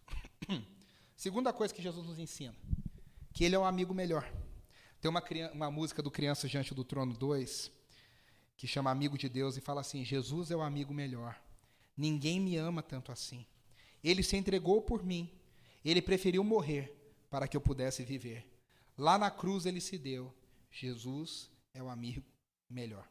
Segunda 1.20 1.52
coisa 1.52 1.74
que 1.74 1.82
Jesus 1.82 2.06
nos 2.06 2.18
ensina, 2.18 2.56
que 3.34 3.44
ele 3.44 3.54
é 3.54 3.58
um 3.58 3.64
amigo 3.66 3.92
melhor. 3.92 4.24
Tem 5.02 5.10
uma, 5.10 5.22
uma 5.52 5.70
música 5.70 6.02
do 6.02 6.10
Criança 6.10 6.48
Diante 6.48 6.74
do 6.74 6.82
Trono 6.82 7.12
2, 7.12 7.70
que 8.56 8.66
chama 8.66 8.90
Amigo 8.90 9.18
de 9.18 9.28
Deus, 9.28 9.54
e 9.54 9.60
fala 9.60 9.82
assim: 9.82 10.02
Jesus 10.02 10.50
é 10.50 10.56
o 10.56 10.62
amigo 10.62 10.94
melhor. 10.94 11.38
Ninguém 11.94 12.40
me 12.40 12.56
ama 12.56 12.82
tanto 12.82 13.12
assim. 13.12 13.44
Ele 14.02 14.22
se 14.22 14.34
entregou 14.34 14.80
por 14.80 15.04
mim. 15.04 15.30
Ele 15.84 16.00
preferiu 16.00 16.42
morrer 16.42 17.14
para 17.28 17.46
que 17.46 17.54
eu 17.54 17.60
pudesse 17.60 18.02
viver. 18.02 18.50
Lá 18.96 19.18
na 19.18 19.30
cruz 19.30 19.66
ele 19.66 19.78
se 19.78 19.98
deu. 19.98 20.34
Jesus 20.70 21.50
é 21.74 21.82
o 21.82 21.90
amigo 21.90 22.24
melhor. 22.66 23.06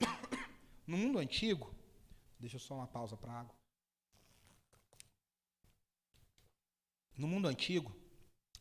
No 0.86 0.96
mundo 0.96 1.18
antigo, 1.18 1.72
deixa 2.38 2.58
só 2.58 2.74
uma 2.74 2.86
pausa 2.86 3.14
para 3.14 3.30
água. 3.30 3.54
No 7.20 7.28
mundo 7.28 7.48
antigo, 7.48 7.94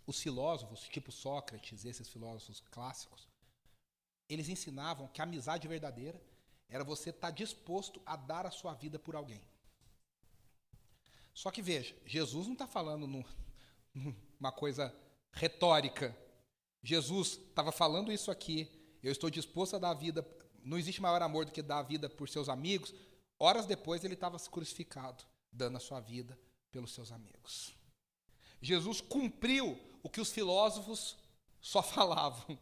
os 0.05 0.21
filósofos, 0.21 0.81
tipo 0.89 1.13
Sócrates, 1.13 1.85
esses 1.85 2.09
filósofos 2.09 2.59
clássicos, 2.59 3.25
eles 4.27 4.49
ensinavam 4.49 5.07
que 5.07 5.21
a 5.21 5.23
amizade 5.23 5.65
verdadeira 5.65 6.21
era 6.67 6.83
você 6.83 7.09
estar 7.09 7.29
tá 7.29 7.31
disposto 7.31 8.01
a 8.05 8.17
dar 8.17 8.45
a 8.45 8.51
sua 8.51 8.73
vida 8.73 8.99
por 8.99 9.15
alguém. 9.15 9.41
Só 11.33 11.49
que 11.51 11.61
veja, 11.61 11.95
Jesus 12.05 12.47
não 12.47 12.53
está 12.53 12.67
falando 12.67 13.07
num, 13.07 13.23
numa 14.37 14.51
coisa 14.51 14.93
retórica. 15.31 16.13
Jesus 16.83 17.39
estava 17.47 17.71
falando 17.71 18.11
isso 18.11 18.29
aqui. 18.29 18.69
Eu 19.01 19.13
estou 19.13 19.29
disposto 19.29 19.77
a 19.77 19.79
dar 19.79 19.91
a 19.91 19.93
vida. 19.93 20.29
Não 20.65 20.77
existe 20.77 21.01
maior 21.01 21.21
amor 21.21 21.45
do 21.45 21.53
que 21.53 21.61
dar 21.61 21.79
a 21.79 21.83
vida 21.83 22.09
por 22.09 22.27
seus 22.27 22.49
amigos. 22.49 22.93
Horas 23.39 23.65
depois 23.65 24.03
ele 24.03 24.15
estava 24.15 24.37
crucificado, 24.37 25.23
dando 25.49 25.77
a 25.77 25.79
sua 25.79 26.01
vida 26.01 26.37
pelos 26.69 26.93
seus 26.93 27.09
amigos. 27.09 27.78
Jesus 28.61 29.01
cumpriu 29.01 29.79
o 30.03 30.09
que 30.09 30.21
os 30.21 30.31
filósofos 30.31 31.17
só 31.61 31.81
falavam. 31.83 32.57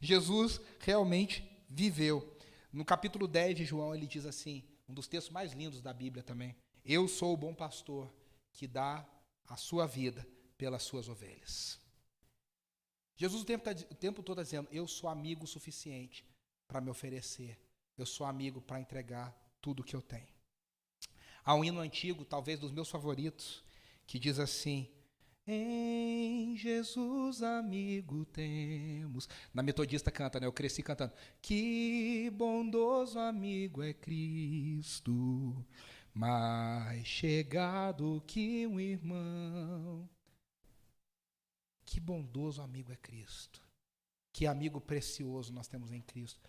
Jesus 0.00 0.60
realmente 0.80 1.44
viveu. 1.68 2.36
No 2.72 2.84
capítulo 2.84 3.26
10 3.26 3.56
de 3.56 3.64
João, 3.64 3.94
ele 3.94 4.06
diz 4.06 4.26
assim, 4.26 4.64
um 4.88 4.94
dos 4.94 5.06
textos 5.06 5.32
mais 5.32 5.52
lindos 5.52 5.80
da 5.80 5.92
Bíblia 5.92 6.22
também: 6.22 6.54
Eu 6.84 7.08
sou 7.08 7.32
o 7.32 7.36
bom 7.36 7.54
pastor 7.54 8.12
que 8.52 8.66
dá 8.66 9.06
a 9.46 9.56
sua 9.56 9.86
vida 9.86 10.26
pelas 10.56 10.82
suas 10.82 11.08
ovelhas. 11.08 11.78
Jesus 13.16 13.42
o 13.42 13.44
tempo, 13.44 13.64
tá 13.64 13.70
o 13.70 13.94
tempo 13.94 14.22
todo 14.22 14.40
está 14.40 14.42
dizendo: 14.42 14.68
Eu 14.72 14.86
sou 14.86 15.08
amigo 15.08 15.46
suficiente 15.46 16.24
para 16.66 16.80
me 16.80 16.90
oferecer. 16.90 17.58
Eu 17.96 18.04
sou 18.04 18.26
amigo 18.26 18.60
para 18.60 18.80
entregar 18.80 19.32
tudo 19.60 19.80
o 19.80 19.84
que 19.84 19.94
eu 19.94 20.02
tenho. 20.02 20.34
Há 21.44 21.54
um 21.54 21.64
hino 21.64 21.80
antigo, 21.80 22.24
talvez 22.24 22.58
dos 22.58 22.72
meus 22.72 22.88
favoritos, 22.88 23.62
que 24.06 24.18
diz 24.18 24.38
assim: 24.38 24.90
Em 25.46 26.56
Jesus 26.56 27.42
amigo 27.42 28.24
temos. 28.24 29.28
Na 29.52 29.62
metodista 29.62 30.10
canta, 30.10 30.40
né? 30.40 30.46
Eu 30.46 30.52
cresci 30.52 30.82
cantando. 30.82 31.12
Que 31.42 32.30
bondoso 32.30 33.18
amigo 33.18 33.82
é 33.82 33.92
Cristo, 33.92 35.62
mais 36.14 37.06
chegado 37.06 38.22
que 38.26 38.66
um 38.66 38.80
irmão. 38.80 40.08
Que 41.84 42.00
bondoso 42.00 42.62
amigo 42.62 42.90
é 42.90 42.96
Cristo. 42.96 43.62
Que 44.32 44.46
amigo 44.46 44.80
precioso 44.80 45.52
nós 45.52 45.68
temos 45.68 45.92
em 45.92 46.00
Cristo. 46.00 46.40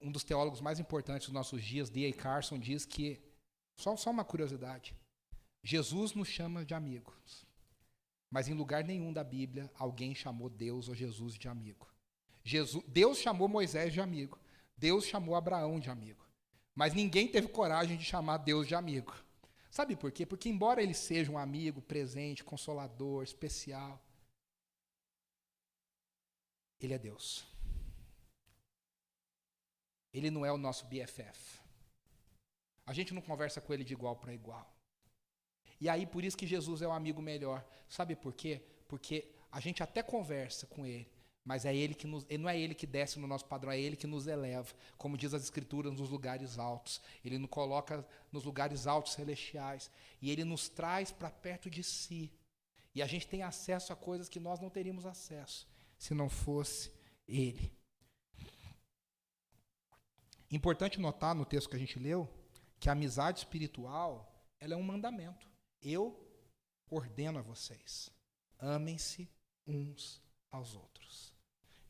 Um 0.00 0.12
dos 0.12 0.22
teólogos 0.22 0.60
mais 0.60 0.78
importantes 0.78 1.28
dos 1.28 1.34
nossos 1.34 1.64
dias, 1.64 1.88
D.A. 1.88 2.12
Carson, 2.12 2.58
diz 2.58 2.84
que, 2.84 3.22
só, 3.74 3.96
só 3.96 4.10
uma 4.10 4.22
curiosidade, 4.22 4.94
Jesus 5.62 6.12
nos 6.12 6.28
chama 6.28 6.62
de 6.62 6.74
amigos, 6.74 7.43
mas 8.34 8.48
em 8.48 8.52
lugar 8.52 8.82
nenhum 8.82 9.12
da 9.12 9.22
Bíblia 9.22 9.70
alguém 9.76 10.12
chamou 10.12 10.50
Deus 10.50 10.88
ou 10.88 10.94
Jesus 10.96 11.38
de 11.38 11.46
amigo. 11.46 11.88
Jesus, 12.42 12.84
Deus 12.88 13.18
chamou 13.18 13.46
Moisés 13.46 13.92
de 13.92 14.00
amigo, 14.00 14.36
Deus 14.76 15.06
chamou 15.06 15.36
Abraão 15.36 15.78
de 15.78 15.88
amigo, 15.88 16.26
mas 16.74 16.92
ninguém 16.92 17.28
teve 17.28 17.46
coragem 17.46 17.96
de 17.96 18.04
chamar 18.04 18.38
Deus 18.38 18.66
de 18.66 18.74
amigo. 18.74 19.14
Sabe 19.70 19.94
por 19.94 20.10
quê? 20.10 20.26
Porque, 20.26 20.48
embora 20.48 20.82
ele 20.82 20.94
seja 20.94 21.30
um 21.30 21.38
amigo 21.38 21.80
presente, 21.80 22.42
consolador, 22.42 23.22
especial, 23.22 24.04
ele 26.80 26.92
é 26.92 26.98
Deus. 26.98 27.46
Ele 30.12 30.28
não 30.28 30.44
é 30.44 30.50
o 30.50 30.58
nosso 30.58 30.86
BFF. 30.86 31.60
A 32.84 32.92
gente 32.92 33.14
não 33.14 33.22
conversa 33.22 33.60
com 33.60 33.72
ele 33.72 33.84
de 33.84 33.92
igual 33.92 34.16
para 34.16 34.34
igual. 34.34 34.73
E 35.80 35.88
aí, 35.88 36.06
por 36.06 36.24
isso 36.24 36.36
que 36.36 36.46
Jesus 36.46 36.82
é 36.82 36.88
o 36.88 36.92
amigo 36.92 37.20
melhor. 37.20 37.64
Sabe 37.88 38.14
por 38.16 38.32
quê? 38.32 38.62
Porque 38.88 39.28
a 39.50 39.60
gente 39.60 39.82
até 39.82 40.02
conversa 40.02 40.66
com 40.66 40.86
ele, 40.86 41.08
mas 41.44 41.64
é 41.64 41.74
ele 41.74 41.94
que 41.94 42.06
nos, 42.06 42.26
não 42.38 42.48
é 42.48 42.58
ele 42.58 42.74
que 42.74 42.86
desce 42.86 43.18
no 43.18 43.26
nosso 43.26 43.44
padrão, 43.44 43.70
é 43.70 43.78
ele 43.78 43.96
que 43.96 44.06
nos 44.06 44.26
eleva, 44.26 44.74
como 44.96 45.16
diz 45.16 45.34
as 45.34 45.42
escrituras, 45.42 45.92
nos 45.92 46.10
lugares 46.10 46.58
altos. 46.58 47.00
Ele 47.24 47.38
nos 47.38 47.50
coloca 47.50 48.06
nos 48.32 48.44
lugares 48.44 48.86
altos 48.86 49.12
celestiais 49.12 49.90
e 50.20 50.30
ele 50.30 50.44
nos 50.44 50.68
traz 50.68 51.12
para 51.12 51.30
perto 51.30 51.68
de 51.68 51.82
si. 51.82 52.32
E 52.94 53.02
a 53.02 53.06
gente 53.06 53.26
tem 53.26 53.42
acesso 53.42 53.92
a 53.92 53.96
coisas 53.96 54.28
que 54.28 54.40
nós 54.40 54.60
não 54.60 54.70
teríamos 54.70 55.04
acesso 55.04 55.68
se 55.98 56.14
não 56.14 56.28
fosse 56.28 56.92
ele. 57.26 57.72
Importante 60.50 61.00
notar 61.00 61.34
no 61.34 61.44
texto 61.44 61.68
que 61.68 61.76
a 61.76 61.78
gente 61.78 61.98
leu 61.98 62.28
que 62.78 62.88
a 62.88 62.92
amizade 62.92 63.38
espiritual, 63.38 64.30
ela 64.60 64.74
é 64.74 64.76
um 64.76 64.82
mandamento. 64.82 65.48
Eu 65.84 66.18
ordeno 66.90 67.38
a 67.38 67.42
vocês: 67.42 68.10
amem-se 68.58 69.30
uns 69.66 70.20
aos 70.50 70.74
outros 70.74 71.34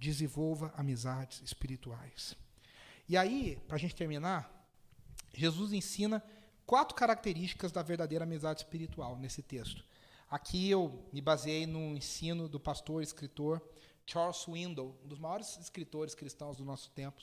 desenvolva 0.04 0.72
amizades 0.76 1.40
espirituais. 1.40 2.36
E 3.08 3.16
aí, 3.16 3.56
para 3.66 3.76
a 3.76 3.78
gente 3.78 3.94
terminar, 3.94 4.68
Jesus 5.32 5.72
ensina 5.72 6.22
quatro 6.66 6.94
características 6.94 7.72
da 7.72 7.82
verdadeira 7.82 8.24
amizade 8.24 8.60
espiritual 8.60 9.16
nesse 9.16 9.42
texto. 9.42 9.84
Aqui 10.28 10.68
eu 10.68 11.08
me 11.12 11.20
baseei 11.20 11.66
no 11.66 11.96
ensino 11.96 12.48
do 12.48 12.60
pastor 12.60 13.02
e 13.02 13.04
escritor 13.04 13.62
Charles 14.06 14.38
Swindoll, 14.38 14.98
um 15.04 15.08
dos 15.08 15.18
maiores 15.18 15.56
escritores 15.58 16.14
cristãos 16.14 16.56
do 16.56 16.64
nosso 16.64 16.90
tempo. 16.90 17.22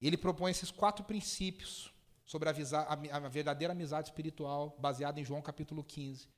Ele 0.00 0.16
propõe 0.16 0.50
esses 0.50 0.70
quatro 0.70 1.04
princípios 1.04 1.92
sobre 2.30 2.48
a, 2.48 2.52
a, 2.52 3.28
verdadeira 3.28 3.72
amizade 3.72 4.10
espiritual, 4.10 4.76
baseada 4.78 5.18
em 5.18 5.24
João 5.24 5.42
capítulo 5.42 5.82
15. 5.82 6.28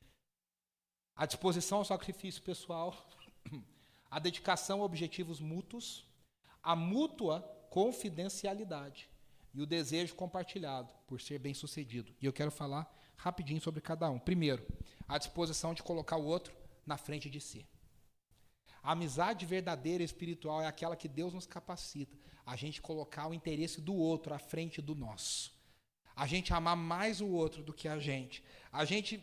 A 1.15 1.27
disposição 1.27 1.79
ao 1.79 1.85
sacrifício 1.85 2.43
pessoal, 2.43 2.97
a 4.11 4.19
dedicação 4.19 4.81
a 4.81 4.87
objetivos 4.87 5.39
mútuos, 5.39 6.07
a 6.63 6.75
mútua 6.75 7.43
confidencialidade 7.69 9.07
e 9.53 9.61
o 9.61 9.67
desejo 9.67 10.15
compartilhado 10.15 10.91
por 11.07 11.21
ser 11.21 11.39
bem-sucedido. 11.39 12.11
E 12.23 12.25
eu 12.25 12.33
quero 12.33 12.51
falar 12.51 12.91
rapidinho 13.15 13.61
sobre 13.61 13.83
cada 13.83 14.09
um. 14.09 14.19
Primeiro, 14.19 14.67
a 15.07 15.19
disposição 15.19 15.75
de 15.75 15.83
colocar 15.83 16.17
o 16.17 16.25
outro 16.25 16.57
na 16.87 16.97
frente 16.97 17.29
de 17.29 17.39
si. 17.39 17.69
A 18.83 18.93
amizade 18.93 19.45
verdadeira 19.45 20.03
e 20.03 20.07
espiritual 20.07 20.63
é 20.63 20.67
aquela 20.67 20.97
que 20.97 21.07
Deus 21.07 21.35
nos 21.35 21.47
capacita 21.47 22.17
a 22.47 22.57
gente 22.57 22.81
colocar 22.81 23.29
o 23.29 23.35
interesse 23.35 23.79
do 23.79 23.95
outro 23.95 24.33
à 24.33 24.39
frente 24.39 24.81
do 24.81 24.95
nosso. 24.95 25.61
A 26.23 26.27
gente 26.29 26.55
amar 26.55 26.77
mais 26.77 27.21
o 27.21 27.27
outro 27.27 27.65
do 27.65 27.73
que 27.73 27.89
a 27.89 27.99
gente. 27.99 28.45
A 28.71 28.85
gente 28.85 29.21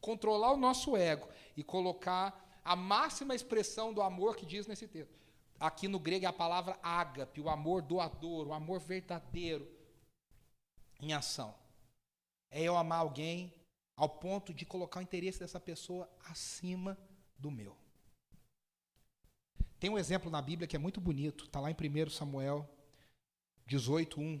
controlar 0.00 0.52
o 0.52 0.56
nosso 0.56 0.96
ego 0.96 1.28
e 1.56 1.64
colocar 1.64 2.60
a 2.64 2.76
máxima 2.76 3.34
expressão 3.34 3.92
do 3.92 4.00
amor 4.00 4.36
que 4.36 4.46
diz 4.46 4.64
nesse 4.64 4.86
texto. 4.86 5.18
Aqui 5.58 5.88
no 5.88 5.98
grego 5.98 6.24
é 6.24 6.28
a 6.28 6.32
palavra 6.32 6.78
ágape, 6.80 7.40
o 7.40 7.48
amor 7.48 7.82
doador, 7.82 8.46
o 8.46 8.52
amor 8.52 8.78
verdadeiro 8.78 9.68
em 11.00 11.12
ação. 11.12 11.52
É 12.48 12.62
eu 12.62 12.76
amar 12.76 13.00
alguém 13.00 13.52
ao 13.96 14.08
ponto 14.08 14.54
de 14.54 14.64
colocar 14.64 15.00
o 15.00 15.02
interesse 15.02 15.40
dessa 15.40 15.58
pessoa 15.58 16.08
acima 16.30 16.96
do 17.36 17.50
meu. 17.50 17.76
Tem 19.80 19.90
um 19.90 19.98
exemplo 19.98 20.30
na 20.30 20.40
Bíblia 20.40 20.68
que 20.68 20.76
é 20.76 20.78
muito 20.78 21.00
bonito, 21.00 21.46
está 21.46 21.58
lá 21.58 21.72
em 21.72 21.74
1 21.74 22.08
Samuel 22.08 22.70
18:1, 23.66 24.40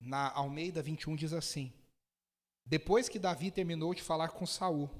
na 0.00 0.30
Almeida 0.32 0.82
21 0.82 1.16
diz 1.16 1.32
assim: 1.32 1.72
Depois 2.64 3.08
que 3.08 3.18
Davi 3.18 3.50
terminou 3.50 3.94
de 3.94 4.02
falar 4.02 4.28
com 4.28 4.46
Saul, 4.46 4.90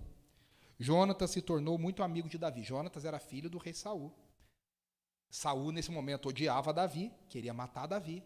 Jonatas 0.78 1.30
se 1.30 1.40
tornou 1.40 1.78
muito 1.78 2.02
amigo 2.02 2.28
de 2.28 2.38
Davi. 2.38 2.62
Jonatas 2.62 3.04
era 3.04 3.18
filho 3.18 3.48
do 3.48 3.58
rei 3.58 3.72
Saul. 3.72 4.12
Saul 5.30 5.72
nesse 5.72 5.90
momento 5.90 6.28
odiava 6.28 6.72
Davi, 6.72 7.12
queria 7.28 7.54
matar 7.54 7.86
Davi. 7.86 8.22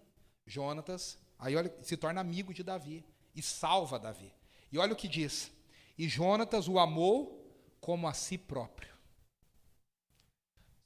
Jonatas, 0.46 1.18
aí 1.38 1.54
olha, 1.54 1.72
se 1.82 1.96
torna 1.96 2.20
amigo 2.20 2.52
de 2.52 2.62
Davi 2.62 3.04
e 3.34 3.42
salva 3.42 3.98
Davi. 3.98 4.32
E 4.72 4.78
olha 4.78 4.92
o 4.92 4.96
que 4.96 5.08
diz: 5.08 5.52
"E 5.96 6.08
Jonatas 6.08 6.68
o 6.68 6.78
amou 6.78 7.46
como 7.80 8.08
a 8.08 8.12
si 8.12 8.36
próprio". 8.36 8.90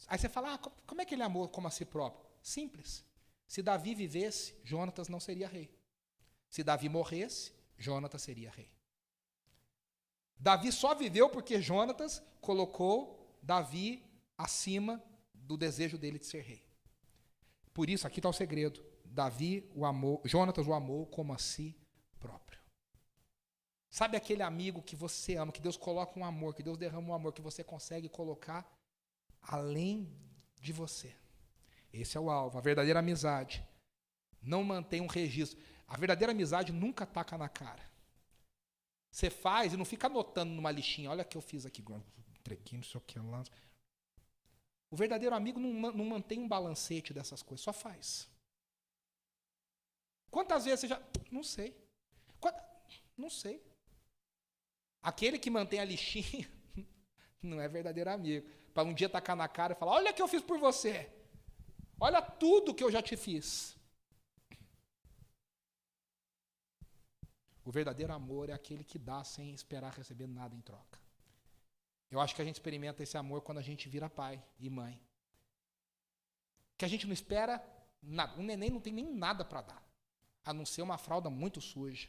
Aí 0.06 0.18
você 0.18 0.28
fala: 0.28 0.54
ah, 0.54 0.58
como 0.58 1.00
é 1.00 1.04
que 1.04 1.14
ele 1.14 1.22
amou 1.22 1.48
como 1.48 1.66
a 1.66 1.70
si 1.70 1.84
próprio? 1.84 2.24
Simples. 2.42 3.04
Se 3.46 3.62
Davi 3.62 3.94
vivesse, 3.94 4.54
Jonatas 4.64 5.08
não 5.08 5.20
seria 5.20 5.48
rei. 5.48 5.73
Se 6.54 6.62
Davi 6.62 6.88
morresse, 6.88 7.52
Jonatas 7.76 8.22
seria 8.22 8.48
rei. 8.48 8.70
Davi 10.38 10.70
só 10.70 10.94
viveu 10.94 11.28
porque 11.28 11.60
Jonatas 11.60 12.22
colocou 12.40 13.36
Davi 13.42 14.08
acima 14.38 15.02
do 15.34 15.56
desejo 15.56 15.98
dele 15.98 16.16
de 16.16 16.26
ser 16.26 16.42
rei. 16.42 16.64
Por 17.72 17.90
isso, 17.90 18.06
aqui 18.06 18.20
está 18.20 18.28
o 18.28 18.32
segredo. 18.32 18.80
Davi 19.04 19.68
o 19.74 19.84
amou, 19.84 20.22
Jonatas 20.24 20.68
o 20.68 20.72
amou 20.72 21.06
como 21.06 21.32
a 21.32 21.38
si 21.38 21.76
próprio. 22.20 22.60
Sabe 23.90 24.16
aquele 24.16 24.44
amigo 24.44 24.80
que 24.80 24.94
você 24.94 25.34
ama, 25.34 25.50
que 25.50 25.60
Deus 25.60 25.76
coloca 25.76 26.16
um 26.20 26.24
amor, 26.24 26.54
que 26.54 26.62
Deus 26.62 26.78
derrama 26.78 27.08
um 27.08 27.14
amor, 27.14 27.32
que 27.32 27.42
você 27.42 27.64
consegue 27.64 28.08
colocar 28.08 28.64
além 29.42 30.08
de 30.60 30.72
você. 30.72 31.16
Esse 31.92 32.16
é 32.16 32.20
o 32.20 32.30
alvo, 32.30 32.58
a 32.58 32.60
verdadeira 32.60 33.00
amizade. 33.00 33.60
Não 34.40 34.62
mantém 34.62 35.00
um 35.00 35.08
registro. 35.08 35.58
A 35.86 35.96
verdadeira 35.96 36.32
amizade 36.32 36.72
nunca 36.72 37.06
taca 37.06 37.36
na 37.36 37.48
cara. 37.48 37.82
Você 39.10 39.30
faz 39.30 39.72
e 39.72 39.76
não 39.76 39.84
fica 39.84 40.06
anotando 40.06 40.52
numa 40.52 40.70
lixinha. 40.70 41.10
Olha 41.10 41.22
o 41.22 41.26
que 41.26 41.36
eu 41.36 41.42
fiz 41.42 41.64
aqui. 41.64 41.84
Trequinho, 42.42 42.82
não 42.82 42.88
sei 42.88 42.98
o 42.98 43.00
que. 43.00 43.18
O 44.90 44.96
verdadeiro 44.96 45.34
amigo 45.34 45.60
não, 45.60 45.92
não 45.92 46.04
mantém 46.04 46.40
um 46.40 46.48
balancete 46.48 47.12
dessas 47.12 47.42
coisas, 47.42 47.64
só 47.64 47.72
faz. 47.72 48.28
Quantas 50.30 50.64
vezes 50.64 50.80
você 50.80 50.88
já. 50.88 51.02
Não 51.30 51.42
sei. 51.42 51.76
Não 53.16 53.30
sei. 53.30 53.62
Aquele 55.00 55.38
que 55.38 55.50
mantém 55.50 55.78
a 55.78 55.84
lixinha 55.84 56.50
não 57.40 57.60
é 57.60 57.68
verdadeiro 57.68 58.10
amigo. 58.10 58.48
Para 58.72 58.88
um 58.88 58.92
dia 58.92 59.08
tacar 59.08 59.36
na 59.36 59.46
cara 59.46 59.74
e 59.74 59.76
falar: 59.76 59.92
Olha 59.92 60.10
o 60.10 60.14
que 60.14 60.20
eu 60.20 60.28
fiz 60.28 60.42
por 60.42 60.58
você. 60.58 61.08
Olha 62.00 62.20
tudo 62.20 62.74
que 62.74 62.82
eu 62.82 62.90
já 62.90 63.00
te 63.00 63.16
fiz. 63.16 63.76
O 67.64 67.72
verdadeiro 67.72 68.12
amor 68.12 68.50
é 68.50 68.52
aquele 68.52 68.84
que 68.84 68.98
dá 68.98 69.24
sem 69.24 69.52
esperar 69.52 69.92
receber 69.94 70.26
nada 70.26 70.54
em 70.54 70.60
troca. 70.60 71.00
Eu 72.10 72.20
acho 72.20 72.34
que 72.34 72.42
a 72.42 72.44
gente 72.44 72.56
experimenta 72.56 73.02
esse 73.02 73.16
amor 73.16 73.40
quando 73.40 73.58
a 73.58 73.62
gente 73.62 73.88
vira 73.88 74.08
pai 74.08 74.42
e 74.58 74.68
mãe. 74.68 75.00
Que 76.76 76.84
a 76.84 76.88
gente 76.88 77.06
não 77.06 77.14
espera 77.14 77.64
nada. 78.02 78.38
Um 78.38 78.44
neném 78.44 78.70
não 78.70 78.80
tem 78.80 78.92
nem 78.92 79.10
nada 79.10 79.44
para 79.44 79.62
dar, 79.62 79.82
a 80.44 80.52
não 80.52 80.66
ser 80.66 80.82
uma 80.82 80.98
fralda 80.98 81.30
muito 81.30 81.60
suja 81.60 82.08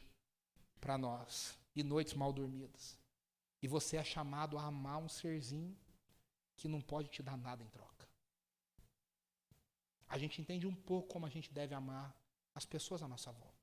para 0.80 0.98
nós 0.98 1.58
e 1.74 1.82
noites 1.82 2.14
mal 2.14 2.32
dormidas. 2.32 2.98
E 3.62 3.66
você 3.66 3.96
é 3.96 4.04
chamado 4.04 4.58
a 4.58 4.64
amar 4.64 4.98
um 4.98 5.08
serzinho 5.08 5.76
que 6.54 6.68
não 6.68 6.80
pode 6.80 7.08
te 7.08 7.22
dar 7.22 7.36
nada 7.36 7.62
em 7.62 7.68
troca. 7.68 8.06
A 10.08 10.18
gente 10.18 10.40
entende 10.40 10.66
um 10.66 10.74
pouco 10.74 11.08
como 11.08 11.26
a 11.26 11.30
gente 11.30 11.52
deve 11.52 11.74
amar 11.74 12.14
as 12.54 12.64
pessoas 12.64 13.02
à 13.02 13.08
nossa 13.08 13.32
volta. 13.32 13.55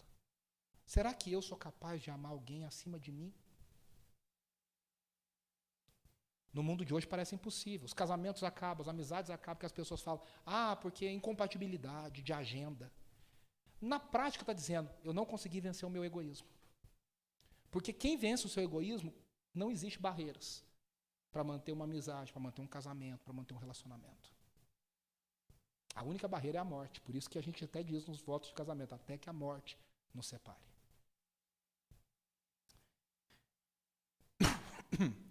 Será 0.86 1.14
que 1.14 1.32
eu 1.32 1.42
sou 1.42 1.58
capaz 1.58 2.02
de 2.02 2.12
amar 2.12 2.32
alguém 2.32 2.66
acima 2.66 3.00
de 3.00 3.12
mim? 3.12 3.34
No 6.54 6.62
mundo 6.62 6.86
de 6.86 6.94
hoje 6.94 7.08
parece 7.08 7.34
impossível. 7.34 7.86
Os 7.86 7.94
casamentos 7.94 8.44
acabam, 8.44 8.82
as 8.84 8.88
amizades 8.88 9.32
acabam, 9.32 9.56
porque 9.56 9.66
as 9.66 9.72
pessoas 9.72 10.02
falam, 10.02 10.22
ah, 10.46 10.76
porque 10.76 11.06
é 11.06 11.12
incompatibilidade 11.12 12.22
de 12.22 12.32
agenda. 12.32 12.92
Na 13.82 14.00
prática 14.00 14.44
está 14.44 14.54
dizendo, 14.54 14.90
eu 15.04 15.14
não 15.14 15.26
consegui 15.26 15.60
vencer 15.60 15.88
o 15.88 15.92
meu 15.92 16.06
egoísmo. 16.06 16.48
Porque 17.72 17.92
quem 17.92 18.16
vence 18.16 18.46
o 18.46 18.50
seu 18.50 18.64
egoísmo, 18.64 19.12
não 19.54 19.72
existe 19.72 20.00
barreiras 20.00 20.64
para 21.32 21.44
manter 21.44 21.72
uma 21.72 21.86
amizade, 21.86 22.32
para 22.32 22.42
manter 22.42 22.62
um 22.62 22.68
casamento, 22.68 23.24
para 23.24 23.34
manter 23.34 23.56
um 23.56 23.58
relacionamento. 23.58 24.32
A 25.96 26.04
única 26.04 26.28
barreira 26.28 26.60
é 26.60 26.62
a 26.62 26.66
morte. 26.66 27.02
Por 27.02 27.16
isso 27.16 27.30
que 27.30 27.38
a 27.38 27.42
gente 27.42 27.64
até 27.66 27.82
diz 27.82 28.06
nos 28.06 28.22
votos 28.22 28.50
de 28.50 28.56
casamento, 28.56 28.94
até 28.94 29.18
que 29.18 29.30
a 29.30 29.34
morte 29.34 29.78
nos 30.14 30.28
separe. 30.28 30.73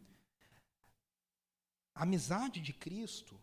A 1.94 2.02
amizade 2.02 2.60
de 2.60 2.72
Cristo 2.72 3.38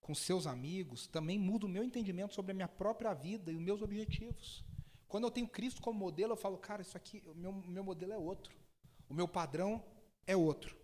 com 0.00 0.14
seus 0.14 0.46
amigos 0.46 1.06
também 1.06 1.38
muda 1.38 1.66
o 1.66 1.68
meu 1.68 1.82
entendimento 1.82 2.34
sobre 2.34 2.52
a 2.52 2.54
minha 2.54 2.68
própria 2.68 3.14
vida 3.14 3.50
e 3.50 3.56
os 3.56 3.62
meus 3.62 3.80
objetivos. 3.80 4.64
Quando 5.08 5.24
eu 5.24 5.30
tenho 5.30 5.48
Cristo 5.48 5.80
como 5.80 5.98
modelo, 5.98 6.32
eu 6.32 6.36
falo, 6.36 6.58
cara, 6.58 6.82
isso 6.82 6.96
aqui, 6.96 7.22
o 7.26 7.34
meu, 7.34 7.52
meu 7.52 7.84
modelo 7.84 8.12
é 8.12 8.18
outro. 8.18 8.54
O 9.08 9.14
meu 9.14 9.28
padrão 9.28 9.82
é 10.26 10.36
outro. 10.36 10.76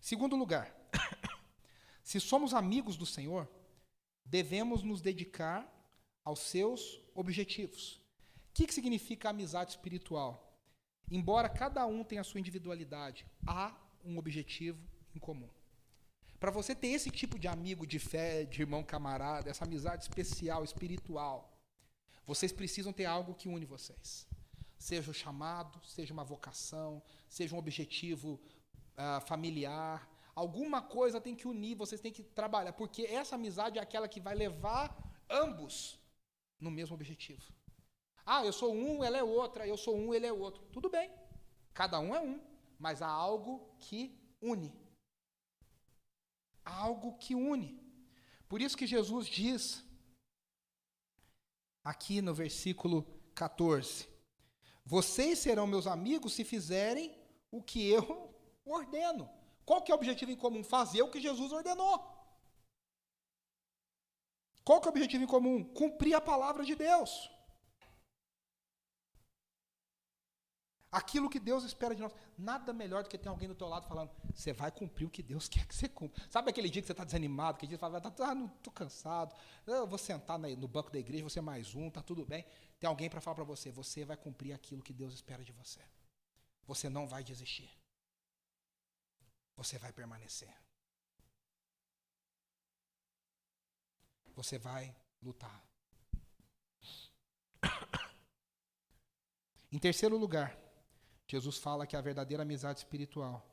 Segundo 0.00 0.36
lugar, 0.36 0.74
se 2.02 2.20
somos 2.20 2.52
amigos 2.52 2.96
do 2.96 3.06
Senhor, 3.06 3.48
devemos 4.24 4.82
nos 4.82 5.00
dedicar 5.00 5.72
aos 6.24 6.40
seus 6.40 7.00
objetivos. 7.14 7.96
O 8.50 8.54
que, 8.54 8.66
que 8.66 8.74
significa 8.74 9.30
amizade 9.30 9.70
espiritual? 9.70 10.45
Embora 11.10 11.48
cada 11.48 11.86
um 11.86 12.02
tenha 12.02 12.20
a 12.20 12.24
sua 12.24 12.40
individualidade, 12.40 13.24
há 13.46 13.74
um 14.04 14.18
objetivo 14.18 14.80
em 15.14 15.18
comum. 15.18 15.48
Para 16.38 16.50
você 16.50 16.74
ter 16.74 16.88
esse 16.88 17.10
tipo 17.10 17.38
de 17.38 17.48
amigo 17.48 17.86
de 17.86 17.98
fé, 17.98 18.44
de 18.44 18.60
irmão 18.60 18.82
camarada, 18.82 19.48
essa 19.48 19.64
amizade 19.64 20.02
especial, 20.02 20.64
espiritual, 20.64 21.56
vocês 22.26 22.52
precisam 22.52 22.92
ter 22.92 23.06
algo 23.06 23.34
que 23.34 23.48
une 23.48 23.64
vocês. 23.64 24.26
Seja 24.78 25.10
o 25.10 25.14
chamado, 25.14 25.80
seja 25.84 26.12
uma 26.12 26.24
vocação, 26.24 27.02
seja 27.28 27.54
um 27.54 27.58
objetivo 27.58 28.38
uh, 28.98 29.26
familiar. 29.26 30.08
Alguma 30.34 30.82
coisa 30.82 31.20
tem 31.20 31.34
que 31.34 31.48
unir, 31.48 31.76
vocês 31.76 32.00
têm 32.00 32.12
que 32.12 32.22
trabalhar, 32.22 32.72
porque 32.74 33.02
essa 33.02 33.36
amizade 33.36 33.78
é 33.78 33.82
aquela 33.82 34.06
que 34.06 34.20
vai 34.20 34.34
levar 34.34 34.94
ambos 35.30 35.98
no 36.60 36.70
mesmo 36.70 36.94
objetivo. 36.94 37.55
Ah, 38.26 38.44
eu 38.44 38.52
sou 38.52 38.74
um, 38.74 39.02
ela 39.02 39.16
é 39.16 39.22
outra, 39.22 39.66
eu 39.66 39.76
sou 39.76 39.96
um, 39.96 40.12
ele 40.12 40.26
é 40.26 40.32
outro. 40.32 40.62
Tudo 40.72 40.90
bem. 40.90 41.10
Cada 41.72 41.98
um 42.00 42.14
é 42.14 42.20
um, 42.20 42.40
mas 42.78 43.00
há 43.00 43.08
algo 43.08 43.70
que 43.78 44.18
une 44.42 44.86
algo 46.66 47.16
que 47.16 47.34
une. 47.34 47.80
Por 48.48 48.60
isso 48.60 48.76
que 48.76 48.86
Jesus 48.86 49.28
diz, 49.28 49.84
aqui 51.84 52.20
no 52.20 52.34
versículo 52.34 53.06
14: 53.34 54.08
Vocês 54.84 55.38
serão 55.38 55.66
meus 55.66 55.86
amigos 55.86 56.34
se 56.34 56.44
fizerem 56.44 57.16
o 57.50 57.62
que 57.62 57.88
eu 57.88 58.34
ordeno. 58.66 59.30
Qual 59.64 59.82
que 59.82 59.90
é 59.90 59.94
o 59.94 59.98
objetivo 59.98 60.32
em 60.32 60.36
comum? 60.36 60.62
Fazer 60.62 61.02
o 61.02 61.10
que 61.10 61.20
Jesus 61.20 61.52
ordenou. 61.52 62.14
Qual 64.64 64.80
que 64.80 64.88
é 64.88 64.90
o 64.90 64.94
objetivo 64.94 65.24
em 65.24 65.28
comum? 65.28 65.64
Cumprir 65.64 66.14
a 66.14 66.20
palavra 66.20 66.64
de 66.64 66.74
Deus. 66.74 67.30
Aquilo 70.96 71.28
que 71.28 71.38
Deus 71.38 71.62
espera 71.62 71.94
de 71.94 72.00
nós. 72.00 72.14
Nada 72.38 72.72
melhor 72.72 73.02
do 73.02 73.10
que 73.10 73.18
ter 73.18 73.28
alguém 73.28 73.46
do 73.46 73.54
teu 73.54 73.68
lado 73.68 73.86
falando, 73.86 74.10
você 74.34 74.54
vai 74.54 74.70
cumprir 74.70 75.04
o 75.04 75.10
que 75.10 75.22
Deus 75.22 75.46
quer 75.52 75.66
que 75.66 75.74
você 75.74 75.90
cumpra. 75.90 76.24
Sabe 76.30 76.48
aquele 76.48 76.70
dia 76.70 76.80
que 76.80 76.86
você 76.86 76.92
está 76.94 77.04
desanimado, 77.04 77.58
que 77.58 77.66
dia 77.66 77.76
você 77.76 77.80
fala, 77.80 78.00
tá, 78.00 78.10
tá, 78.10 78.34
não 78.34 78.46
estou 78.46 78.72
cansado, 78.72 79.36
eu 79.66 79.86
vou 79.86 79.98
sentar 79.98 80.38
no 80.38 80.66
banco 80.66 80.90
da 80.90 80.98
igreja, 80.98 81.22
você 81.22 81.38
mais 81.38 81.74
um, 81.74 81.90
tá 81.90 82.00
tudo 82.00 82.24
bem. 82.24 82.46
Tem 82.80 82.88
alguém 82.88 83.10
para 83.10 83.20
falar 83.20 83.34
para 83.34 83.44
você, 83.44 83.70
você 83.70 84.06
vai 84.06 84.16
cumprir 84.16 84.54
aquilo 84.54 84.82
que 84.82 84.94
Deus 84.94 85.12
espera 85.12 85.44
de 85.44 85.52
você. 85.52 85.80
Você 86.66 86.88
não 86.88 87.06
vai 87.06 87.22
desistir. 87.22 87.70
Você 89.54 89.76
vai 89.78 89.92
permanecer. 89.92 90.48
Você 94.34 94.58
vai 94.58 94.96
lutar. 95.22 95.62
Em 99.70 99.78
terceiro 99.78 100.16
lugar, 100.16 100.65
Jesus 101.26 101.58
fala 101.58 101.86
que 101.86 101.96
a 101.96 102.00
verdadeira 102.00 102.42
amizade 102.42 102.78
espiritual 102.78 103.44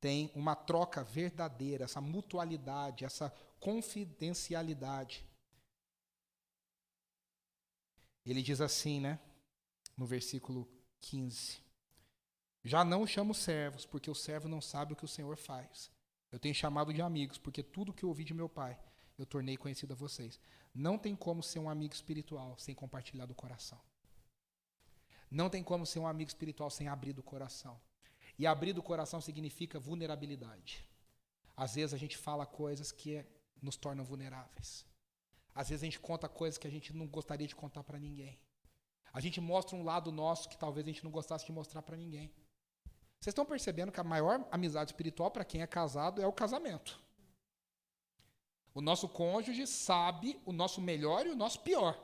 tem 0.00 0.30
uma 0.34 0.56
troca 0.56 1.04
verdadeira, 1.04 1.84
essa 1.84 2.00
mutualidade, 2.00 3.04
essa 3.04 3.32
confidencialidade. 3.60 5.24
Ele 8.24 8.42
diz 8.42 8.60
assim, 8.60 9.00
né? 9.00 9.20
No 9.96 10.06
versículo 10.06 10.68
15: 11.00 11.58
Já 12.64 12.84
não 12.84 13.06
chamo 13.06 13.34
servos, 13.34 13.84
porque 13.84 14.10
o 14.10 14.14
servo 14.14 14.48
não 14.48 14.60
sabe 14.60 14.92
o 14.92 14.96
que 14.96 15.04
o 15.04 15.08
Senhor 15.08 15.36
faz. 15.36 15.90
Eu 16.32 16.38
tenho 16.38 16.54
chamado 16.54 16.92
de 16.94 17.02
amigos, 17.02 17.38
porque 17.38 17.62
tudo 17.62 17.92
que 17.92 18.06
ouvi 18.06 18.24
de 18.24 18.32
meu 18.32 18.48
Pai 18.48 18.78
eu 19.18 19.26
tornei 19.26 19.56
conhecido 19.56 19.92
a 19.92 19.96
vocês. 19.96 20.40
Não 20.74 20.96
tem 20.96 21.14
como 21.14 21.42
ser 21.42 21.58
um 21.58 21.68
amigo 21.68 21.92
espiritual 21.92 22.56
sem 22.58 22.74
compartilhar 22.74 23.26
do 23.26 23.34
coração. 23.34 23.78
Não 25.30 25.48
tem 25.48 25.62
como 25.62 25.86
ser 25.86 26.00
um 26.00 26.06
amigo 26.06 26.28
espiritual 26.28 26.70
sem 26.70 26.88
abrir 26.88 27.12
do 27.12 27.22
coração. 27.22 27.80
E 28.38 28.46
abrir 28.46 28.72
do 28.72 28.82
coração 28.82 29.20
significa 29.20 29.78
vulnerabilidade. 29.78 30.84
Às 31.56 31.74
vezes 31.74 31.94
a 31.94 31.98
gente 31.98 32.16
fala 32.16 32.46
coisas 32.46 32.90
que 32.90 33.24
nos 33.62 33.76
tornam 33.76 34.04
vulneráveis. 34.04 34.84
Às 35.54 35.68
vezes 35.68 35.82
a 35.82 35.86
gente 35.86 36.00
conta 36.00 36.28
coisas 36.28 36.58
que 36.58 36.66
a 36.66 36.70
gente 36.70 36.94
não 36.94 37.06
gostaria 37.06 37.46
de 37.46 37.54
contar 37.54 37.84
para 37.84 37.98
ninguém. 37.98 38.38
A 39.12 39.20
gente 39.20 39.40
mostra 39.40 39.76
um 39.76 39.84
lado 39.84 40.10
nosso 40.10 40.48
que 40.48 40.56
talvez 40.56 40.86
a 40.86 40.90
gente 40.90 41.04
não 41.04 41.10
gostasse 41.10 41.44
de 41.44 41.52
mostrar 41.52 41.82
para 41.82 41.96
ninguém. 41.96 42.32
Vocês 43.20 43.32
estão 43.32 43.44
percebendo 43.44 43.92
que 43.92 44.00
a 44.00 44.04
maior 44.04 44.46
amizade 44.50 44.92
espiritual 44.92 45.30
para 45.30 45.44
quem 45.44 45.62
é 45.62 45.66
casado 45.66 46.22
é 46.22 46.26
o 46.26 46.32
casamento. 46.32 46.98
O 48.72 48.80
nosso 48.80 49.08
cônjuge 49.08 49.66
sabe 49.66 50.40
o 50.46 50.52
nosso 50.52 50.80
melhor 50.80 51.26
e 51.26 51.30
o 51.30 51.36
nosso 51.36 51.60
pior. 51.60 51.98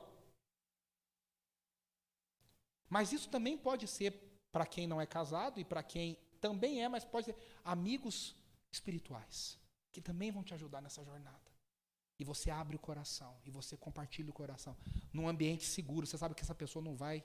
Mas 2.89 3.11
isso 3.11 3.29
também 3.29 3.57
pode 3.57 3.87
ser 3.87 4.11
para 4.51 4.65
quem 4.65 4.87
não 4.87 4.99
é 4.99 5.05
casado 5.05 5.59
e 5.59 5.65
para 5.65 5.83
quem 5.83 6.17
também 6.39 6.83
é, 6.83 6.87
mas 6.87 7.03
pode 7.03 7.25
ser 7.25 7.35
amigos 7.63 8.35
espirituais 8.71 9.59
que 9.91 10.01
também 10.01 10.31
vão 10.31 10.43
te 10.43 10.53
ajudar 10.53 10.81
nessa 10.81 11.03
jornada. 11.03 11.51
E 12.19 12.23
você 12.23 12.49
abre 12.49 12.75
o 12.75 12.79
coração 12.79 13.35
e 13.45 13.49
você 13.51 13.75
compartilha 13.75 14.29
o 14.29 14.33
coração 14.33 14.75
num 15.13 15.27
ambiente 15.27 15.65
seguro. 15.65 16.05
Você 16.05 16.17
sabe 16.17 16.35
que 16.35 16.41
essa 16.41 16.55
pessoa 16.55 16.83
não 16.83 16.95
vai 16.95 17.23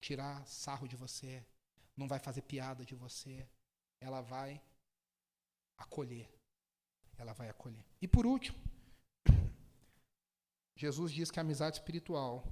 tirar 0.00 0.46
sarro 0.46 0.86
de 0.86 0.96
você, 0.96 1.44
não 1.96 2.08
vai 2.08 2.18
fazer 2.18 2.42
piada 2.42 2.84
de 2.84 2.94
você. 2.94 3.46
Ela 4.00 4.20
vai 4.20 4.62
acolher. 5.76 6.28
Ela 7.16 7.32
vai 7.32 7.48
acolher. 7.48 7.84
E 8.00 8.08
por 8.08 8.26
último, 8.26 8.58
Jesus 10.76 11.12
diz 11.12 11.30
que 11.30 11.38
a 11.38 11.42
amizade 11.42 11.76
espiritual 11.76 12.44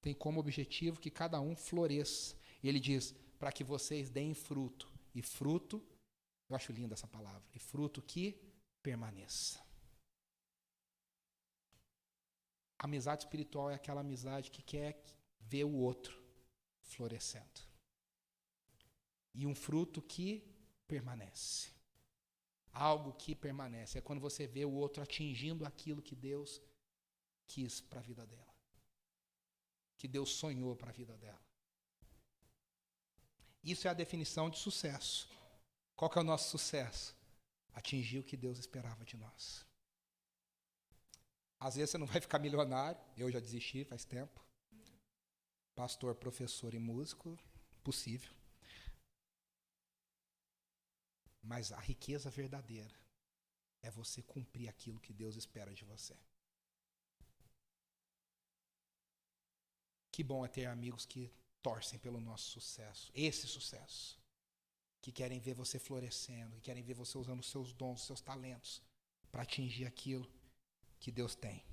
tem 0.00 0.14
como 0.14 0.40
objetivo 0.40 1.00
que 1.00 1.10
cada 1.10 1.40
um 1.40 1.54
floresça. 1.54 2.36
E 2.62 2.68
ele 2.68 2.80
diz: 2.80 3.14
para 3.38 3.52
que 3.52 3.64
vocês 3.64 4.10
deem 4.10 4.34
fruto. 4.34 4.90
E 5.14 5.22
fruto, 5.22 5.82
eu 6.48 6.56
acho 6.56 6.72
linda 6.72 6.94
essa 6.94 7.06
palavra, 7.06 7.42
e 7.54 7.58
fruto 7.58 8.00
que 8.00 8.40
permaneça. 8.82 9.60
amizade 12.80 13.24
espiritual 13.24 13.70
é 13.70 13.74
aquela 13.74 14.00
amizade 14.00 14.50
que 14.50 14.62
quer 14.62 15.00
ver 15.38 15.64
o 15.64 15.74
outro 15.74 16.18
florescendo. 16.80 17.60
E 19.34 19.46
um 19.46 19.54
fruto 19.54 20.00
que 20.02 20.42
permanece. 20.88 21.70
Algo 22.72 23.12
que 23.12 23.34
permanece. 23.34 23.98
É 23.98 24.00
quando 24.00 24.20
você 24.20 24.46
vê 24.46 24.64
o 24.64 24.72
outro 24.72 25.02
atingindo 25.02 25.64
aquilo 25.64 26.02
que 26.02 26.16
Deus 26.16 26.60
quis 27.46 27.80
para 27.80 28.00
a 28.00 28.02
vida 28.02 28.26
dela. 28.26 28.49
Que 30.00 30.08
Deus 30.08 30.30
sonhou 30.30 30.74
para 30.74 30.88
a 30.88 30.94
vida 30.94 31.14
dela. 31.18 31.38
Isso 33.62 33.86
é 33.86 33.90
a 33.90 33.94
definição 34.02 34.48
de 34.48 34.58
sucesso. 34.58 35.28
Qual 35.94 36.10
que 36.10 36.18
é 36.18 36.22
o 36.22 36.24
nosso 36.24 36.48
sucesso? 36.48 37.14
Atingir 37.74 38.20
o 38.20 38.24
que 38.24 38.34
Deus 38.34 38.58
esperava 38.58 39.04
de 39.04 39.18
nós. 39.18 39.66
Às 41.58 41.76
vezes 41.76 41.90
você 41.90 41.98
não 41.98 42.06
vai 42.06 42.18
ficar 42.18 42.38
milionário, 42.38 42.98
eu 43.14 43.30
já 43.30 43.38
desisti 43.38 43.84
faz 43.84 44.06
tempo. 44.06 44.40
Pastor, 45.74 46.14
professor 46.14 46.72
e 46.72 46.78
músico, 46.78 47.38
possível. 47.84 48.32
Mas 51.42 51.72
a 51.72 51.78
riqueza 51.78 52.30
verdadeira 52.30 52.98
é 53.82 53.90
você 53.90 54.22
cumprir 54.22 54.66
aquilo 54.66 54.98
que 54.98 55.12
Deus 55.12 55.36
espera 55.36 55.74
de 55.74 55.84
você. 55.84 56.16
Que 60.20 60.24
bom 60.24 60.44
é 60.44 60.48
ter 60.48 60.66
amigos 60.66 61.06
que 61.06 61.32
torcem 61.62 61.98
pelo 61.98 62.20
nosso 62.20 62.50
sucesso, 62.50 63.10
esse 63.14 63.46
sucesso. 63.46 64.20
Que 65.00 65.10
querem 65.10 65.40
ver 65.40 65.54
você 65.54 65.78
florescendo, 65.78 66.56
que 66.56 66.60
querem 66.60 66.82
ver 66.82 66.92
você 66.92 67.16
usando 67.16 67.40
os 67.40 67.50
seus 67.50 67.72
dons, 67.72 68.02
os 68.02 68.06
seus 68.06 68.20
talentos 68.20 68.82
para 69.32 69.40
atingir 69.40 69.86
aquilo 69.86 70.30
que 70.98 71.10
Deus 71.10 71.34
tem. 71.34 71.64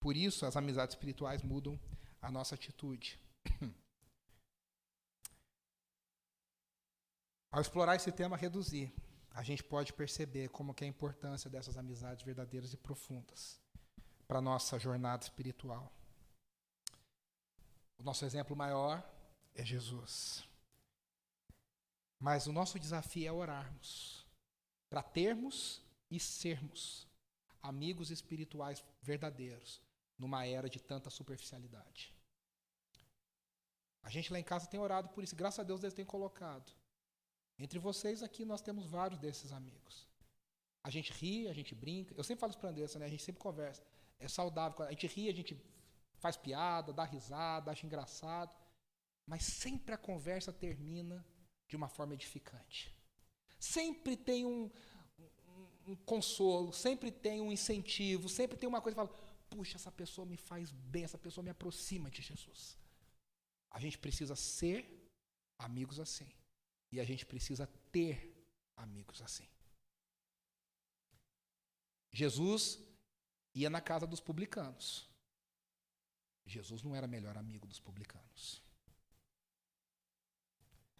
Por 0.00 0.16
isso, 0.16 0.44
as 0.44 0.56
amizades 0.56 0.96
espirituais 0.96 1.40
mudam 1.44 1.78
a 2.20 2.32
nossa 2.32 2.56
atitude. 2.56 3.16
Ao 7.52 7.60
explorar 7.60 7.94
esse 7.94 8.10
tema 8.10 8.36
reduzir, 8.36 8.92
a 9.30 9.44
gente 9.44 9.62
pode 9.62 9.92
perceber 9.92 10.48
como 10.48 10.74
que 10.74 10.82
é 10.82 10.88
a 10.88 10.90
importância 10.90 11.48
dessas 11.48 11.76
amizades 11.76 12.24
verdadeiras 12.24 12.72
e 12.72 12.76
profundas 12.76 13.60
para 14.26 14.38
a 14.38 14.42
nossa 14.42 14.80
jornada 14.80 15.22
espiritual. 15.22 16.01
O 18.02 18.04
nosso 18.04 18.24
exemplo 18.24 18.56
maior 18.56 19.00
é 19.54 19.64
Jesus. 19.64 20.42
Mas 22.18 22.48
o 22.48 22.52
nosso 22.52 22.76
desafio 22.76 23.28
é 23.28 23.30
orarmos 23.30 24.26
para 24.90 25.04
termos 25.04 25.80
e 26.10 26.18
sermos 26.18 27.06
amigos 27.62 28.10
espirituais 28.10 28.84
verdadeiros 29.00 29.80
numa 30.18 30.44
era 30.44 30.68
de 30.68 30.80
tanta 30.80 31.10
superficialidade. 31.10 32.12
A 34.02 34.10
gente 34.10 34.32
lá 34.32 34.40
em 34.40 34.42
casa 34.42 34.66
tem 34.66 34.80
orado 34.80 35.08
por 35.10 35.22
isso, 35.22 35.36
graças 35.36 35.60
a 35.60 35.62
Deus 35.62 35.80
eles 35.84 35.94
têm 35.94 36.04
colocado. 36.04 36.72
Entre 37.56 37.78
vocês 37.78 38.20
aqui 38.20 38.44
nós 38.44 38.60
temos 38.60 38.84
vários 38.84 39.20
desses 39.20 39.52
amigos. 39.52 40.08
A 40.82 40.90
gente 40.90 41.12
ri, 41.12 41.46
a 41.46 41.52
gente 41.52 41.72
brinca. 41.72 42.12
Eu 42.16 42.24
sempre 42.24 42.40
falo 42.40 42.50
isso 42.50 42.58
para 42.58 42.70
a 42.70 42.72
Andressa, 42.72 42.98
né? 42.98 43.06
A 43.06 43.08
gente 43.08 43.22
sempre 43.22 43.40
conversa. 43.40 43.80
É 44.18 44.26
saudável. 44.26 44.84
A 44.84 44.90
gente 44.90 45.06
ri, 45.06 45.28
a 45.28 45.32
gente 45.32 45.54
faz 46.22 46.36
piada, 46.36 46.92
dá 46.92 47.04
risada, 47.04 47.70
acha 47.70 47.84
engraçado. 47.84 48.54
Mas 49.26 49.42
sempre 49.42 49.94
a 49.94 49.98
conversa 49.98 50.52
termina 50.52 51.24
de 51.68 51.76
uma 51.76 51.88
forma 51.88 52.14
edificante. 52.14 52.94
Sempre 53.58 54.16
tem 54.16 54.44
um, 54.44 54.70
um, 55.18 55.92
um 55.92 55.96
consolo, 55.96 56.72
sempre 56.72 57.10
tem 57.10 57.40
um 57.40 57.52
incentivo, 57.52 58.28
sempre 58.28 58.56
tem 58.56 58.68
uma 58.68 58.80
coisa 58.80 58.94
que 58.94 59.02
fala: 59.04 59.18
puxa, 59.50 59.76
essa 59.76 59.92
pessoa 59.92 60.26
me 60.26 60.36
faz 60.36 60.70
bem, 60.70 61.04
essa 61.04 61.18
pessoa 61.18 61.44
me 61.44 61.50
aproxima 61.50 62.10
de 62.10 62.22
Jesus. 62.22 62.78
A 63.70 63.78
gente 63.80 63.98
precisa 63.98 64.36
ser 64.36 64.80
amigos 65.58 65.98
assim. 65.98 66.30
E 66.90 67.00
a 67.00 67.04
gente 67.04 67.24
precisa 67.24 67.66
ter 67.90 68.14
amigos 68.76 69.22
assim. 69.22 69.48
Jesus 72.12 72.78
ia 73.54 73.70
na 73.70 73.80
casa 73.80 74.06
dos 74.06 74.20
publicanos. 74.20 75.11
Jesus 76.46 76.82
não 76.82 76.94
era 76.94 77.06
melhor 77.06 77.36
amigo 77.36 77.66
dos 77.66 77.80
publicanos. 77.80 78.62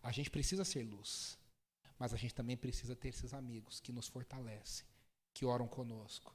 A 0.02 0.10
gente 0.10 0.30
precisa 0.30 0.64
ser 0.64 0.82
luz, 0.82 1.38
mas 1.98 2.12
a 2.12 2.16
gente 2.16 2.34
também 2.34 2.56
precisa 2.56 2.96
ter 2.96 3.08
esses 3.08 3.32
amigos 3.32 3.80
que 3.80 3.92
nos 3.92 4.08
fortalecem, 4.08 4.86
que 5.32 5.44
oram 5.44 5.68
conosco, 5.68 6.34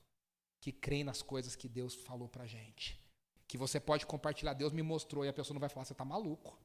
que 0.61 0.71
creem 0.71 1.03
nas 1.03 1.21
coisas 1.21 1.55
que 1.55 1.67
Deus 1.67 1.93
falou 1.93 2.29
pra 2.29 2.47
gente. 2.47 2.99
Que 3.47 3.57
você 3.57 3.79
pode 3.79 4.05
compartilhar, 4.05 4.53
Deus 4.53 4.71
me 4.71 4.81
mostrou, 4.81 5.25
e 5.25 5.29
a 5.29 5.33
pessoa 5.33 5.53
não 5.53 5.59
vai 5.59 5.69
falar, 5.69 5.85
você 5.85 5.93
está 5.93 6.05
maluco. 6.05 6.57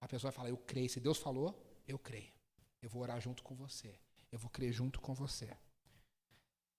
A 0.00 0.06
pessoa 0.06 0.30
vai 0.30 0.36
falar, 0.36 0.50
eu 0.50 0.56
creio. 0.56 0.88
Se 0.88 1.00
Deus 1.00 1.18
falou, 1.18 1.60
eu 1.86 1.98
creio. 1.98 2.32
Eu 2.80 2.88
vou 2.88 3.02
orar 3.02 3.20
junto 3.20 3.42
com 3.42 3.54
você. 3.54 3.98
Eu 4.30 4.38
vou 4.38 4.50
crer 4.50 4.72
junto 4.72 5.00
com 5.00 5.14
você. 5.14 5.56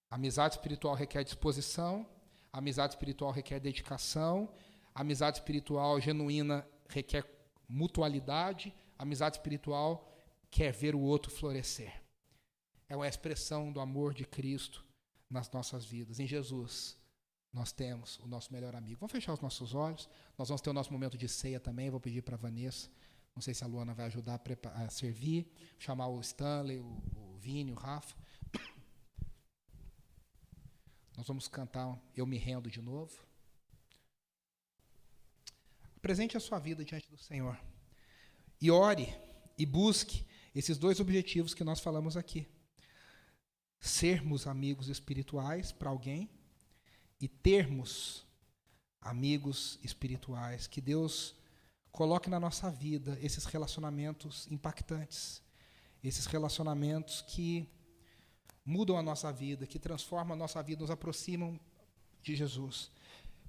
amizade 0.10 0.56
espiritual 0.56 0.96
requer 0.96 1.24
disposição, 1.24 2.08
amizade 2.52 2.94
espiritual 2.94 3.32
requer 3.32 3.60
dedicação, 3.60 4.52
amizade 5.02 5.38
espiritual 5.38 6.00
genuína 6.00 6.68
requer 6.88 7.26
mutualidade, 7.68 8.74
amizade 8.98 9.38
espiritual 9.38 10.12
quer 10.50 10.72
ver 10.72 10.96
o 10.96 11.02
outro 11.02 11.32
florescer. 11.32 12.02
É 12.88 12.96
uma 12.96 13.08
expressão 13.08 13.72
do 13.72 13.80
amor 13.80 14.14
de 14.14 14.26
Cristo 14.26 14.86
nas 15.30 15.50
nossas 15.52 15.86
vidas. 15.86 16.20
Em 16.20 16.26
Jesus, 16.26 16.98
nós 17.54 17.72
temos 17.72 18.18
o 18.20 18.28
nosso 18.28 18.52
melhor 18.52 18.76
amigo. 18.76 19.00
Vamos 19.00 19.12
fechar 19.12 19.34
os 19.34 19.42
nossos 19.42 19.76
olhos. 19.76 20.10
Nós 20.38 20.48
vamos 20.50 20.62
ter 20.62 20.70
o 20.70 20.74
nosso 20.74 20.92
momento 20.92 21.18
de 21.18 21.28
ceia 21.28 21.60
também. 21.60 21.90
Vou 21.90 22.00
pedir 22.00 22.24
para 22.24 22.36
a 22.36 22.40
Vanessa 22.40 22.90
não 23.40 23.42
sei 23.42 23.54
se 23.54 23.64
a 23.64 23.68
Luana 23.68 23.94
vai 23.94 24.06
ajudar 24.08 24.34
a, 24.34 24.38
preparar, 24.40 24.86
a 24.86 24.90
servir, 24.90 25.50
chamar 25.78 26.10
o 26.10 26.20
Stanley, 26.20 26.80
o, 26.80 27.02
o 27.16 27.38
Vini, 27.38 27.72
o 27.72 27.76
Rafa. 27.76 28.14
Nós 31.16 31.26
vamos 31.26 31.48
cantar 31.48 31.98
Eu 32.14 32.26
Me 32.26 32.38
Rendo 32.38 32.70
de 32.70 32.82
novo. 32.82 33.26
Apresente 36.00 36.38
a 36.38 36.40
sua 36.40 36.60
vida 36.60 36.84
diante 36.86 37.10
do 37.10 37.18
Senhor. 37.18 37.60
E 38.62 38.72
ore 38.72 39.14
e 39.58 39.66
busque 39.66 40.26
esses 40.56 40.78
dois 40.78 41.02
objetivos 41.02 41.54
que 41.54 41.64
nós 41.64 41.82
falamos 41.82 42.16
aqui. 42.16 42.48
sermos 43.82 44.48
amigos 44.48 44.88
espirituais 44.90 45.72
para 45.72 45.90
alguém 45.90 46.30
e 47.20 47.28
termos 47.28 48.26
amigos 49.02 49.78
espirituais. 49.84 50.68
Que 50.68 50.80
Deus 50.80 51.36
coloque 51.92 52.30
na 52.30 52.40
nossa 52.40 52.72
vida 52.72 53.18
esses 53.22 53.44
relacionamentos 53.46 54.48
impactantes, 54.50 55.42
esses 56.02 56.26
relacionamentos 56.26 57.22
que 57.22 57.68
mudam 58.66 58.98
a 58.98 59.04
nossa 59.04 59.34
vida, 59.34 59.68
que 59.68 59.80
transformam 59.80 60.34
a 60.34 60.38
nossa 60.38 60.64
vida, 60.64 60.82
nos 60.82 60.92
aproximam 60.92 61.60
de 62.22 62.36
Jesus, 62.36 62.90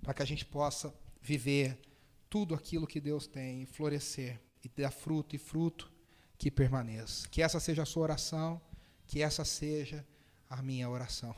para 0.02 0.14
que 0.14 0.22
a 0.22 0.26
gente 0.26 0.44
possa 0.44 0.92
viver 1.20 1.89
tudo 2.30 2.54
aquilo 2.54 2.86
que 2.86 3.00
Deus 3.00 3.26
tem, 3.26 3.66
florescer 3.66 4.40
e 4.64 4.68
dar 4.68 4.92
fruto 4.92 5.34
e 5.34 5.38
fruto 5.38 5.92
que 6.38 6.50
permaneça. 6.50 7.28
Que 7.28 7.42
essa 7.42 7.58
seja 7.58 7.82
a 7.82 7.86
sua 7.86 8.04
oração, 8.04 8.62
que 9.06 9.20
essa 9.20 9.44
seja 9.44 10.06
a 10.48 10.62
minha 10.62 10.88
oração. 10.88 11.34